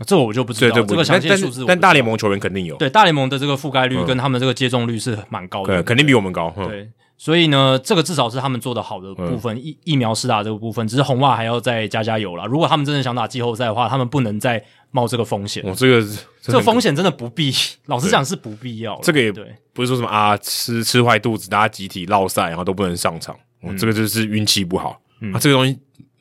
[0.05, 2.77] 这个我就不知道，对对，这个详细数字但，但大联盟球员肯定有。
[2.77, 6.53] 对，大联盟的这个覆盖率跟他们这个接种率是蛮高的，对，肯定比我们高。
[6.69, 12.45] 对，所以呢，这个至少是他们做的好的部分，疫疫苗施打这个部分，只是红袜还要再加加油啦。
[12.45, 14.61] 如果他们真的想打季后赛的话，他们不能再
[14.91, 15.62] 冒这个风险。
[15.65, 16.05] 哦，这个
[16.43, 17.53] 这个风险真的不必，
[17.87, 18.99] 老实讲是不必要。
[19.01, 23.37] 这个也对，不是说什么啊，吃吃坏肚子，大家集体落赛，然后都不能上场。
[23.62, 25.01] 嗯，这个就是运气不好。
[25.21, 25.79] 嗯，啊，这个东西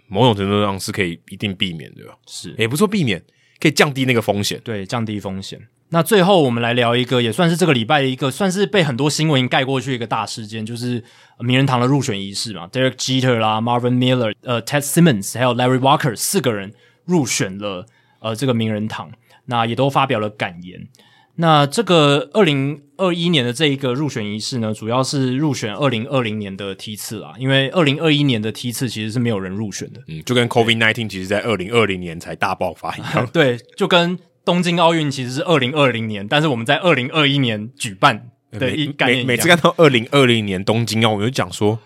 [0.08, 3.20] 某种程度上是可以一定避免的，是也不说避免。
[3.64, 5.58] 可以降低那个风险，对，降低风险。
[5.88, 11.02] 那最后我们来聊一个，也算是这个礼拜的一个，算是被很多新闻盖过去一个大事件，就是
[11.40, 12.68] 名人堂的入选仪式嘛。
[12.68, 16.74] Derek Jeter 啦，Marvin Miller，呃，Ted Simmons，还有 Larry Walker 四个人
[17.06, 17.86] 入选了
[18.20, 19.12] 呃这个名人堂，
[19.46, 20.90] 那也都发表了感言。
[21.36, 41.80] 那这个二零二一年的这一个入选仪式呢，主要是入选二零二零年的梯次啦，因为二零二一年的梯次其实是没有人入选的，嗯，就跟 COVID nineteen 其实在二零二零年才大爆发一样， 对，就跟东京奥运其实是二零二零年，但是我们在二零二一年举办的一概念一每，每次看到二零二零年东京奥运，我就讲说，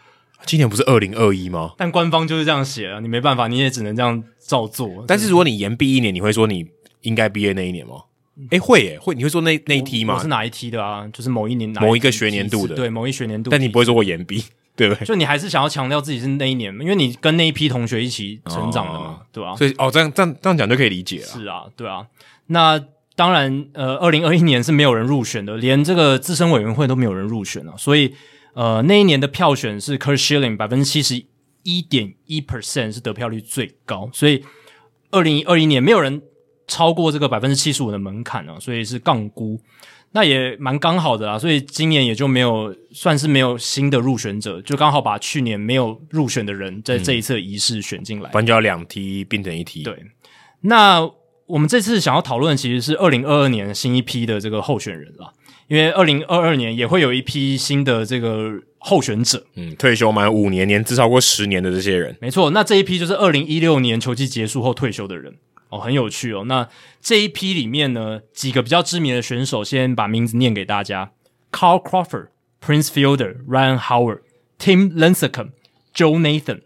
[0.45, 1.71] 今年不是二零二一吗？
[1.77, 5.05] 但官方就是这样写啊，你没办法，你也只能这样照做。
[5.07, 6.65] 但是如果你延毕一年，你会说你
[7.03, 7.93] 应该毕业那一年吗？
[8.51, 10.13] 哎，会耶，会，你会说那那一梯吗？
[10.13, 11.07] 我是哪一梯的啊？
[11.11, 13.49] 就是某一年哪一某一个学年度的，对，某一学年度。
[13.49, 14.43] 但你不会说过延毕，
[14.75, 15.05] 对不对？
[15.05, 19.55] 就你还是想要强调自己是那一年，因为你跟那一批同学一起成长的嘛，哦、对吧、啊？
[19.55, 21.25] 所以哦，这样这样这样讲就可以理解了。
[21.25, 22.05] 是啊，对啊。
[22.45, 22.79] 那
[23.15, 27.73] 当然，呃，二零二一年是没有人入选的，连这个资深委员会都没有人入选啊。
[27.75, 28.13] 所以，
[28.53, 31.25] 呃，那一年的票选是 Curt Schilling 百分之七十
[31.63, 34.45] 一点一 percent 是得票率最高，所以
[35.09, 36.21] 二零二一年没有人。
[36.67, 39.59] 超过这个百分之七十五的门槛啊，所以是杠估，
[40.11, 41.39] 那也蛮刚好的啦。
[41.39, 49.83] 所以今年也就没有算是没有新的入选者，就刚好把去年没有入选的人在这一次仪式选进来，不然就要两梯并成一梯。
[49.83, 49.97] 对，
[50.61, 51.09] 那
[51.45, 55.31] 我们这次想要讨论其实是二零二二年新一批的这个候选人啦，
[55.69, 62.49] 因为二零二二年也会有一批新的这个候选者，嗯，退休满五年，年资超过十年的这些人，没错。
[62.49, 65.35] 那这一批就是二零一六年球季结束后退休的人。
[65.69, 66.45] 哦，很有趣哦。
[66.45, 66.69] 那
[67.01, 71.11] 这一批里面呢，几个比较知名的选手，先把名字念给大家
[71.51, 72.29] ：Carl Crawford、
[72.61, 74.21] Prince Fielder、Ryan Howard、
[74.57, 75.51] Tim Lincecum、
[75.93, 76.61] Joe Nathan、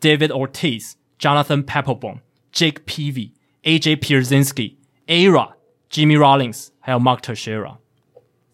[0.00, 2.18] David Ortiz、Jonathan Papelbon、
[2.52, 3.32] Jake Peavy、
[3.62, 4.76] AJ Pierzynski、
[5.06, 5.54] A-Rod、
[5.90, 7.78] Jimmy Rollins，还有 Mark Teixeira。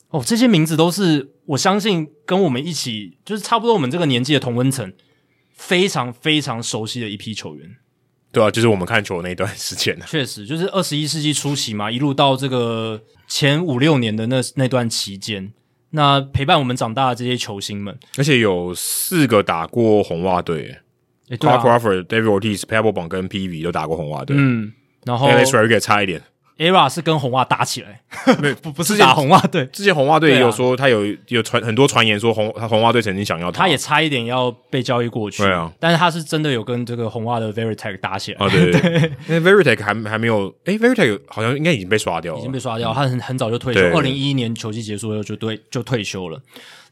[0.08, 4.92] 哦，这些名字都是我相信跟我们一起就是差不多我们这个年纪的同温层
[5.52, 7.76] 非常非常熟悉的一批球员。
[8.32, 9.98] 对啊，就是我们看球那一段时间。
[10.06, 15.52] 确实，就是二十一世纪初期嘛，一路到这个前五六年的那那段期间，
[15.90, 20.78] 那陪伴我们长大的这些球星们，而且有四个打过红袜队。
[21.30, 24.36] Crawford、David Ortiz、Papelbon 跟 PV 都打过红袜队。
[24.36, 24.72] 嗯，
[25.04, 26.20] 然后 Alex Rodriguez 差一点。
[26.60, 28.02] ERA 是跟红袜打起来，
[28.38, 29.64] 没不不是打红袜队。
[29.72, 35.42] 之前红袜队也有说他有有传很多传言说红他红袜队曾经想要他，他也差一点要被交易过去。
[35.42, 38.44] 对啊，但是他是真的有跟这个红袜的 Veritek 打起来。
[38.44, 42.92] 啊对对 对，因为 Varitek 还还没有，诶 Varitek 好像应该已经被刷掉了，已经被刷掉。
[42.92, 46.38] 他很很早就退休，二零一一年球季结束后就对就退休了。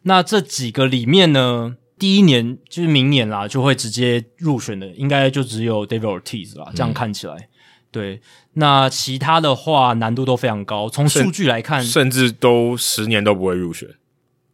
[0.05, 6.73] 那这几个里面呢，第一年就是明年啦，就会直接入选的，应该就只有 David Ortiz 啦。
[6.75, 7.35] 这样看起来。
[7.35, 7.49] 嗯
[7.91, 8.21] 对，
[8.53, 10.89] 那其他的话难度都非常高。
[10.89, 13.89] 从数据来看，甚至都十年都不会入选。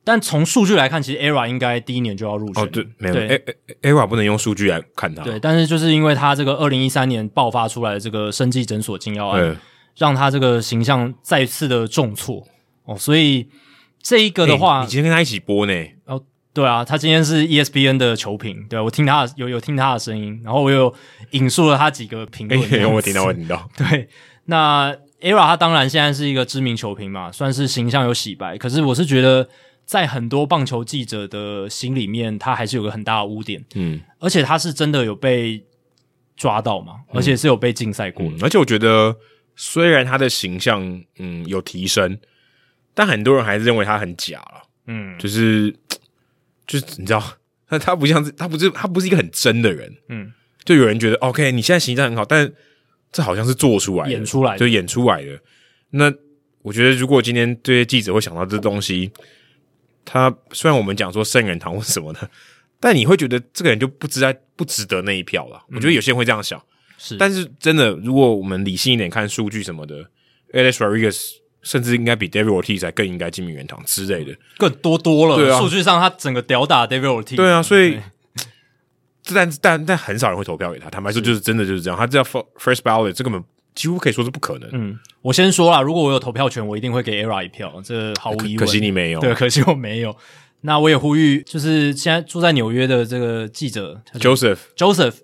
[0.05, 2.62] 但从数据来看，其实 ERA 应该第一年就要入选。
[2.62, 3.15] 哦，对，没有。
[3.15, 3.43] 对
[3.82, 5.24] ，ERA 不能用数据来看他。
[5.24, 9.56] 对，但是就是因为他这个二零一三年爆发出来的这个生技诊所禁药案，
[9.97, 12.47] 让他这个形象再次的重挫。
[12.85, 13.48] 哦，所以
[14.02, 15.73] 这一个的话，你今天跟他一起播呢？
[16.05, 16.23] 哦。
[16.55, 20.95] 对啊，他今天是 ESPN 的球评，对，我听他有有听他的声音，然后我有
[21.33, 22.63] 引述了他几个评论。
[22.71, 23.69] 欸、我听到，我听到。
[23.77, 24.09] 对，
[24.45, 28.57] 那 ERA 他当然现在是一个知名球评嘛，算是形象有洗白。
[28.57, 29.49] 可是我是觉得，
[29.85, 33.65] 在很多棒球记者的心里面，他还是有个很大的污点。
[33.75, 35.61] 嗯，而且他是真的有被
[36.37, 38.39] 抓到嘛，而且是有被禁赛过、嗯嗯。
[38.43, 39.17] 而且我觉得，
[39.57, 42.17] 虽然他的形象嗯有提升，
[42.95, 44.63] 但很多人还是认为他很假了。
[44.87, 45.75] 嗯，就是。
[46.66, 47.23] 就是你知道，
[47.69, 50.32] 他 他不像是他不是他不是一个很真的人，嗯，
[50.65, 52.51] 就有人觉得 OK，你现在形象很好，但
[53.12, 55.39] 这好像是做出来的，演出来的，就演出来的。
[55.91, 56.12] 那
[56.62, 59.11] 我觉得，如果今天这些记者会想到这东西，
[60.05, 62.31] 他虽然我们讲说圣人堂或什么的，
[62.81, 65.62] 但你会觉得这个人就不值在不值得那一票了。
[65.69, 66.61] 嗯、我觉得有些人会这样想，
[66.99, 70.11] 是，但是真的，如果我们理性一点看数据什么的
[70.53, 71.44] ，Alex Rodriguez。
[71.65, 75.36] 甚至应该比 David Ortiz 才更应该进名人堂之类的，更多多了。
[75.36, 77.35] 对啊，数据上他整个吊打 David Ortiz。
[77.35, 77.99] 对啊，所以，
[79.35, 80.89] 但但但很少人会投票给他。
[80.91, 81.99] 坦白说，就是真的就是这样。
[81.99, 82.24] 他这样
[82.59, 83.43] first ballot，这根本
[83.74, 84.69] 几乎可以说是不可能。
[84.73, 88.59] 嗯，我先说啦，如果我有投票权，我一定会给 ERA 一票，这毫无疑问。
[88.59, 90.15] 可惜你没有，对， 可惜我没有。
[90.61, 95.15] 那我也呼吁，就是现在住在纽约的这个记者 Joseph Joseph。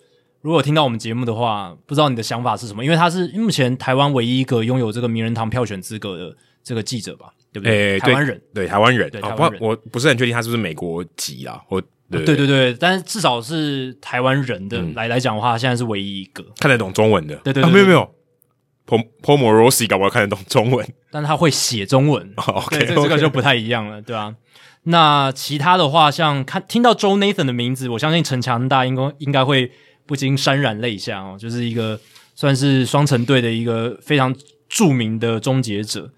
[0.42, 2.82] 如果听到我们节目的话，不知道你的想法是什么？
[2.82, 7.98] 因为他是目前台湾唯一一个拥有这个名人堂票选资格的这个记者吧，对不对？
[7.98, 11.62] 欸、台湾人，对台湾人，对台湾人，我不是很确定他是不是美国籍啦。
[11.68, 11.78] 我
[12.10, 17.36] 对对对对，但是至少是台湾人的、嗯、来来讲的话，现在是唯一一个看得懂中文的。
[17.44, 18.14] 对对对，对，啊、没有没有
[18.86, 22.32] ，Paul Paul Morosi 搞不好看得懂中文，但他会写中文。
[22.38, 24.34] 哦、okay, 对，这个、就不太一样了，对啊。
[24.84, 29.70] 那其他的话，像看听到 Joe Nathan 的名字，我相信陈强大应该应该会。
[30.10, 32.00] 不禁潸然泪下哦，就是一个
[32.34, 34.34] 算是双城队的一个非常
[34.68, 36.10] 著名的终结者，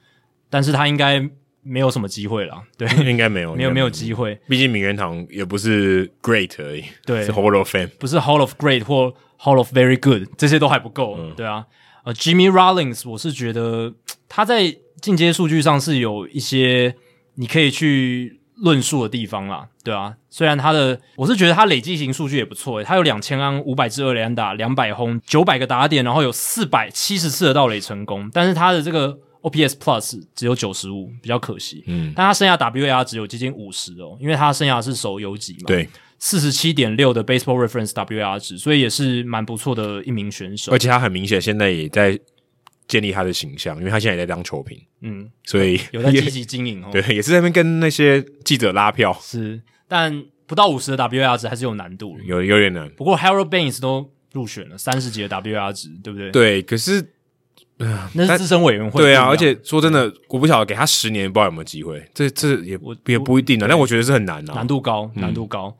[0.49, 1.21] 但是他应该
[1.63, 11.67] 没有什么机会了，对， 应该没有， 没有没有机会，毕竟名人堂也不是 Great 而已，对，是 Hall of Fame，不是 Hall of Great 或 Hall of Very Good，这些都还不够，嗯、对啊，
[12.05, 13.93] 呃，Jimmy Rollins，我是觉得
[14.27, 16.95] 他在进阶数据上是有一些
[17.35, 18.39] 你可以去。
[18.57, 31.83] 论述的地方啦，对啊，虽然他的，我是觉得他累计型数据也不错诶，他有两千安、五百支二垒安打、两百轰、九百个打点，然后有四百七十次的盗垒成功，但是他的这个 OPS Plus 只有九十五，比较可惜。
[31.87, 35.65] 嗯，但他生涯 WAR 只有接近五十哦，因为他生涯是守游击嘛。
[35.67, 35.89] 对，
[36.19, 40.73] 四十七点六的 Baseball Reference WAR 值，所以也是蛮不错的一名选手。
[40.73, 42.19] 而且他很明显现在也在。
[42.93, 46.91] 建立他的形象，因为他现在也在当球评，嗯，所以有在积极经营哦。
[46.93, 49.17] 对， 也是在那边跟那些记者拉票。
[49.23, 49.59] 是，
[49.89, 52.87] 但不到五十的 WAR 值还是有难度，有有点难。
[52.91, 56.31] 不过 Harold Baines 都入选了三十几的 WAR 值，对不对？
[56.31, 57.03] 对，可是，
[57.79, 59.01] 呃，那是资深委员会。
[59.01, 62.07] 对啊，而且说真的，我不晓得给他十年，不知道有没有机会。
[62.13, 65.75] 这这也也不一定啊，但我觉得是很难啊，难度高，难度高。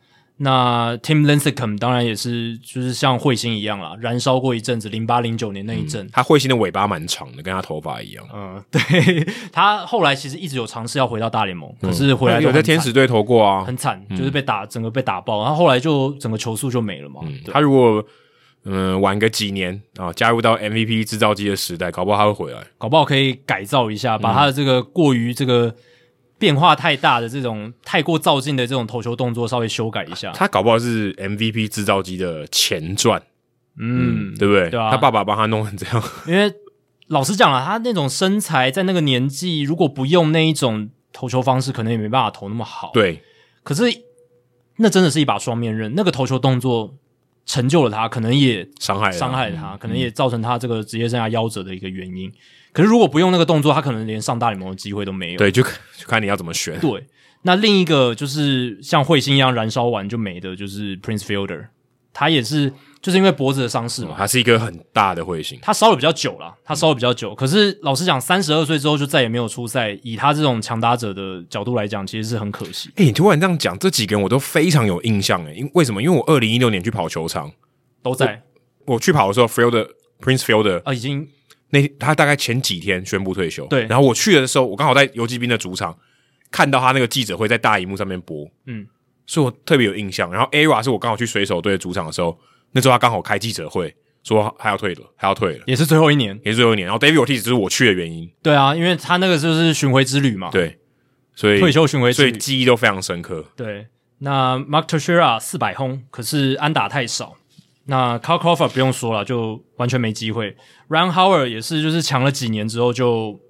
[0.45, 8.25] 那 Tim Lincecum 当然也是，就是像彗星一样啦，燃烧过一阵子，零八零九年那一阵，嗯，他彗星的尾巴蛮长的，跟他头发一样。
[8.35, 8.81] 嗯， 对，
[9.53, 17.21] 他后来其实一直有尝试要回到大联盟，嗯，可是回来有在天使队投过啊，很惨，就是被打，整个被打爆，然后后来就整个球速就没了嘛。
[17.23, 18.05] 嗯，他如果
[18.65, 25.73] 嗯晚个几年啊，加入到 MVP 制造机的时代，搞不好他会回来，搞不好可以改造一下，把他的这个过于这个。
[26.43, 33.23] 变化太大的这种太过造进的这种投球动作稍微修改一下，他搞不好是 MVP 制造机的前传，
[33.79, 34.69] 嗯，对不对？
[34.69, 36.03] 对啊，他爸爸帮他弄成这样。
[36.27, 36.53] 因为
[37.07, 42.91] 老实讲啊，他那种身材在那个年纪，如果不用那一种投球方式可能也没办法投那么好。
[42.93, 43.23] 对，
[43.63, 43.85] 可是
[44.79, 46.93] 那真的是一把双面刃，那个投球动作
[47.47, 52.33] 成就了他，可能也伤害伤害了他，嗯、可能也造成他这个职业生涯夭折的一个原因。
[52.73, 55.39] 可是如果不用那个动作，他可能连上大联盟的机会都没有。
[55.39, 55.63] 对，就
[55.97, 56.79] 就看你要怎么选。
[56.81, 57.07] 对，
[57.43, 61.67] 那另一个就是像彗星一样燃烧完就没的，就是 Prince Fielder，
[62.15, 62.73] 他也是
[63.03, 67.33] 就是因为脖子的伤势嘛，他是一个很大的彗星，他烧的比较久了，他烧的比较久。
[67.33, 72.89] 嗯、可是老实讲，三十二岁之后就再也没有出赛，以他这种强打者的角度来讲，其实是很可惜。
[72.97, 76.03] 诶、欸，你突然这样讲，这几个人我都非常有印象诶，因为什么？
[76.03, 77.53] 因为我二零一六年去跑球场
[78.03, 78.43] 都在
[78.87, 79.89] 我，我去跑的时候，Fielder
[80.21, 81.29] Prince Fielder 啊已经。
[81.73, 83.87] 那他大概前几天宣布退休，对。
[83.87, 85.97] 然后我去的时候，我刚好在游骑兵的主场
[86.51, 88.87] 看到他那个记者会在大荧幕上面播，嗯，
[89.27, 90.31] 所以我特别有印象。
[90.31, 92.39] 然后 ERA 是我刚好去水手队的主场的时候，
[92.73, 96.87] 那时候他刚好开记者会说还要退了，还要退了，也是最后一年，也是最后一年。
[96.87, 100.79] 然后 David Ortiz 就是我去的原因，对啊，因为他那个就是巡回之旅嘛，对，
[101.35, 103.47] 所以退休巡回之旅，所以记忆都非常深刻。
[103.57, 103.87] 对，
[104.19, 107.37] 那 Mark Teixeira 四百轰，可是安打太少。
[107.87, 110.57] 那 Carl Crawford 不用说了，就完全没机会。
[110.89, 113.41] Ryan Howard 也是，就是强了几年之后就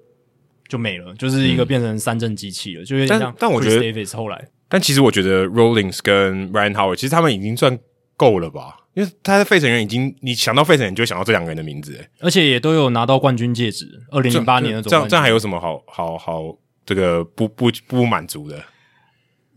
[0.67, 3.35] 就没了，就是一个变成三振机器了，嗯、就有点像。
[3.37, 7.77] 但我觉得 Davis 后来，但其实我觉得 Rollings 跟 Ryan Howard 其实他们已经算
[8.17, 8.77] 够了吧？
[8.95, 14.89] 因为他在费城人已经，你想到费城人，你就想到这两个人的名字，而且也都有拿到冠军戒指，二零零八年的总冠军。
[14.89, 18.63] 这样这样还有什么好好好这个不不不满足的？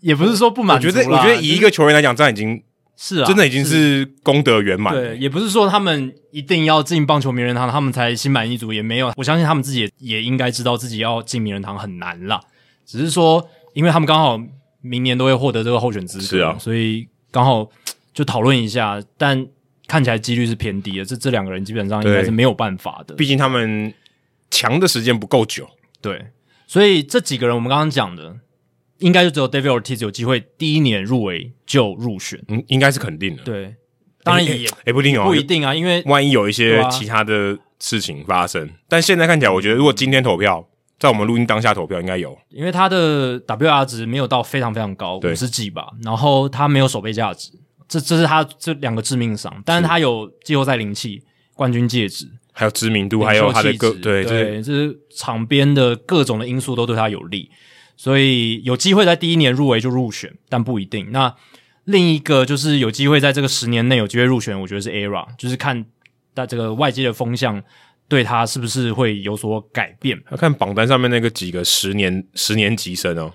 [0.01, 2.63] 也不是说不满足，我觉得我觉得以一个球员来讲，这样已经。
[2.97, 4.95] 是啊，真的已经是功德圆满。
[4.95, 9.13] 对，也不是说他们一定要进棒球名人堂，他们才心满意足，也没有。
[9.17, 12.41] 我相信他们自己也也应该知道自己要进名人堂很难啦。
[12.87, 14.41] 只是说，因为他们刚好
[14.81, 17.69] 明年都会获得这个候选资格，是啊，所以刚好
[18.15, 19.03] 就讨论一下。
[19.19, 19.47] 但
[19.87, 23.15] 看起来几率是偏低的，这这两个人基本上应该是没有办法的。
[23.15, 23.93] 毕竟他们
[24.51, 25.69] 强的时间不够久。
[26.01, 26.29] 对，
[26.67, 28.37] 所以这几个人我们刚刚讲的。
[28.99, 33.43] 应该就只有 David Ortiz 有机会第一年入围就入选，嗯，应该是肯定的。
[33.43, 33.75] 对，
[34.23, 38.67] 当然也也、欸、不一定哦，不一定啊，因为万一有一些其他的事情发生。
[38.67, 40.67] 啊、但现在看起来，我觉得如果今天投票，
[40.99, 47.51] 在我们录音当下投票，应该有，因为他的 WR 值没有到非常非常高，五十几吧，然后他没有守备价值，
[47.87, 49.63] 这这是他这两个致命伤。
[49.65, 51.23] 但是他有季后赛灵气、
[51.55, 57.51] 冠军戒指，还有知名度，还有他的各对对，就是场边的各种的因素都对他有利。
[57.97, 61.11] 所以有机会在第一年入围就入选，但不一定。
[61.13, 61.35] 那
[61.85, 65.85] 另一个就是有机会在这个十年内有机会入选，我觉得是 ERA，就是看
[66.35, 67.63] 在这个外界的风向
[68.09, 70.21] 对他是不是会有所改变。
[70.31, 73.33] 要看榜单上面那个几个十年十年级生哦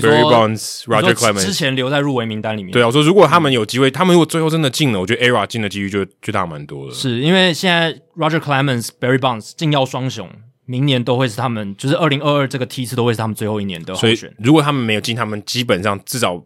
[0.00, 2.70] 说 Barry Bonds，Roger Clemens 之前留在入围名单里面。
[2.70, 6.94] 对啊，我说如果他们有机会，他们如果最后真的进了，我觉得 ERA 进的几率就就大蛮多的。
[6.94, 10.30] 是因为现在 Roger Clemens、Barry Bonds 竞耀双雄。
[10.72, 14.34] 明年都会是他们，就是二零二二这个梯次都会是他们最后一年的候选。
[14.38, 16.42] 如果他们没有进，他们基本上至少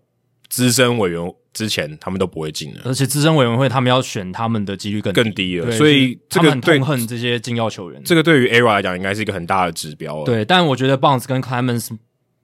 [0.49, 2.81] 资深委员之前他们都不会进了。
[2.85, 8.03] 而且资深委员会他们要选他们的几率更更低了，所以这个他们很痛恨这些竞耀球员。
[8.05, 10.25] 这个对于 ERA 来讲应该是一个很大的指标。
[10.25, 11.91] 对，但我觉得 Bounce 跟 Clemens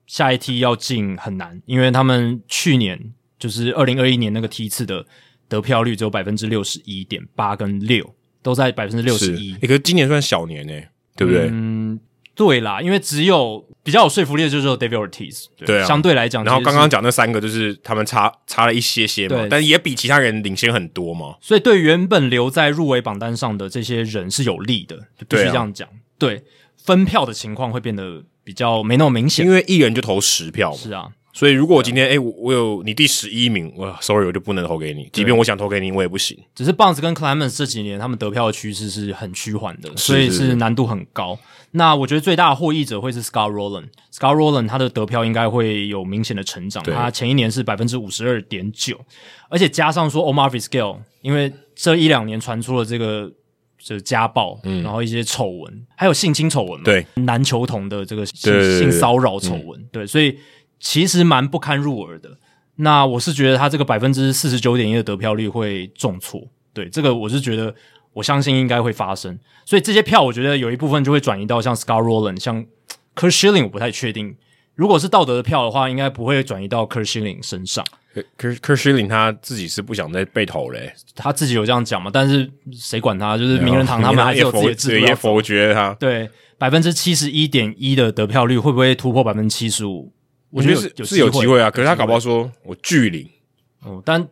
[0.06, 5.04] 下一梯要进很难，因为他们去年就是二零二一年那个梯次的
[5.48, 9.54] 得票率只有百分之六十一点八跟六，都在百分之六十一。
[9.54, 10.88] 可是今年算小年诶、欸。
[11.16, 11.48] 对不对？
[11.50, 12.00] 嗯，
[12.34, 16.44] 对啦，因为只有比较有说服力的就是有 David Ortiz，对，对啊，相对来讲。
[16.44, 21.36] 然后刚刚讲那三个就是他们差差了一些些嘛，但也比其他人领先很多嘛。
[21.40, 25.88] 所以对原本留在入围榜单上的这些人是有利的，就必须这样讲。
[26.18, 26.44] 对，啊、对，
[26.84, 30.76] 分票的情况会变得比较没那么明显，因为一人就投十票嘛。
[30.76, 31.08] 是啊。
[31.34, 35.08] 所以，如果我今天哎、啊欸，我有你第十一名，哇，sorry，我就不能投给你。
[35.14, 36.38] 即便我想投给你，我也不行。
[36.54, 41.38] 只是 Bounce 跟 Clemens 这几年他们得票的趋势是很趋缓的，所以是难度很高。
[41.70, 43.84] 那我觉得最大的获益者会是 Scott Rolen。
[44.12, 46.84] Scott Rolen 他的得票应该会有明显的成长。
[46.84, 49.00] 他前一年是百分之五十二点九，
[49.48, 53.32] 而且加上说 Omar Vizquel，因为这一两年传出了这个
[53.78, 60.38] 就是家暴，嗯，然后一些丑闻，还有性侵丑闻嘛，对，男球童的这个性性骚扰丑闻，对，所以。
[60.82, 62.36] 其实蛮不堪入耳的。
[62.76, 66.42] 那我是觉得他这个百分之四十九点一的得票率会重挫。
[66.74, 67.72] 对，这个我是觉得，
[68.12, 69.38] 我相信应该会发生。
[69.64, 72.64] 所以这些票，我觉得有一部分就会转移到像 Scott Rolen、像
[73.14, 74.34] Curt Schilling，我不太确定。
[74.74, 77.84] 如果是道德的票的话，应该不会转移到 Curt Schilling 身上。
[78.36, 82.10] Curt Schilling 他自己是不想再被投嘞，他自己有这样讲嘛？
[82.12, 83.38] 但是谁管他？
[83.38, 85.94] 就是名人堂他们还是有自己的制度，也否决他。
[86.00, 86.28] 对，
[86.58, 90.10] 百分之七十一点一的得票率会不会突破百分之七十五？
[90.52, 93.28] 我觉得是是有机会啊，可是他搞不好说我拒领，
[93.82, 94.24] 哦，但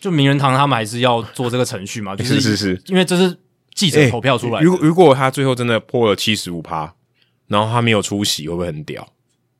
[0.00, 3.38] 就名人堂他们还是要做这个程序嘛，就是是是，因为这是
[3.74, 4.64] 记者投票出来的。
[4.64, 6.94] 如果如果他最后真的破了七十五趴，
[7.46, 9.06] 然后他没有出席，会不会很屌？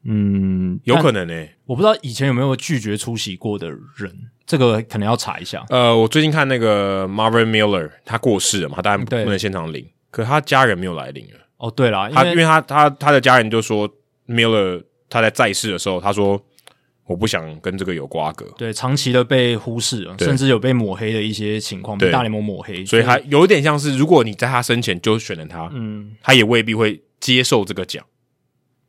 [0.05, 5.67] 嗯，有可能诶、欸，我不知道以前有没有拒绝出席过的人，这个可能要查一下。
[5.69, 11.41] 呃，我最近看那个 Marvin Miller，他过世了嘛，他当然不能现场领，可他家人没有来领了。
[11.59, 13.91] 哦，对了，他因为他他他的家人就说
[14.29, 16.41] Miller 他在在世的时候，他说。
[17.09, 28.05] 我不想跟这个有瓜葛，对，长期的被忽视了，甚至有被抹黑的一些情况，被大联盟抹黑，所以他有点像是，如果你在他生前就选了他，嗯，他也未必会接受这个奖。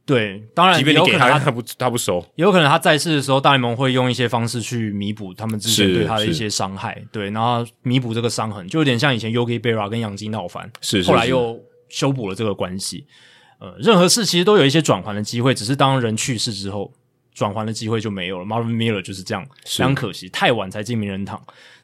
[0.05, 13.07] 对，当然，即便你给他，他不他不收，也有可能他在世的时候，大联盟会用一些方式去弥补他们之前对他的一些伤害，对，然后弥补这个伤痕，就有点像以前 Yogi Berra 跟杨基闹翻，是，后来又修补了这个关系。
[13.59, 16.93] 呃，任何事其实都有一些转圜的机会，只是当人去世之后。
[17.31, 18.43] 转圜的机会就没有了。
[18.43, 21.41] Marvin Miller 就是这样，非常可惜，太晚才进名人堂。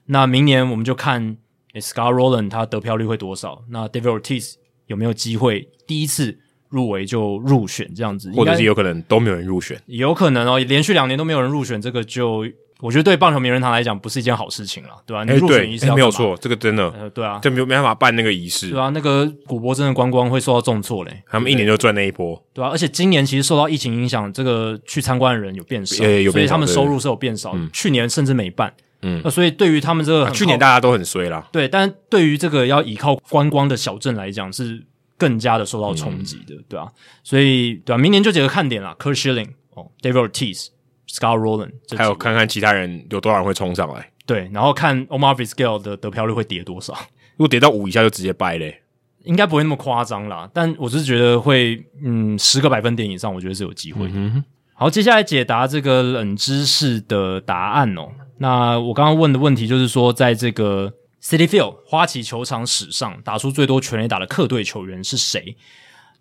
[0.08, 1.38] 那明年我们就看
[1.76, 3.64] Scott Rolen 他得票率会多少。
[3.70, 4.56] 那 David Ortiz
[4.88, 6.38] 有没有机会第一次
[6.68, 8.30] 入围就入选这样子？
[8.34, 9.82] 或者是有可能都没有人入选？
[9.86, 12.46] 有可能哦，连续两年都没有人入选，这个就。
[12.82, 15.24] 我觉得对棒球名人堂来讲不是一件好事情了，对吧、啊？
[15.24, 28.74] 你入选仪式、欸欸、没有错，这个真的，呃、对啊，就没有没办法办那个仪式，对啊，那个古柏真的观光会受到重挫嘞，他们一年就赚那一波，对啊，而且今年其实受到疫情影响，这个去参观的人有变少，欸、有变少，所以他们收入是有变少，去年甚至没办，
[29.04, 34.84] 嗯，那所以对于他们这个、啊，去年大家都很衰啦，对，但对于这个要依靠观光的小镇来讲，是
[35.18, 36.88] 更加的受到冲击的，嗯、对啊，
[37.24, 40.68] 所以对啊，明年就几个看点啦，Curt Schilling 哦，David Ortiz。
[41.10, 46.94] Scott Rolen，还有看看其他人有多少人会冲上来，对，然后看 Omar Vizquel 的得票率会跌多少。
[47.38, 48.82] 如果跌到五以下就直接掰嘞，
[49.24, 50.50] 应该不会那么夸张啦。
[50.54, 54.14] 但我只是觉得会，嗯，十个百分点以上，我觉得是有机会的。
[54.16, 54.44] 嗯哼。
[54.74, 58.10] 好，接下来解答这个冷知识的答案哦。
[58.40, 65.56] 那我刚刚问的问题就是说，在这个 City Field 花旗球场史上打出最多全垒打的客队球员是谁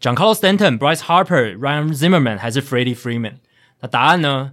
[0.01, 3.35] ？Giancarlo Stanton、Bryce Harper、Ryan Zimmerman 还是 Freddie Freeman？
[3.81, 4.53] 那答案呢？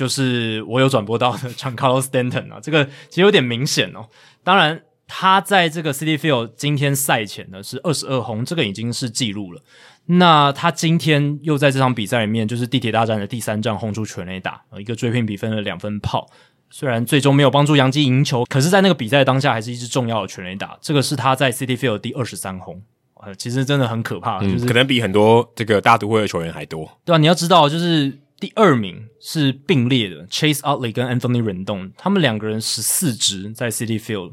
[0.00, 4.08] 就是我有转播到的 Giancarlo Stanton 啊，这个其实有点明显哦。
[4.42, 9.60] 当然，他在这个 City Field 今天赛前呢是二十二轰，这个已经是记录了。
[10.06, 16.26] 那他今天又在这场比赛里面，就是地铁大战的第三战轰出全垒打，一个追平比分的两分炮。
[16.70, 20.78] 虽然最终没有帮助洋基赢球，可是在那个比赛当下还是一支重要的全垒打。
[20.80, 22.80] 这个是他在 City Field 第二十三轰，
[23.22, 26.90] 呃，其实真的很可怕，嗯，就是可能比很多这个大都会的球员还多。
[27.04, 28.18] 对啊，你要知道就是。
[28.40, 34.32] 第二名是并列的，Chase Utley 跟 Anthony Rendon，他们两个人十四支在 Citi Field。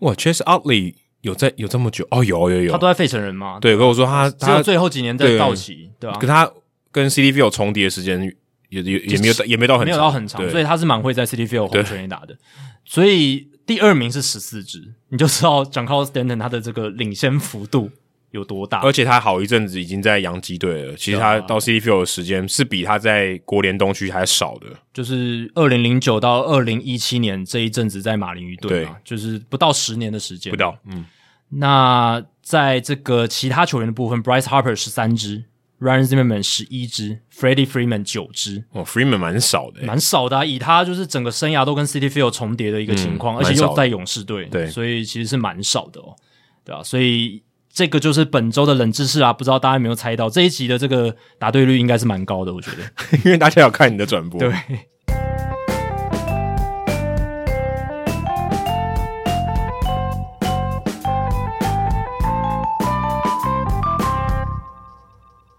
[0.00, 3.58] 哇，Chase Utley 有在有这么久哦，有有有，他都在费城人吗？
[3.58, 6.18] 对，跟我说他只有最后几年在道奇，对吧？
[6.18, 6.48] 跟他
[6.92, 8.22] 跟 Citi Field 重叠的时间
[8.68, 12.36] 也也也没有也没到很长，没有到很长，所以他是蛮会在 Citi Field 轰全垒打的。
[12.84, 17.90] 所以第二名是十四支，你就知道 Giancarlo Stanton 他的这个领先幅度。
[18.32, 18.80] 有多大？
[18.80, 20.94] 而且他好一阵子已经在洋基队了。
[20.96, 24.66] 其实他到 City Field 的时间是比他在国联东区还少的。
[24.92, 30.50] 就是二零零九到二零一七年这一阵子在马林鱼队嘛，就是不到十年的时间。
[30.50, 31.06] 不到，嗯。
[31.48, 35.44] 那在这个其他球员的部分，Bryce Harper 十三支
[35.80, 38.64] ，Ryan Zimmerman 十一支，Freddie Freeman 九支。
[38.72, 40.44] 哦，Freeman 蛮少的，蛮少的啊。
[40.44, 46.16] 以他就是整个生涯都跟 City Field 重叠的一个情况，嗯，而且又在勇士队，对，所以其实是蛮少的哦。
[46.64, 47.42] 对啊，所以。
[47.76, 50.30] 这个就是本周的冷知识啊，不知道大家有没有猜到？
[50.30, 52.78] 这一集的这个答对率应该是蛮高的，我觉得，
[53.22, 54.40] 因为大家要看你的转播。
[54.40, 54.50] 对。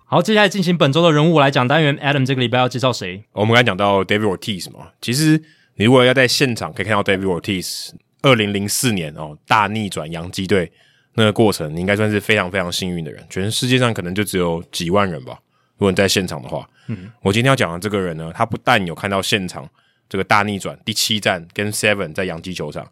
[0.08, 1.96] 好，接下来进行本周的人物来讲单元。
[2.00, 3.26] Adam 这个礼拜要介绍谁？
[3.34, 5.40] 我们刚才讲到 David Ortiz 嘛，其实
[5.76, 7.92] 你如果要在现场可以看到 David Ortiz，
[8.24, 10.72] 二零零四年哦，大逆转洋基队。
[11.18, 13.26] 那个过程，你应该算是非常非常幸运的人。
[13.28, 15.40] 全世界上可能就只有几万人吧。
[15.78, 19.68] 如果你在现场的话，嗯，我今天要讲的这个人呢，他不但有看到现场
[20.08, 22.88] 这个大逆转第七战跟 Seven 在洋基球场，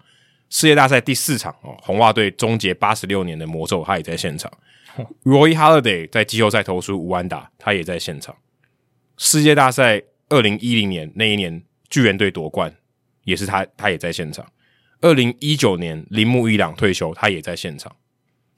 [0.50, 4.52] 世界大赛第四场哦，红袜队终结八十六年的魔咒，他也在现场。
[4.96, 8.36] 哦、Roy Halladay 在季后赛投出五安打，他也在现场。
[9.18, 12.74] 世界大赛二零一零年那一年巨人队夺冠，
[13.24, 14.44] 也是他，他也在现场。
[15.02, 17.96] 二零一九年铃木一朗退休，他也在现场。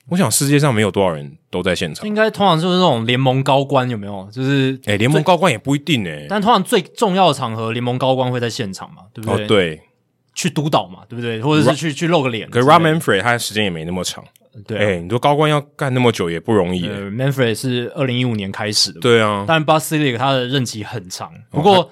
[0.09, 4.27] 我想世界上没有多少人都在现场，应该通常就是那种联盟高官有没有？
[4.31, 9.43] 就是诶联盟高官也不一定诶，但通常最重要的场合，联盟高官会在现场嘛，对不对？
[9.43, 9.81] 哦，对，
[10.33, 11.41] 去督导嘛，对不对？
[11.41, 12.49] 或者是去去露个脸。
[12.49, 14.23] 可是 Rob Manfred 他的时间也没那么长，
[14.65, 16.87] 对、啊，诶你说高官要干那么久也不容易。
[16.87, 21.91] Manfred 是二零一五年开始的，对啊，但 Bud Selig 他的任期很长，不过。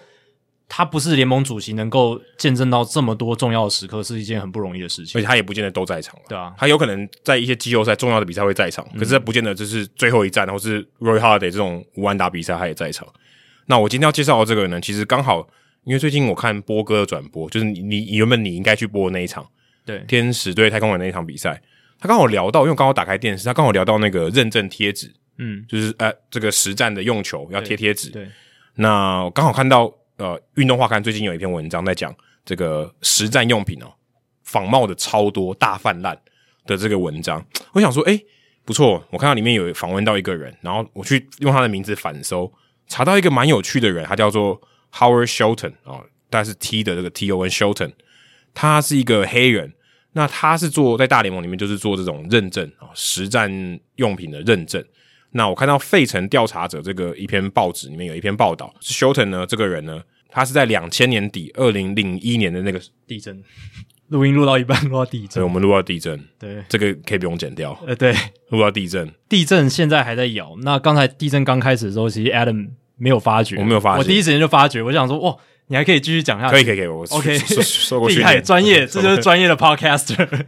[0.66, 5.20] 哦他不是联盟主席，能够见证到这么多重要的时刻，是一件很不容易的事情。
[5.20, 13.08] 而且他也不见得都在场，对啊，他有可能在一些季后赛重要的比赛会在场，嗯、可是他不见得就是最后一战，或是 Roy Halladay 这种无安打比赛他也在场。
[13.68, 15.48] 那我今天要介绍的这个呢，其实刚好
[15.84, 19.48] 因为最近我看波哥的转播，就是你你原本你应该去播的那一场，
[19.86, 21.62] 对，天使对太空人那一场比赛，
[22.00, 28.28] 他刚好聊到，因为我刚好打开电视，他刚好聊到那个认证贴纸，嗯，就是呃这个实战的用球要贴贴纸，对，
[28.76, 33.94] 那我刚好看到呃运动画刊最近有一篇文章在讲这个实战用品哦，
[34.44, 36.18] 仿冒的超多大泛滥
[36.66, 38.26] 的这个文章，我想说，诶、欸
[38.64, 42.52] 不错，我看到里面有访问到一个人，然后我去用他的名字反搜，
[42.88, 44.60] 查到一个蛮有趣的人，他叫做
[44.92, 46.02] Howard Shelton 啊，
[46.32, 47.92] 大概是 T 的这个 T O N Shelton，
[48.56, 49.72] 他是一个黑人，
[50.14, 54.84] 那他是做在大联盟里面就是做这种认证啊，实战用品的认证。
[55.38, 63.44] 那我看到费城调查者这个一篇报纸里面有一篇报道，是 Shelton 呢这个人呢，他是在两千年底二零零一年的那个地震。
[64.10, 65.30] 录音录到一半，录到地震。
[65.34, 66.18] 对，我们录到地震。
[66.40, 67.78] 对，这个可以不用剪掉。
[67.86, 68.16] 呃，对，
[68.50, 69.12] 录到地震。
[69.28, 70.56] 地震现在还在摇。
[70.62, 73.98] 那刚才地震刚开始的时候，其实 Adam 没有发觉，我没有发觉。
[73.98, 75.36] 我第一时间就发觉，我想说，哇，
[75.68, 76.54] 你还可以继续讲下去。
[76.54, 76.88] 可以，可以，可以。
[76.88, 78.20] 我 OK，说过去。
[78.20, 80.46] 厉害，专业，这就是 专业的 Podcaster。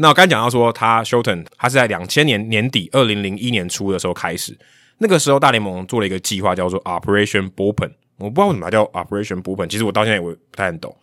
[0.00, 4.56] 那我刚讲到说，他 Shelton，他是在两千年年底，二零零一年初的时候开始。
[4.98, 7.92] 那个时候，大联盟做了一个计划，叫做 Operation Bullpen。
[8.16, 10.96] 我不知道为什么它叫 Operation Bullpen，其实我到现在也不太懂。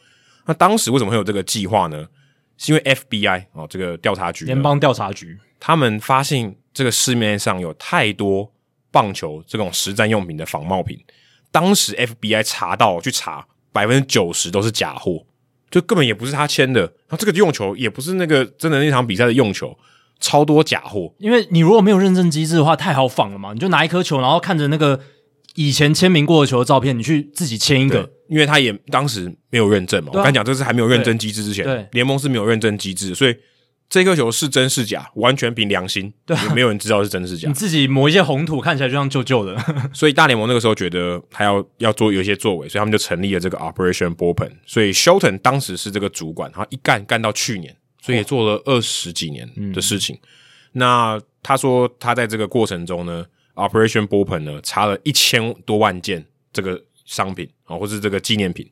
[0.46, 2.06] 那当时为什么会有这个计划呢？
[2.58, 8.50] 是因为 FBI 哦，这个调查局，联邦调查局，他们发现这个市面上有太多
[8.92, 10.98] 棒球这种实战用品的仿冒品。
[11.52, 15.26] 当时 FBI 查到去查，百分之九十都是假货，
[15.76, 16.82] 就根本也不是他签的。
[16.82, 19.78] 然后这个用球也不是那个真的那场比赛的用球，
[20.22, 21.14] 超多假货。
[21.20, 25.00] 因为你如果没有认证机制的话，太好仿了嘛，你就拿一颗球，然后看着那个。
[25.58, 30.10] 以前签名过的球的照片，你去自己签一个，因为他也当时没有认证嘛。
[30.10, 33.34] 啊、我刚讲这是还没有认证机制之前，对联盟是没有认证机制，所以
[33.90, 37.48] 这颗球是真是假，完全凭良心，对、啊，也没有人知道是真是假。
[37.48, 39.56] 你自己抹一些红土，看起来就像旧旧的。
[39.94, 44.52] 所以大联盟那个时候觉得他要要做有一些作为，所以他们就成立了这个 Operation Bullpen。
[44.66, 50.16] 所以 Shelton 当时是这个主管，他一干干到去年，所以也做了二十几年的事情。
[50.16, 50.28] 哦嗯、
[50.74, 53.26] 那他说他在这个过程中呢。
[53.56, 58.70] Operation Bullpen 呢，查了一千多万件这个商品啊，或是这个纪念品，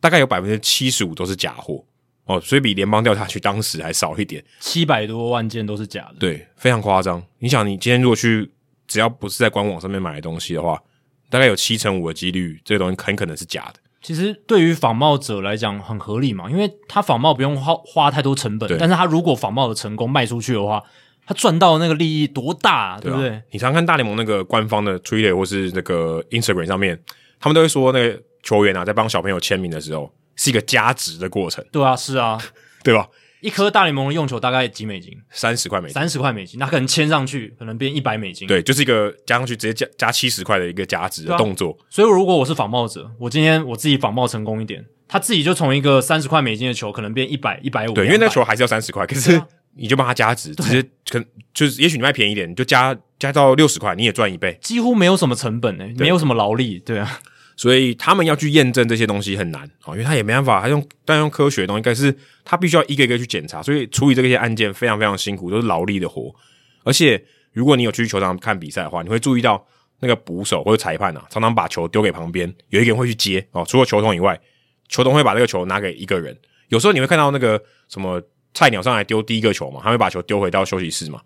[0.00, 1.84] 大概有百分之七十五都是假货
[2.26, 7.22] 哦，所以比联邦调查局当时还少一点，七百多万件都是假的，对，非常夸张。
[7.38, 8.50] 你想，你今天如果去，
[8.86, 10.80] 只要不是在官网上面买的东西的话，
[11.28, 13.80] 大概有七成五的几率，这个东西很可能是假的。
[14.02, 20.82] 其实对于仿冒者来讲很合理嘛，因为他仿冒不用花花太多成本，但是他如果仿冒的成功卖出去的话。
[21.26, 23.40] 他赚到那个利益多大，对不对？
[23.50, 27.02] 你常看大联盟那个官方的 Twitter 或是那个 Instagram 上面，
[27.40, 31.64] 他们都会说那个球员啊，在帮小朋友签名的时候，是一个加值的过程。
[31.72, 32.38] 对啊，是啊，
[32.82, 33.08] 对吧？
[33.40, 35.12] 一颗大联盟的用球大概几美金？
[35.30, 35.94] 三十块美金。
[35.94, 38.48] 三十块美金，那可能签上去，可能变一百美金。
[38.48, 41.76] 对，就是一个加上去直接加加七十块的一个加值的动作。
[41.90, 47.92] 所以如果我是仿冒者，我今天我自己仿冒成功一点，他自己就从一个三十块美金的球，可能变一百一百五。
[47.92, 49.40] 对，因为那球还是要三十块，可是。
[49.76, 50.80] 你就帮他加值，直接
[51.10, 57.20] 可能就是，也许你卖便宜一点，你就加加到六十块，你也赚一倍，几乎没有什么成本诶、欸，没有什么劳力，对啊，
[57.56, 66.34] 所以他们要去验证这些东西很难啊，因为他也没办法，他用但用科学的东西，但是他必须要一个一个去检查，所以处理这些案件非常非常辛苦，都是劳力的活。
[66.82, 67.22] 而且
[67.52, 69.66] 如果你有去球场看比赛的话，你会注意到
[70.00, 74.40] 那个捕手或者裁判啊，常常把球丢给旁边，有一个人会去接哦，除了球童以外，
[74.88, 76.36] 球童会把这个球拿给一个人，
[76.68, 78.22] 有时候你会看到那个什么。
[78.56, 81.20] 菜鸟上来丢第一个球嘛，他会把球丢回到休息室嘛。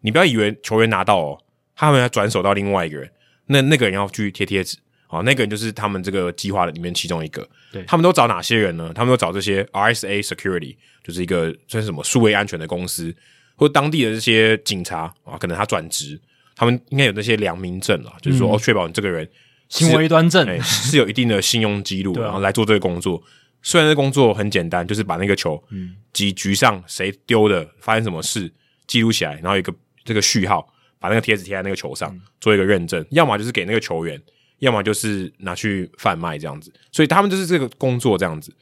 [0.00, 1.38] 你不要以为球员拿到哦，
[1.76, 3.08] 他们要转手到另外一个人，
[3.46, 4.76] 那那个人要去贴贴纸
[5.16, 7.48] 啊，那个人就是他们这个计划的里面其中一个。
[7.72, 8.92] 对，他们都找哪些人呢？
[8.94, 13.14] 他们都找这些 RSA Security，就是一个算是什么数位安全的公司，
[13.54, 16.20] 或当地的这些警察啊，可能他转职，
[16.54, 19.28] 他们应该有那些良民证啊，就是说、嗯、哦，确保你这个人
[19.68, 23.22] 行为端正，欸、是有一定的信用记录， 然后来做这个工作。
[23.62, 28.52] 虽然这工作很简单，就是把那个球，嗯，及局上谁丢的，发生什么事
[28.86, 29.74] 记录起来，然后一个
[30.04, 33.04] 这个序号，把那个贴纸贴在那个球上，嗯、做一个认证。
[33.10, 34.22] 要么就是给那个球员，
[34.58, 36.72] 要么就是拿去贩卖这样子。
[36.92, 38.54] 所以他们就是这个工作这样子。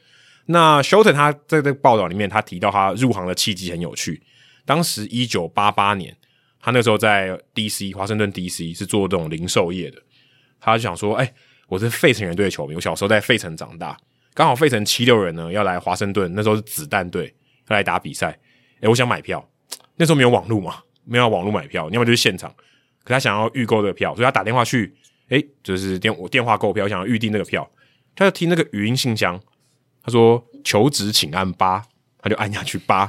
[0.47, 4.21] 那 Shelton 他在这个报道里面，他提到他入行的契机很有趣。
[4.65, 6.15] 当时一九八八年，
[6.59, 10.01] 他那时候在 DC 华盛顿 DC 是做这种零售业的。
[10.59, 11.33] 他就想说，哎、
[11.67, 13.97] 我是费城人队的球迷，我小时候在费城长大。
[14.33, 17.33] 刚好费城七六人呢要来华盛顿，那时候是子弹队
[17.69, 18.37] 要来打比赛。
[18.81, 19.47] 诶，我想买票，
[19.95, 22.53] 那时候没有网络嘛，没有网络买票，要么就是现场。
[23.03, 24.93] 可他想要预购这个票，所以他打电话去，
[25.29, 27.69] 诶，就是电我电话购票，想要预订那个票。
[28.15, 29.39] 他就听那个语音信箱，
[30.03, 31.83] 他说求职请按八，
[32.19, 32.99] 他就按下去八，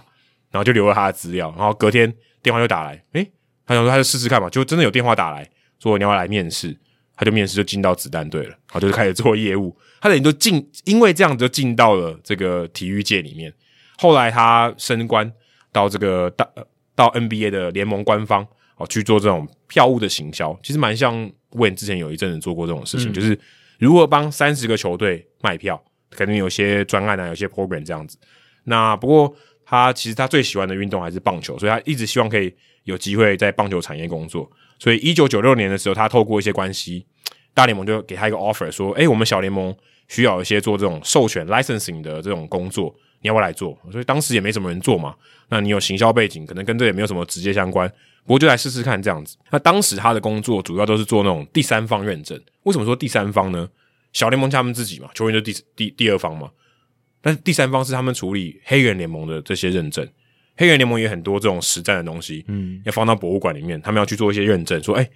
[0.50, 1.54] 然后就留了他的资料。
[1.56, 2.12] 然后隔天
[2.42, 3.30] 电话又打来，诶，
[3.66, 5.48] 他想说他就试试看嘛，就真的有电话打来
[5.78, 6.76] 说你要来面试。
[7.18, 9.74] 他就面试就进到子弹队了，然后就开始做业务。
[10.02, 13.50] 他等于就进，因为这样子就进到了这个体育界里面。
[13.96, 15.32] 后来他升官
[15.72, 16.46] 到这个到
[16.94, 18.46] 到 NBA 的联盟官方
[18.76, 21.14] 哦去做这种票务的行销，其实蛮像
[21.52, 23.38] Wayne 之前有一阵子做过这种事情，嗯、就是
[23.78, 28.18] 如何帮三十个球队卖票，肯定有些专案啊，有些 program 这样子。
[28.64, 29.34] 那不过
[29.64, 32.54] 他其实他最喜欢的运动还是棒球，所以他一直希望可以
[32.84, 34.50] 有机会在棒球产业工作。
[34.78, 37.06] 所以一九九六年的时候，他透过一些关系，
[37.54, 39.74] 大联盟就给他一个 offer，说：“诶，我们小联盟
[40.08, 43.76] 需要一些做这种授权 licensing 的这种工作。”你要不要来做？
[43.90, 45.14] 所以当时也没什么人做嘛。
[45.48, 47.90] 那你有行销背景，可能跟这也没有什么直接相关。
[48.26, 49.36] 不过就来试试看这样子。
[49.50, 52.38] 那当时他的工作主要都是做那种第三方认证。
[52.64, 53.68] 为什么说第三方呢？
[54.12, 56.50] 小联盟他们自己嘛，球员就第第第二方嘛。
[57.22, 60.06] 但是第三方是他们处理黑人联盟的这些认证。
[60.56, 65.08] 黑人联盟也很多这种实战的东西，嗯，要放到博物馆里面，他们要去做一些认证，说，哎，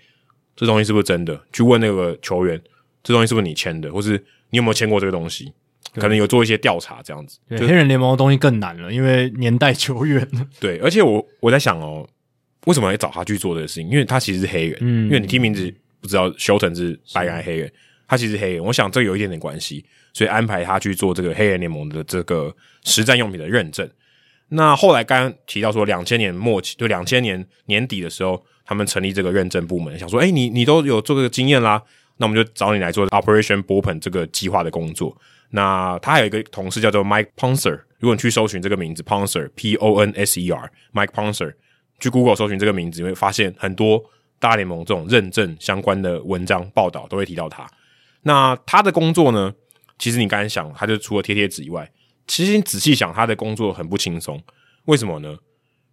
[0.55, 1.41] 这东西是不是真的？
[1.53, 2.61] 去问那个球员，
[3.03, 5.53] 这东西是不是你签的，或是你有没有签过这个东西？
[5.95, 10.29] 可能有做一些调查这样子，对，黑人联盟的东西更难了，因为年代久远。
[10.61, 12.07] 对，而且我我在想哦，
[12.67, 13.89] 为什么要找他去做这个事情？
[13.89, 17.73] 因为他其实是黑人，嗯，因为你听名字不知道休腾是白人还是黑人，
[18.07, 18.65] 他其实是黑人。
[18.65, 22.55] 我想这有一点点关系，所以安排他去做这个黑人联盟的这个
[22.85, 23.89] 实战用品的认证。
[24.51, 31.81] 那后来刚刚提到说，两千年末期，就两千年年底的时候，他们成立这个认证部门，想说，哎，你你都有做这个经验啦，
[32.17, 35.17] 那我们就找你来做 Operation Bullpen 这个计划的工作。
[35.51, 41.55] 那他还有一个同事叫做 Mike Ponser，如果你去搜寻这个名字 Poncer，P O N S E R，Mike Poncer，
[42.01, 44.03] 去 Google 搜寻这个名字，你会发现很多
[44.39, 47.67] 大联盟这种认证相关的文章报道都会提到他。
[48.23, 49.55] 那他的工作呢，
[49.99, 51.91] 其实你刚才想，他就除了贴贴纸以外，
[52.27, 54.43] 其实你仔细想，他的工作很不轻松。
[54.87, 55.37] 为什么呢？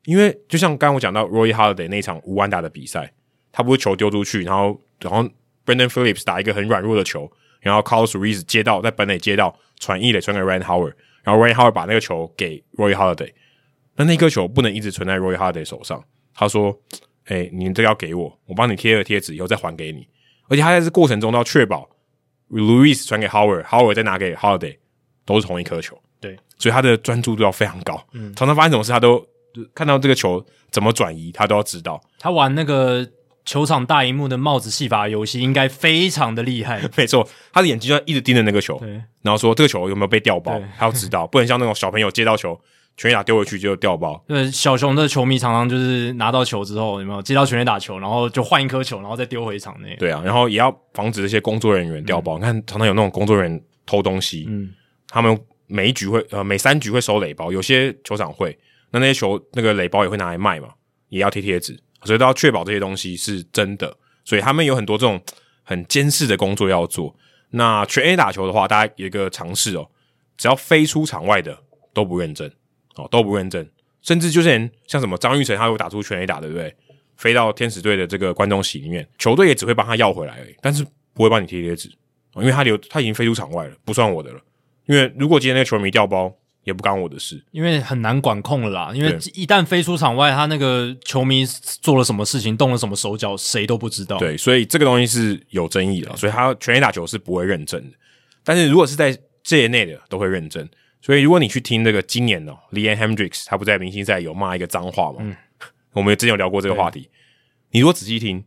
[0.06, 3.14] 因为就像刚刚我讲到 Roy Holiday 那场无安打的比赛，
[3.52, 5.30] 他不是球丢出去，然后然后
[5.66, 7.30] Brendan Phillips 打一个很软弱的球。
[7.60, 10.94] 然后 Carlos Ruiz 接到在本垒接到传一垒传给 Ryan Howard，
[11.24, 13.34] 然后 Ryan Howard 把那个球给 Roy Holiday
[13.98, 16.02] 那那颗球不能一直存在 Roy Halladay 手上。
[16.34, 16.80] 他说
[17.26, 20.08] ：“哎，你这个要给我，我帮你贴了贴纸，以后再还给你。
[20.48, 21.90] 而且他在这过程中都要确保
[22.50, 24.78] Louis 传给 Howard，Howard 再拿给 Halladay，
[25.26, 26.00] 都是同一颗球。
[26.22, 28.02] 对，所以他的专注度要非常高。
[28.14, 29.26] 嗯，常常发生什么事，他都
[29.76, 32.02] 看到这个球怎么转移，他都要知道。
[32.20, 33.06] 他玩那个。”
[33.48, 36.82] 球场大荧幕的帽子戏法游戏应该非常的厉害。
[36.98, 38.78] 没错，他的眼睛就一直盯着那个球，
[39.22, 42.60] 然后说这个球有没有被掉包，他要知道，不能像那种小朋友接到球
[42.98, 44.22] 全垒打丢回去就掉包。
[44.28, 49.96] 对，小熊的球迷常常就是拿到球之后有没有接到全垒打球，然后就换一颗球，然后再丢回场内。
[49.98, 52.38] 对啊，然后也要防止这些工作人员掉包。
[52.38, 54.74] 嗯、你看，常常有那种工作人员偷东西，嗯，
[55.08, 58.58] 他们每一局会呃每三局会收垒包，有些球场会，
[58.92, 60.70] 那那些球那个垒包也会拿来卖嘛，
[61.10, 61.80] 也要贴贴纸。
[62.04, 65.20] 所以都要确保这些东西是真的，所以他们有很多这种
[65.64, 67.14] 很监视的工作要做。
[67.50, 69.90] 那全垒打球的话，大家有一个常识哦，
[70.38, 71.58] 只要飞出场外的
[71.94, 72.50] 都不认证
[72.98, 73.68] 哦，都不认证。
[74.02, 76.74] 甚至就是像什么张玉成，他有打出全垒打，对不对？
[77.18, 81.90] 飞到天使队的这个观众席里面，球队也只会帮他要回来而已，但是不会帮你贴贴纸，
[82.36, 84.40] 因为他留他已经飞出场外了，不算我的了。
[84.86, 86.32] 因为如果今天那个球迷掉包，
[86.64, 88.92] 也不干我的事，因为很难管控了啦。
[88.94, 91.46] 因为一旦飞出场外，他那个球迷
[91.82, 94.18] 做了什么事情，动了什么手脚，谁都不知道。
[94.20, 97.98] 对，所以这个东西是有争议的，所以他全垒打球是不会认证的。
[98.44, 100.68] 但是如果是在这业内的，都会认证。
[101.08, 105.20] 所以如果你去听那个今年的 Liam Hendriks，他不在明星赛有骂一个脏话嘛？
[105.22, 105.34] 嗯，
[105.96, 107.10] 我们之前有聊过这个话题。
[107.72, 108.44] 你如果仔细听，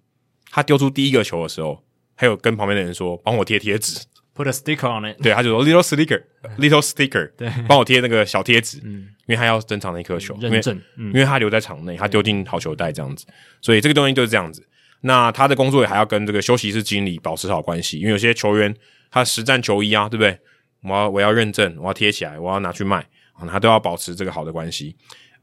[0.50, 1.82] 他丢出第一个球的时候，
[2.14, 4.00] 还有跟旁边的人说：“帮我贴贴纸。”
[4.36, 5.22] Put a sticker on it。
[5.22, 13.24] 对，他就说 little sticker，little sticker，对，帮我贴那个小贴纸，嗯，因为他要珍藏那颗球，认证，因为他留在场内，他丢进好球袋这样子，
[13.62, 14.68] 所以这个东西就是这样子。
[15.00, 18.76] 那他的工作也还要跟这个休息室经理保持好关系，因为有些球员
[19.10, 20.38] 他实战球衣啊，对不对？
[20.82, 23.06] 我要我要认证，我要贴起来，我要拿去卖，
[23.48, 24.96] 他都要保持这个好的关系。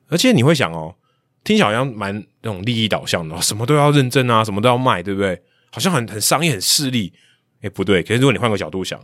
[0.09, 0.95] 而且你会想哦，
[1.43, 5.41] 听起来好像蛮那种利益导向的，什么都要认证啊，什么都要卖，对不对？
[5.71, 7.13] 好像很很商业，很势利。
[7.61, 8.99] 诶，不对，可是如果你换个角度想，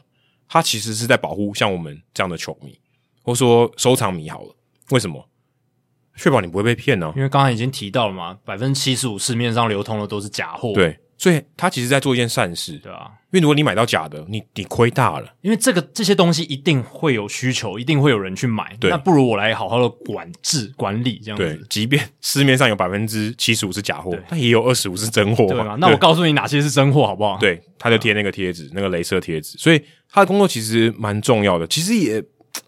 [0.47, 2.79] 他其实是在保护像我们这样的球迷，
[3.23, 4.55] 或说收藏迷好了。
[4.91, 5.27] 为什么？
[6.15, 7.11] 确保你不会被骗呢？
[7.15, 10.71] 因为刚才已经提到了嘛，百分之七十五市面上流通的都是假货。
[10.73, 10.99] 对。
[11.17, 15.33] 所以他其实在做一件善事，对啊，因为如果你买到假的，你你亏大了。
[15.41, 18.75] 因为这个这些东西一定会有需求，一定会有人去买。
[18.79, 21.43] 对，那不如我来好好的管制管理这样子。
[21.43, 25.45] 对，即便市面上有百分之七十五是假货，但也有二十五是真货。
[25.45, 25.77] 对吧？
[25.79, 27.37] 那我告诉你哪些是真货，好不好？
[27.37, 29.57] 对，他就贴那个贴纸，那个镭射贴纸。
[29.57, 32.21] 所以他的工作其实蛮重要的，其实也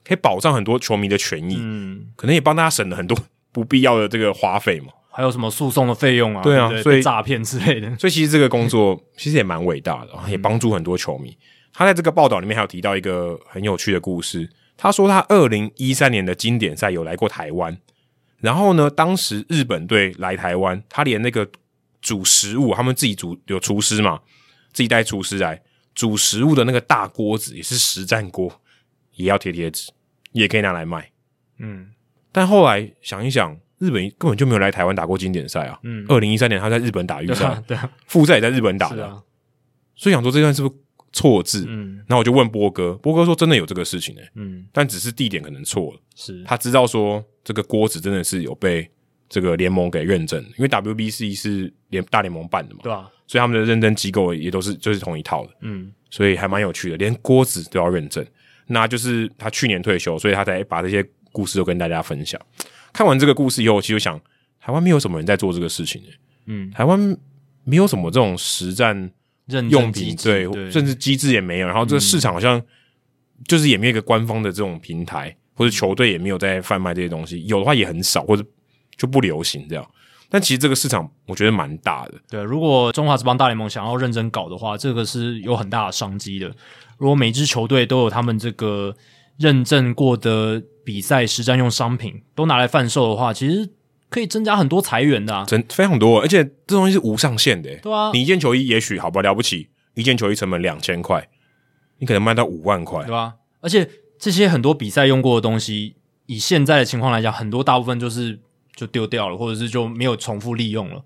[0.03, 1.57] 可以保障很多球迷的权益。
[1.59, 3.17] 嗯，可能也帮大家省了很多
[3.51, 4.87] 不必要的这个花费嘛。
[5.15, 6.43] 还有什么诉讼的费用啊？
[6.43, 7.95] 对啊，所以诈骗之类的。
[7.95, 11.37] 所以其实这个工作其实也蛮伟大的，也帮助很多球迷。
[11.71, 14.49] 他在这个报道里面还有提到一个很有趣的故事。
[14.75, 17.77] 他说他二零一三年的经典赛有来过台湾，
[18.39, 21.49] 然后呢，当时日本队来台湾，他连那个
[22.01, 24.19] 煮食物，他们自己煮有厨师嘛，
[24.73, 25.61] 自己带厨师来
[25.93, 28.51] 煮食物的那个大锅子也是实战锅，
[29.13, 29.93] 也要贴贴纸，
[30.33, 31.11] 也可以拿来卖。
[31.59, 31.91] 嗯，
[32.33, 35.79] 但后来想一想，日本根本就没有来台湾打过经典赛啊。
[35.83, 39.21] 嗯，二零一三年他在日本打预赛，对啊，对啊，复赛也在日本打的，啊、
[39.95, 40.75] 所以想说这段是不是？
[41.17, 46.43] 错字，嗯，然后我就问波哥，波哥说真的有这个事情诶、欸，嗯，但只是地点可能错了，是。
[46.43, 48.85] 他知道说这个锅子真的是有被
[49.29, 58.25] 这个联盟给认证，因为 WBC 是联大联盟办的嘛，对啊，所以他们的认证机构也都是就是同一套的，嗯，所以还蛮有趣的，连锅子都要认证，
[58.67, 62.37] 那就是他去年退休，所以他才把这些故事都跟大家分享。
[62.95, 64.17] 看完这个故事以后，我其实想，
[64.59, 66.01] 台湾没有什么人在做这个事情
[66.45, 67.17] 嗯，台湾
[67.65, 69.11] 没有什么这种实战。
[69.69, 72.59] 用品对，对，甚至机制也没有，然后这个市场好像
[73.47, 78.43] 就是也没有一个官方的这种平台，嗯、或者球队也没有在贩卖这些东西，有的话也很少，或者
[78.97, 79.87] 就不流行这样。
[80.29, 82.15] 但其实这个市场我觉得蛮大的。
[82.27, 86.47] 对，如果中华职棒大联盟想要认真搞的话，这个是有很大的商机的。
[86.97, 88.95] 如果每支球队都有他们这个
[89.37, 93.71] 认证过的比赛实战用商品都拿来贩售的话，其实。
[94.07, 97.75] 可以增加很多裁员的、啊，真非常多，而且这东西是无上限的。
[97.79, 101.27] 对啊，你一件球衣也许好不了不起，一件球衣成本两千块，
[101.97, 103.33] 你可能卖到五万块，对吧、啊？
[103.59, 105.95] 而且这些很多比赛用过的东西，
[106.27, 108.39] 以现在的情况来讲，很多大部分就是
[108.75, 111.03] 就丢掉了，或者是就没有重复利用了。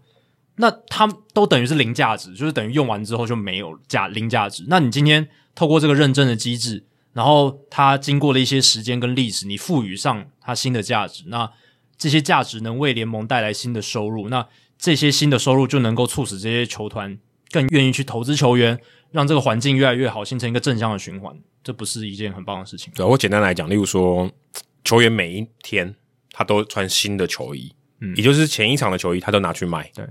[0.57, 4.65] 那它都等于是零价值，就是等于用完之后就没有价零价值。
[4.67, 6.83] 那你今天透过这个认证的机制，
[7.19, 11.51] 然后它经过了一些时间跟历史，你赋予上它新的价值，那。
[12.01, 14.47] 这些价值能为联盟带来新的收入，那
[14.77, 17.19] 这些新的收入就能够促使这些球团
[17.51, 18.79] 更愿意去投资球员，
[19.11, 21.37] 让这个环境越来越好，形成一个正向的循环。
[21.61, 22.93] 这不是一件很棒的事情。
[22.95, 24.31] 对，我简单来讲，例如说，
[24.85, 25.93] 球员每一天
[26.31, 29.91] 他都穿新的球衣，嗯，也就是前一场的球衣他都拿去卖。
[29.93, 30.07] 对，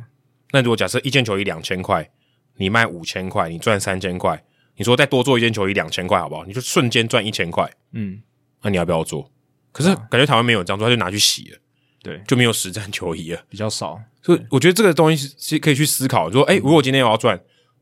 [0.51, 2.11] 那如果假设一件球衣两千块，
[2.59, 4.45] 你卖五千块，你赚三千块，
[4.79, 6.45] 你说再多做一件球衣两千块，好不好？
[6.47, 7.71] 你就瞬间赚一千块。
[7.93, 8.23] 嗯，
[8.63, 9.31] 那你要不要做？
[9.73, 11.59] 可是感觉台湾没有这样做，他就拿去洗了。
[12.03, 14.01] 对，就没有实战球衣了，比较少。
[14.23, 17.39] 所以我觉得这个东西是可以去思考，说，哎、欸，如果今天我要赚，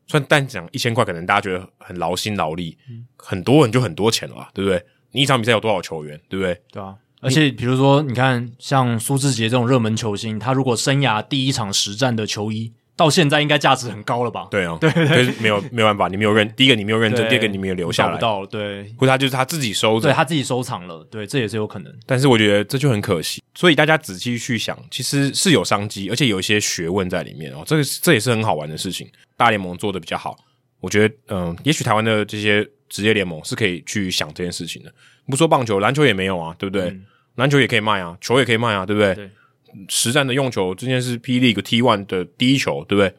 [0.07, 4.83] 赚单讲一千块，可能大家觉得很劳心劳力，嗯，很多人就很多钱了吧，对不对？
[5.13, 6.61] 你一场比赛有多少球员，对不对？
[6.73, 6.97] 对啊。
[7.21, 12.73] 而且比如说，你看像苏志杰这种热门球星，他如果生涯第一场实战的球衣。
[12.97, 14.49] 到现在应该价值很高了吧？
[14.51, 14.91] 对啊、哦，对
[15.39, 21.93] 没有没有办法，你没有认，第一个你没有认证，第二个你没有留下来，找不到，对，或者他就是他自己收着，对他自己收藏了，对，这也是有可能。
[22.07, 27.63] 但是我觉得这就很可惜，所以大家仔细去想，其实是有商机，而且有一些学问在里面哦。
[27.67, 29.07] 这个这也是很好玩的事情。
[29.37, 30.35] 大联盟做的比较好，
[30.81, 34.91] 我觉得，嗯，也许台湾的这些职业联盟是可以去想这件事情的。
[35.29, 36.89] 不说棒球，篮球也没有啊，对不对？
[36.89, 37.05] 嗯、
[37.35, 39.15] 篮球也可以卖啊，球也可以卖啊，对不对？
[39.15, 39.31] 对，
[39.89, 43.15] 实战的用球，之前是 P League T1 的第一球，对不对？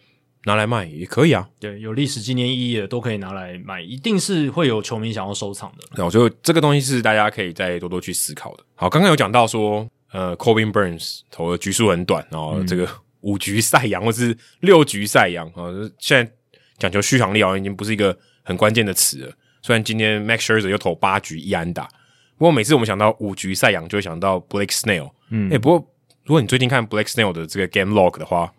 [0.46, 5.84] 拿来卖也可以啊，对，有历史纪念意义的都可以拿来卖，一定是会有球迷想要收藏的。
[5.94, 8.64] 对，我觉得这个东西是大家可以再多多去思考的。
[8.76, 12.88] 好，刚刚有讲到说，呃，Corbin Burnes 投的局数很短，然后这个
[13.22, 15.68] 五局赛扬或是六局赛扬啊，
[16.00, 16.32] 现在
[16.78, 19.34] 讲求续航力啊，已经不是一个很关键的词了。
[19.62, 21.90] 虽然今天 Max Scherzer 又投八局一安打，
[22.38, 25.12] 不过每次我们想到五局赛扬，就会想到 Blake Snell。
[25.30, 25.94] 嗯，诶、欸，不过
[26.28, 28.52] 如果你最近看 Blake Snell 的这个 Game Log 的话，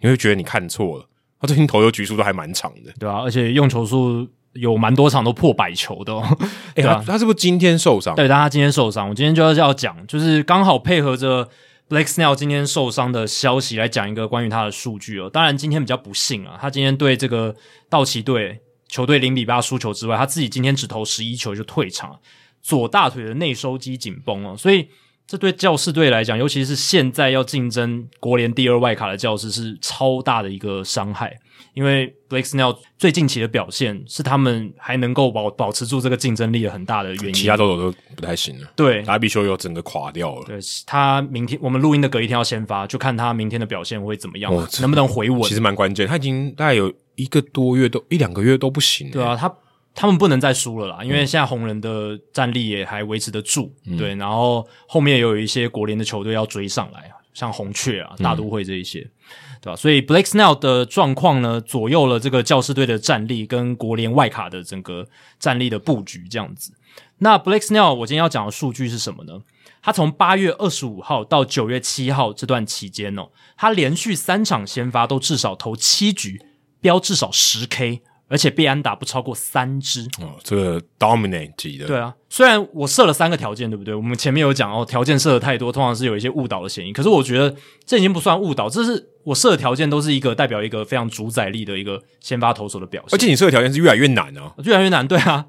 [0.00, 1.06] 你会觉得你看错了。
[1.40, 6.22] 他最近投球局数都还蛮长的，对啊，而且用球数有蛮多场都破百球的哦。
[6.74, 8.14] 哎、欸，他他是不是今天受伤？
[8.16, 9.08] 对，但他今天受伤。
[9.08, 11.48] 我今天就要要讲，就是刚好配合着
[11.88, 15.30] Blake Snell 今天受伤的消息来讲一个关于他的数据哦。
[15.30, 17.54] 当然今天比较不幸啊，他今天对这个
[17.88, 22.18] 道奇队球队零比八输球之外，他自己今天只投十一球就退场，
[22.60, 24.88] 左大腿的内收肌紧绷哦，所以。
[25.32, 31.34] 这对教士队来讲，尤其是现在要竞争国联第二外卡的教士，是超大的一个伤害。
[31.72, 37.32] 因为 Blake Snell 最近期的表现是他们还能够保保持住这个竞争力的很大的原因。
[37.32, 38.70] 其他都有都不太行了。
[38.76, 40.44] 对，达比修有整个垮掉了。
[40.44, 45.40] 对，他明天我们录音的隔一天要先发，就看他明天的表现会怎么样，哦、能不能回稳。
[45.44, 49.10] 其实蛮关键，他已经大概有一个多月都一两个月都不行。
[49.10, 49.50] 对啊，他。
[49.94, 59.76] 他们不能再输了啦，因为现在红人的战力也还维持得住，嗯、对，然后后面也有一些国联的球队要追上来，像红雀啊、大都会这一些，嗯、对吧？
[59.76, 65.06] 所以 Blake Snell 的状况呢，左右了这个教士队的战力跟国联外卡的整个
[65.38, 66.72] 战力的布局这样子。
[67.18, 69.40] 那 Blake Snell 我今天要讲的数据是什么呢？
[69.82, 76.40] 他从八月二十五号到九月七号这段期间哦，他连续三场先发都至少投七局，
[76.80, 78.02] 飙至少十 K。
[78.32, 81.86] 而且被安打不超过三支哦，这个 dominate 级的。
[81.86, 83.94] 对啊，虽然我设了三个条件，对不对？
[83.94, 86.94] 我们前面有讲哦，条件设的太多，通常是有一些误导的嫌疑。
[86.94, 87.54] 可是我觉得
[87.84, 93.14] 这已经不算误导，这是我设的条件都是一个代表一个非常主宰力的一个先发投手的表现。
[93.14, 95.44] 而且你设的条件是越来越难哦，越来越难，对啊，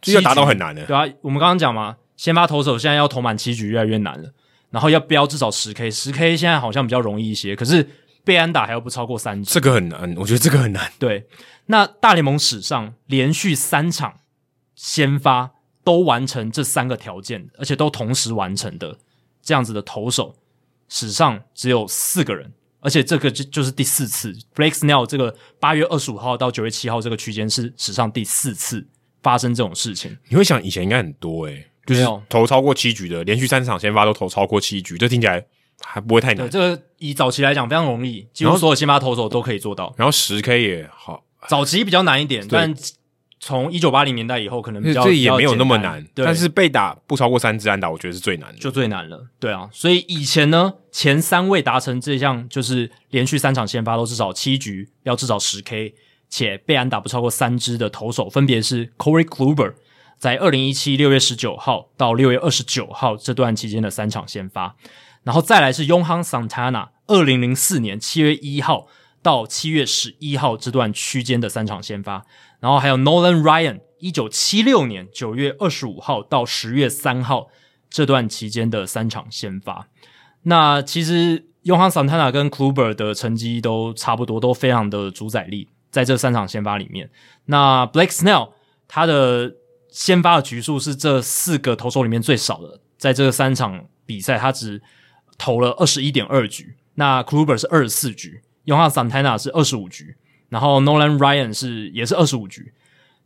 [0.00, 0.86] 就要达到很难的。
[0.86, 4.30] 对啊，我们刚刚讲嘛，先发投手现在要投满七局越来越难了，
[4.70, 7.84] 然后要标至少十 K，十 K 现在好像比较容易一些，可是
[8.22, 10.92] 被安打还要不超过三支，这个很难，我觉得这个很难。
[11.00, 11.26] 对。
[11.70, 14.20] 那大联盟史上连续三场
[14.74, 15.52] 先发
[15.84, 18.98] 都完成这三个条件，而且都同时完成的
[19.40, 20.34] 这样子的投手，
[20.88, 24.36] 史上只有四个人，而且这个就就是第四次。
[24.54, 28.84] Blake Snell 这个八月二十五号到九月七号这个区间是史上第四次
[29.22, 30.18] 发生这种事情。
[30.28, 35.46] 你会想以前应该很多诶、欸，就是投超过七局的，连续三场先发都投超过七局，这听起来
[35.80, 36.48] 还不会太难。
[36.48, 39.94] 对，这个以早期来讲非常容易，几乎所有先发投手都可以做到。
[39.96, 41.22] 然后十 K 也好。
[41.48, 42.74] 早期比较难一点，但
[43.42, 46.04] 从一九八零年代以后，可能比较这也没有那么难。
[46.14, 49.26] 对，但是被打不超过三支安打，我觉得是最难的，就最难了。
[49.38, 55.94] 对啊，所以以前呢，前三位达成这项就是连续三场先发都至少七局，要至少十 K，
[56.28, 59.72] 且被安打不超过三支的投手，分别是 Corey Kluber，
[60.18, 64.76] 在二零一七六月十九号到六月二十九号这段期间的三场先发，
[65.22, 68.88] 然后再来是 Yohan Santana，二零零四年七月一号。
[69.22, 72.24] 到七月十一号这段区间的三场先发，
[72.58, 77.48] 然后还有 Nolan Ryan，一九七六年九月二十五号到十月三号
[77.90, 79.88] 这段期间的三场先发。
[80.44, 87.10] 那其实 Yohan Santana 跟 Kluber 的成绩都差不多，都非常的主宰力在这三场先发里面。
[87.44, 88.52] 那 Blake Snell
[88.88, 89.54] 他的
[89.90, 94.80] 先发的局数是这四个投手里面最少的，在这三场比赛他只
[95.36, 98.40] 投了二十一点二局，那 Kluber 是二十四局。
[98.66, 100.16] Yohan Santana 是二十五局，
[100.48, 102.72] 然后 Nolan Ryan 是也是二十五局，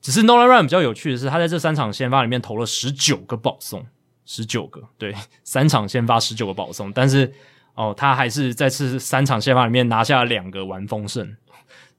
[0.01, 3.85] 只是 Nolan Ryan 比较有趣的是，他在这三场先发里面投了十九个保送，
[4.24, 7.32] 十九个，对， 三场先发十九个保送，但是
[7.74, 11.36] 哦，他还是在这三场先发里面拿下两个完封胜，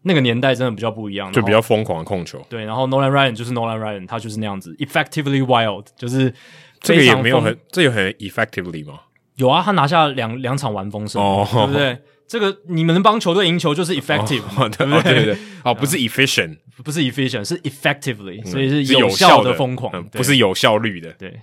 [0.04, 6.34] 那个年代真的比较不一样，就比较疯狂的控球，对，然后 Nolan Ryan 就是 Nolan Ryan，他就是那样子，effectively wild，就是
[6.80, 9.02] 这个也没有很，这有很 effectively 吗？
[9.36, 12.00] 有啊，他拿下两两场完封胜，哦，对不对？
[12.28, 15.04] 这个你们能帮球队赢球就是 effective， 哦、对不对？
[15.04, 21.14] 对对对，哦，不是 efficient，不是 efficient，是 effectively，、嗯、所以是有效的疯狂，不是有效率的。
[21.14, 21.42] 对，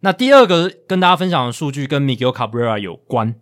[0.00, 3.34] 那第二个跟大家分享的数据跟 Miguel Cabrera 有关。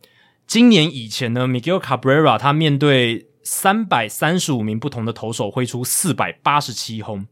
[0.49, 7.25] 今年以前呢，Miguel Cabrera 他面对三百三十五名不同的投手挥出四百八十七轰，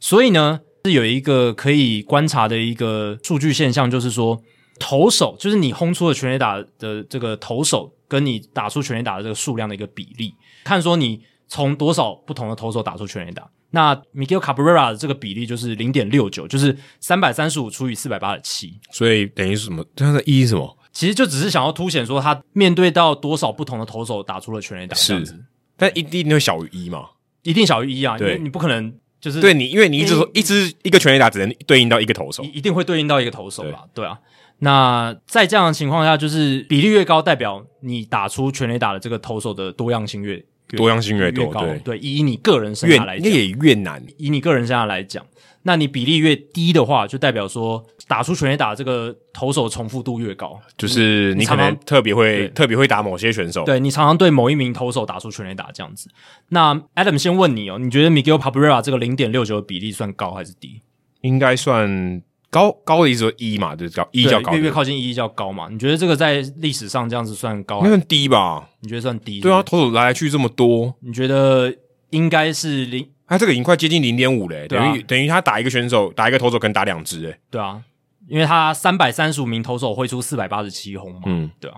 [0.00, 4.42] 所以呢是有一个可以观察的一个数据现象，就是说
[4.80, 7.92] 投手就是你轰出的全垒打的这个投手。
[8.08, 10.34] 跟你打出全垒打的这个数量的一个比例，
[10.64, 19.84] 看说你从多少不同的投手打出全垒打，那 Miguel Cabrera 的这个比例就是零点六九，就是三百三十五除以四百八十七，所以等于是什么？
[19.94, 20.76] 这样的意义是什么？
[20.92, 25.44] 其实就只是想要凸显说他面对到多少不同的投手打出了全垒打这样子，
[25.76, 27.10] 但一定会小于一嘛？
[27.42, 33.84] 一定小于一啊，因为你不可能就是对你，因为你一直说一支一个全垒打只能对应到一个投手，一定会对应到一个投手吧？
[33.92, 34.18] 对啊。
[34.58, 40.36] 那在这样的情况下，就是比例越高，代表你打出全垒打的这个投手的多样性越，
[40.70, 41.60] 越多样性越多，越高。
[41.60, 44.02] 对，对，以你个人生涯来讲，越，也越难。
[44.16, 45.22] 以你个人生涯来讲，
[45.64, 50.58] 那你比例越低的话，就代表说打出全垒打的这个投手重复度越高。
[50.78, 56.08] 就是你可能特别会特别会打某些选手，对，你常常对某一名投手打出全垒打这样子。
[56.48, 60.80] 那 Adam 先问你哦，你觉得 Miguel Cabrera 这个零点六九的比例算高还是低？
[61.20, 62.22] 应该算。
[62.56, 65.68] 高高的意思说一嘛，就是高一较高，越越靠近一较高嘛。
[65.70, 68.66] 你觉得这个在历史上这样子算高算低吧？
[68.80, 69.40] 你觉得算低？
[69.40, 71.70] 对啊，投手来来去这么多，你觉得
[72.08, 73.06] 应该是零？
[73.26, 77.38] 他这个已经快接近零点五嘞，等于等于他打一个选手，打一个投手可能打两支诶。
[77.50, 77.82] 对啊，
[78.26, 81.20] 因为他三百三十五名投手挥出四百八十七轰嘛。
[81.26, 81.76] 嗯，对啊。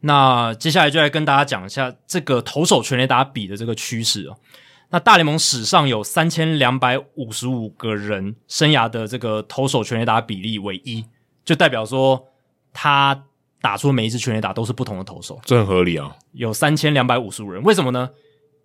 [0.00, 4.36] 那接下来就来跟大家讲一下这个投手全垒打比的这个趋势哦。
[4.94, 11.04] 那大联盟史上有三千两百五十五个人生涯的这个投手全垒打比例为一，
[11.44, 12.28] 就代表说
[12.72, 13.24] 他
[13.60, 16.14] 打出每一支全垒打都是不同的投手，这很合理啊。
[16.30, 18.08] 有三千两百五十五人，为什么呢？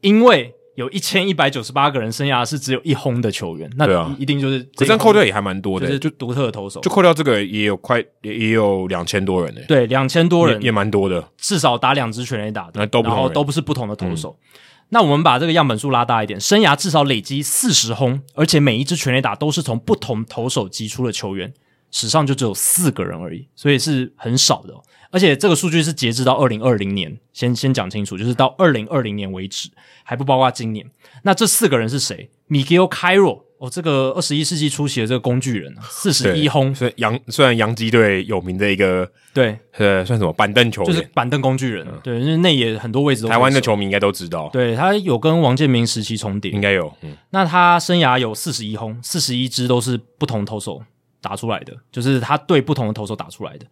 [0.01, 9.61] 因为有一千一百九十八个人生涯是只有一轰的球员，那一定就是这样扣掉也还蛮多的，就是就独特的投手，就扣掉这个也有快也也有两千多人呢。
[9.67, 10.61] 对，两千多人。
[10.61, 14.37] 也蛮多的，至少打两支全垒打的，那都不然后都不是不同的投手。
[14.39, 14.59] 嗯、
[14.89, 21.53] 那我们把这个样本数拉大一点，生涯至少累积四十轰，而且每一支全垒打都是从不同投手击出的球员，
[21.91, 24.73] 史上就只有四个人而已，所以是很少的。
[25.11, 29.69] 而且这个数据是截至到二零二零年，先先讲清楚，就是到二零二零年为止，
[30.03, 30.85] 还不包括今年。
[31.23, 36.73] 那这四个人是谁？Miguel Cairo 哦，这个二十一世纪初期的这个工具人，四十一轰。
[36.73, 41.85] 所以洋虽然洋基队有名的一个对，呃，算什么板凳球员，就是板凳工具人。
[41.87, 43.27] 嗯、对，因为内野很多位置都。
[43.29, 46.91] 台湾的球迷应该都知道，对，他有跟王建民时期重叠，应该有。
[47.01, 50.81] 嗯，那他生涯有四十一轰，四十一支都是不同投手
[51.21, 53.65] 打出来的，就是他对不同的投手打出来的。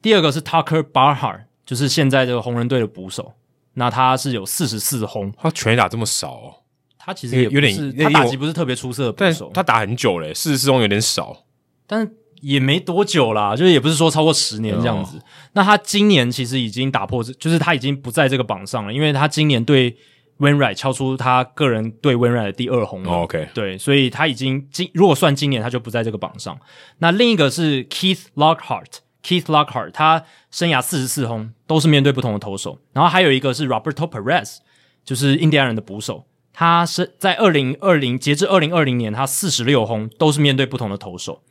[0.00, 1.42] 第二个是 Tucker Barnhart。
[1.66, 3.32] 就是现在这个红人队的捕手，
[3.72, 6.54] 那他是有四十四轰，他全垒打这么少哦，
[7.04, 11.44] 他其实也有点，他打击不是特别出色的捕手，他打很久嘞，四十四轰有点少，
[11.86, 12.10] 但
[12.40, 15.18] 也没多久啦，就是也不是说超过十年这样子。
[15.18, 15.22] 哦、
[15.52, 19.96] 那他今年其实已经打破，就是他已经不在这个榜上了，因为他今年对
[20.38, 26.58] Wainwright 敲出他个人对 Wainwright 的第二轰、哦、OK，对，所以他已经今如果算今年他就不在这个榜上。
[26.98, 29.00] 那另一个是 Keith Lockhart。
[29.26, 32.78] Keith Lockhart，他生涯四十四轰，都是面对不同的投手。
[32.92, 34.58] 然后还有一个是 Roberto Perez，
[35.02, 41.42] 就是印第安人的捕手，他是在二零二零截至二零二零年，他四十六轰，都是面对不同的投手。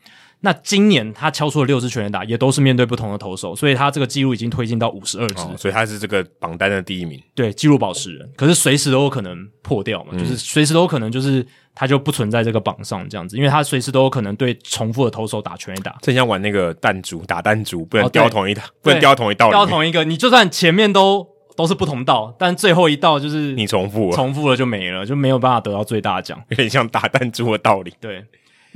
[0.45, 7.21] 那今年他敲出了六支全垒打，也都是面对不同的投手，所以他这个记录已经推进到五十二支，所以他是这个榜单的第一名。
[7.33, 15.95] 对，记录保持人，可是随时都有可能破掉嘛，嗯、就是随时都有可能就是他就不存在这个榜上这样子，因为他随时都有可能对重复的投手打全垒打。
[16.01, 21.25] 正像玩那个弹珠，打弹珠不能掉同一道，哦、不能掉同一道，掉同一个，你就算前面都
[21.55, 27.93] 都是不同道，但最后一道就是你重复了，重复了就没了，就没有办法得到最大奖，有点像打弹珠的道理。
[27.99, 28.25] 对。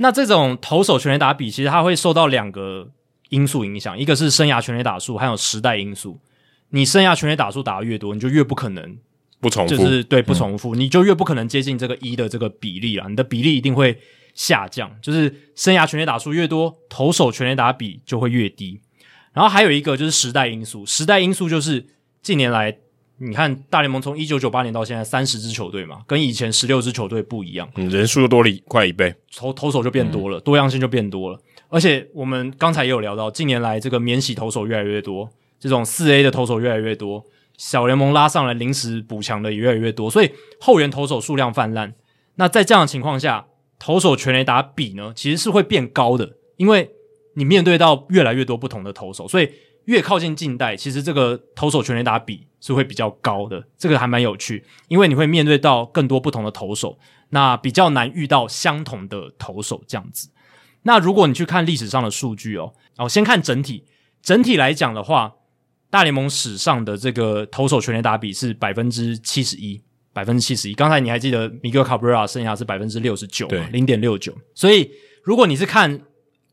[0.00, 2.88] 那这种投手全垒打比，其实它会受到两个
[3.30, 6.20] 因素影响，一个是生涯全垒打数，还有时代因素。
[6.70, 8.96] 你生涯全垒打数打得越多，你就越不可能
[9.40, 13.98] 不重复，就是对不重复，嗯、你就越不可能接近这个一的这个比例啊，你的比例一定会
[14.34, 14.88] 下降。
[15.02, 18.80] 就是生涯全垒打数越多，投手全垒打比就会越低。
[19.32, 21.84] 然后还有一个就是时代因素，时代因素就是
[22.22, 22.78] 近年来。
[23.20, 31.40] 你看，大联盟从一九九八年到现在三十支球队嘛，跟以前十六支球队不一样，嗯，人数又多了一快一倍，投投手就变多了，嗯、多样性就变多了。
[31.68, 35.28] 而且我们刚才也有聊到，近年来这个免洗投手越来越多，
[35.58, 37.24] 这种四 A 的投手越来越多，
[37.56, 40.30] 小联盟拉上来临时补强的也越来越多，所以
[40.60, 41.92] 后援投手数量泛滥。
[42.36, 43.48] 那在这样的情况下，
[43.80, 46.88] 投手全垒打比呢，其实是会变高的，因为
[47.34, 49.50] 你面对到越来越多不同的投手，所以。
[49.88, 56.98] 越靠近近代，其实这个投手全垒打比是会比较高的，这个还蛮有趣，因为你会面对到更多不同的投手，
[57.30, 60.28] 那比较难遇到相同的投手这样子。
[60.82, 63.84] 那如果你去看历史上的数据哦，哦，先看整体，
[64.20, 65.32] 整体来讲的话，
[65.88, 69.82] 大联盟史上的这个投手全垒打比是百分之七十一，
[70.12, 70.74] 百分之七十一。
[70.74, 74.36] 刚才你还记得米格卡布瑞拉生涯是百分之六十九，对，零点六九。
[74.54, 74.90] 所以
[75.22, 76.02] 如果你是看。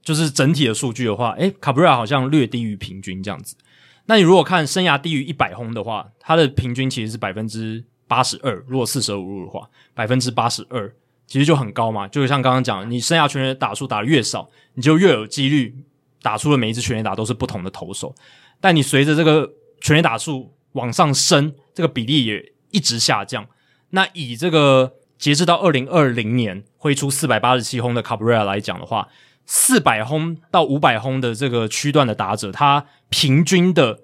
[0.06, 3.58] 就是整体的数据的话，诶，卡布瑞拉好像略低于平均这样子。
[4.06, 8.64] 那你如果看生涯低于一百轰的话，它的平均其实是百分之八十二。
[8.68, 10.94] 如果四舍五入的话，百分之八十二
[11.26, 12.08] 其实就很高嘛。
[12.08, 15.76] 就像刚刚讲，你生涯全垒打数打得越少，你就越有几率
[16.22, 18.14] 打出的每一支全垒打都是不同的投手。
[18.62, 19.52] 但你随着这个
[19.82, 23.48] 全垒打数往上升，这个比例也一直下降。
[23.90, 29.08] 那以这个截至到二零二零年挥出四百八十七轰的卡布瑞拉来讲的话，
[29.46, 34.00] 四百轰到五百轰的这个区段的打者，他平均的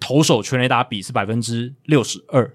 [0.00, 2.52] 投手全垒打比是百分之六十二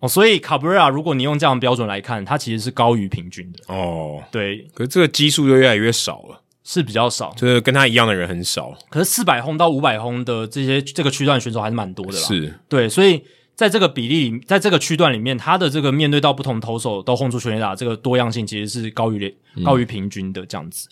[0.00, 4.22] 哦，所以卡布瑞拉，如果你用这样的标准来看，他其实是高于平均的哦。
[4.30, 8.74] 对，可是这个基数就越来越少了，是比较少，就是跟他一样的人很少。
[8.88, 12.18] 可是四百轰到五百轰的这些这个区段选手还是蛮多的啦。
[12.18, 13.22] 是，对，所以
[13.54, 20.88] 在这个比例里，在这个区段里面，他的这个面对到不同投手都轰出全垒打，这个多样性其实是高于高于平均的这样子。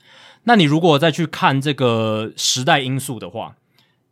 [0.49, 3.57] 那你如果再去看这个时代因素的话，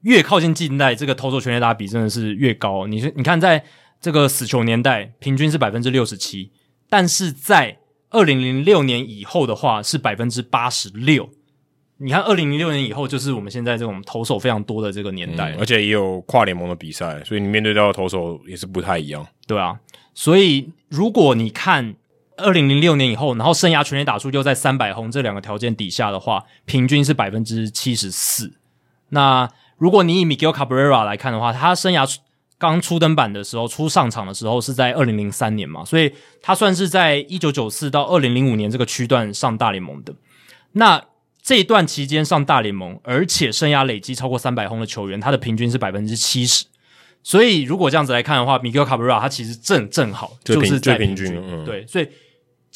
[0.03, 2.87] 越靠近近代，这个投手全垒打比真的是越高。
[2.87, 3.65] 你你看，在
[4.03, 6.51] 这个死球年代，平均是百分之六十七，
[6.91, 7.79] 但是在
[8.11, 11.31] 二零零六年以后的话是百分之八十六。
[11.97, 19.81] 你看，二零零六年以后就是我们现在这种投手非常多的这个年代，嗯，而且也有跨联盟的比赛，所以你面对到的投手也是不太一样，对啊。
[20.13, 21.95] 所以如果你看。
[22.37, 28.55] 二零零六年以后，然后生涯全垒打数又在三百轰这两个条件底下的话，平均是百分之七十四。
[29.11, 29.49] 那
[29.79, 32.17] 如果你以 Miguel Cabrera 来看的话，他生涯
[32.59, 40.15] 刚出登板的时候，初上场的时候是在二零零三年嘛，所以他算是在一九九四到二零零五年这个区段上大联盟的。
[40.73, 41.03] 那
[41.43, 46.65] 这一段期间上大联盟，而且生涯累积超过三百轰的球员，他的平均是百分之七十。
[47.23, 52.09] 所以如果这样子来看的话，Miguel Cabrera 他其实正正好就是在平均，嗯、对，所以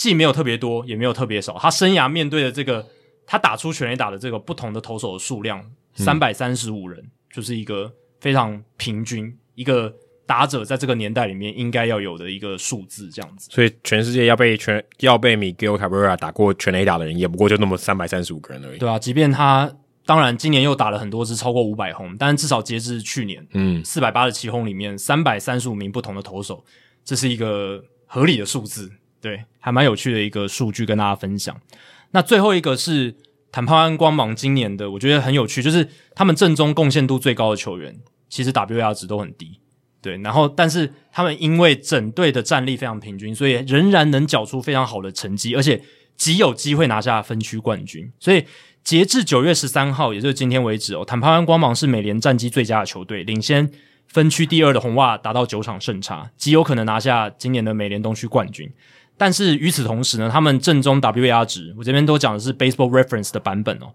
[0.01, 1.59] 既没有特别多，也没有特别少。
[1.59, 2.86] 他生涯面对的这个，
[3.27, 5.62] 他打出全垒打的这个不同的投手的数量，
[5.94, 9.94] 三百三十五人，嗯，就是一个非常平均，一个
[10.24, 13.51] 打者在这个年代里面应该要有的一个数字，这样子。
[13.52, 18.78] 所以全世界要被全要被 Miguel Cabrera 打过全垒打的人，也不过就那么三百三十五个人而已。
[18.78, 19.70] 对啊，即便他。
[20.06, 26.64] 当然，今年又打了很多支超过五百轰，但至少截至去年，嗯，四百八十七轰里面，三百三十五名不同的投手，
[27.05, 28.90] 这是一个合理的数字，
[29.20, 31.57] 对，还蛮有趣的一个数据跟大家分享。
[32.11, 33.15] 那最后一个是
[33.53, 37.97] 坦帕湾光芒今年的，我觉得很有趣，就是他们阵中贡献度最高的球员，
[38.28, 39.61] 其实 WAR 值都很低，
[40.03, 45.81] 对，然后但是他们因为整队的战力非常平均，所以仍然能缴出非常好的成绩，而且
[46.16, 48.45] 极有机会拿下分区冠军，所以。
[48.82, 53.70] 截至九月十三号，也就是今天为止哦，坦帕湾光芒是美联战绩最佳的球队，领先
[54.09, 58.73] 分区第二的红袜达到九场胜差，极有可能拿下今年的美联东区冠军。
[59.20, 63.92] 但是与此同时呢，他们正中 WAR 值，我这边都讲的是 Baseball Reference 的版本哦，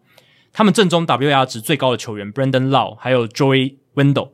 [0.54, 4.30] 他们正中 WAR 值最高的球员 Brandon Lau 还有 Joey Wendle，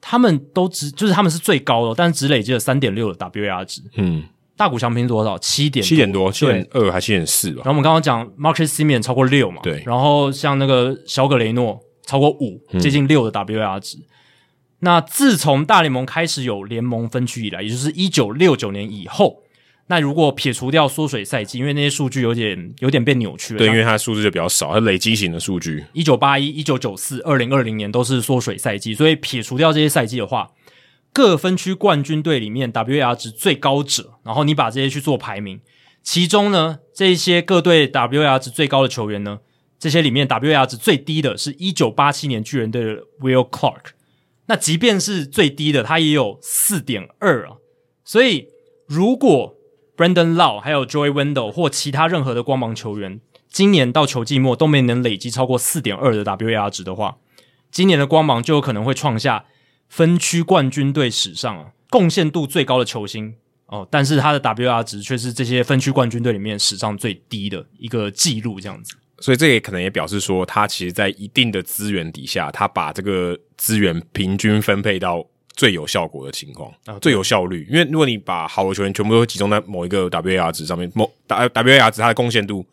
[0.00, 4.24] 他们都只就是他们是最高的，但是只累积了三点六的 WAR 值，嗯。
[4.54, 5.36] 大谷翔平多少？
[5.38, 7.62] 七点七点多，七点二还七点四吧。
[7.64, 9.82] 然后我们刚刚讲 Marcus Simeon 超过六嘛，对。
[9.84, 13.96] 然后像那个小葛雷诺超过五，接近六的 WAR 值。
[13.96, 14.04] 嗯。
[14.80, 19.42] 那自从大联盟开始有联盟分区以来，也就是一九六九年以后，
[19.88, 25.84] 那如果撇除掉缩水赛季，因为那些数据有点有点被扭曲了，对，因为它数字就比较少，它累积型的数据。
[25.92, 30.50] 一九八一、一九九四、二零二零年都是缩水赛季，所以撇除掉这些赛季的话。
[31.14, 35.60] 各分区冠军队里面 WAR 值最高者，然后你把这些去做排名，
[36.02, 39.40] 其中呢，这些各队 WAR 值最高的球员呢，
[39.78, 43.90] 这些里面 WAR 值最低的是一九八七年巨人队的 Will Clark，
[44.46, 47.56] 那即便是最低的，他也有四点二啊。
[48.06, 48.48] 所以
[48.86, 49.54] 如果
[50.02, 57.18] Brandon Lowe 还有 Joy Wendle 或其他任何的光芒球员，今年到球季末都没能累积超过四点二的 WAR 值的话，
[57.70, 59.44] 今年的光芒就有可能会创下。
[59.88, 63.34] 分区冠军队史上啊，贡献度最高的球星
[63.66, 68.96] 哦，但是他的 WAR 值却是这些分区冠军队里面史上最低的一个记录，这样子。
[69.20, 75.22] 所以这也可能也表示说，他其实，在一定的资源底下，他把这个资源平均分配到
[75.54, 77.66] 最有效果的情况，啊，最有效率。
[77.70, 82.66] 因为如果你把好的球员全部都集中在某一个 WAR 值上面，某 WAR 值它的贡献度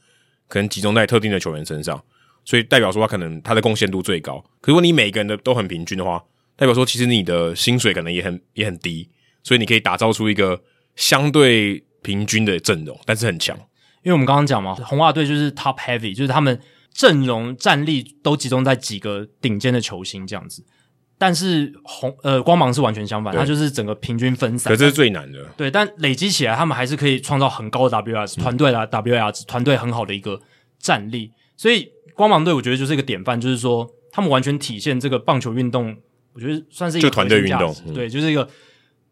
[0.47, 2.01] 可能集中在特定的球员身上，
[2.45, 4.43] 所以代表说他可能他的贡献度最高。
[4.61, 6.23] 可如果你每个人的都很平均的话，
[6.55, 9.09] 代表说，其实你的薪水可能也很也很低，
[9.43, 10.61] 所以你可以打造出一个
[10.95, 13.55] 相对平均的阵容，但是很强。
[14.03, 16.59] 因为我们刚刚讲嘛，红袜队就是 top heavy，就是他们
[16.93, 20.65] 阵容战力都集中在几个顶尖的球星这样子。
[21.19, 24.73] 但是红呃光芒是完全相反，它就是整个平均分散。
[24.73, 25.45] 可这是最难的。
[25.55, 30.41] 对，但累积起来，他们还是可以创造很高的 WAR 团队的 WAR 团队很好的一个
[30.79, 31.31] 战力。
[31.55, 35.95] 所以光芒队我觉得就是一个典范，就是说他们完全体现这个棒球运动。
[36.31, 38.47] 我觉得算是一个团队运动，嗯，对，就是一个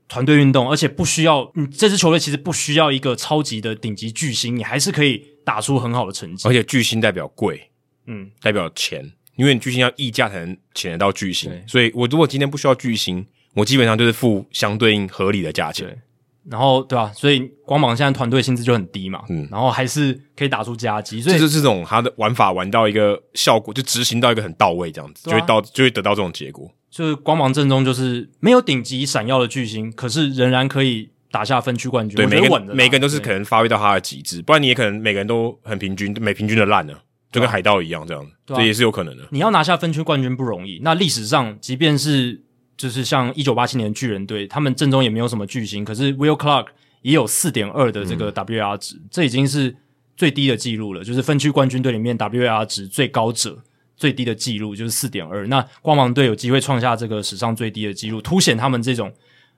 [0.08, 6.48] 团队运动，而且不需要，你这支球队其实不需要一个超级的顶级巨星，你还是可以打出很好的成绩。
[6.48, 7.72] 而且巨星代表贵，
[8.06, 16.02] 嗯，代表钱，因为你巨星要溢价才能请得到巨星，所以我如果今天不需要巨星，我基本上就是付相对应合理的价钱。
[16.50, 17.12] 然后对吧、啊？
[17.14, 26.72] 所以光芒现在团队薪资就很低嘛，嗯，然后还是可以打出佳绩，所以就是这种他的玩法玩到一个效果，就执行到一个很到位，这样子、啊、就会到就会得到这种结果。
[26.90, 32.16] 就是光芒正中就是没有顶级闪耀的巨星，可是仍然可以打下分区冠军。
[32.16, 36.98] 对，每个每个人都是可能发挥到他的极致，不然你也可能每个人都很平均，每平均的烂了，
[37.32, 39.28] 就跟海盗一样这样，这、啊、也是有可能的。
[39.32, 42.42] 你要拿下分区冠军不容易，那历史上即便是
[42.76, 46.68] 就是像一九八七年巨人队，他们阵中也没有什么巨星，可是 Will Clark。
[47.04, 49.74] 也有四点二的这个 WAR 值，嗯，这已经是
[50.18, 51.04] 最低的记录了。
[51.04, 53.64] 就是分区冠军队里面 WAR 值最高者
[53.96, 55.48] 最低的记录就是四点二。
[55.48, 59.14] 那光芒队有机会创下这个史上最低的记录，凸显他们这种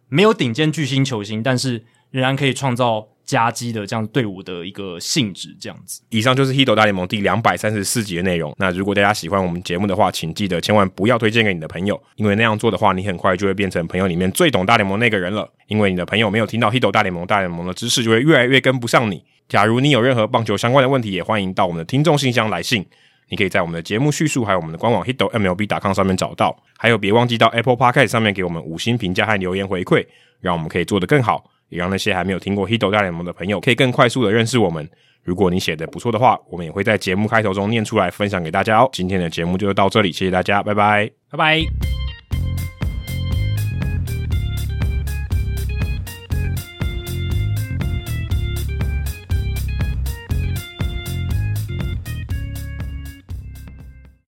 [0.10, 5.56] 没有顶尖巨星球星，但是仍然可以创造佳绩的这样队伍的一个性质。
[5.62, 6.02] 这样子。
[6.10, 8.56] 以上就是《Hito 大联盟》第两百三十四集的内容。
[8.58, 15.48] 那如果大家喜欢我们节目的话，请记得千万不要推荐给你的朋友，因为那样做的话，你很快就会变成朋友里面最懂大联盟那个人了。
[15.68, 19.24] 因为你的朋友没有听到 Hito 大联盟，大联盟的知识就会越来越跟不上你。
[19.48, 22.84] 假如你有任何棒球相关的问题，也欢迎到我们的听众信箱来信。
[23.32, 26.64] 你可以在我们的节目叙述还有我们的官网 Hito MLB.com 上面找到。
[26.76, 30.04] 还有，别忘记到 Apple Podcast 上面给我们五星评价和留言回馈，
[30.40, 34.90] 让我们可以做得更好，也让那些还没有听过 Hito 大联盟的朋友可以更快速的认识我们。
[35.24, 38.90] 如果你写的不错的话，我们也会在节目开头中念出来分享给大家哦。
[38.92, 41.99] 今天的节目就到这里，谢谢大家，拜拜，拜拜。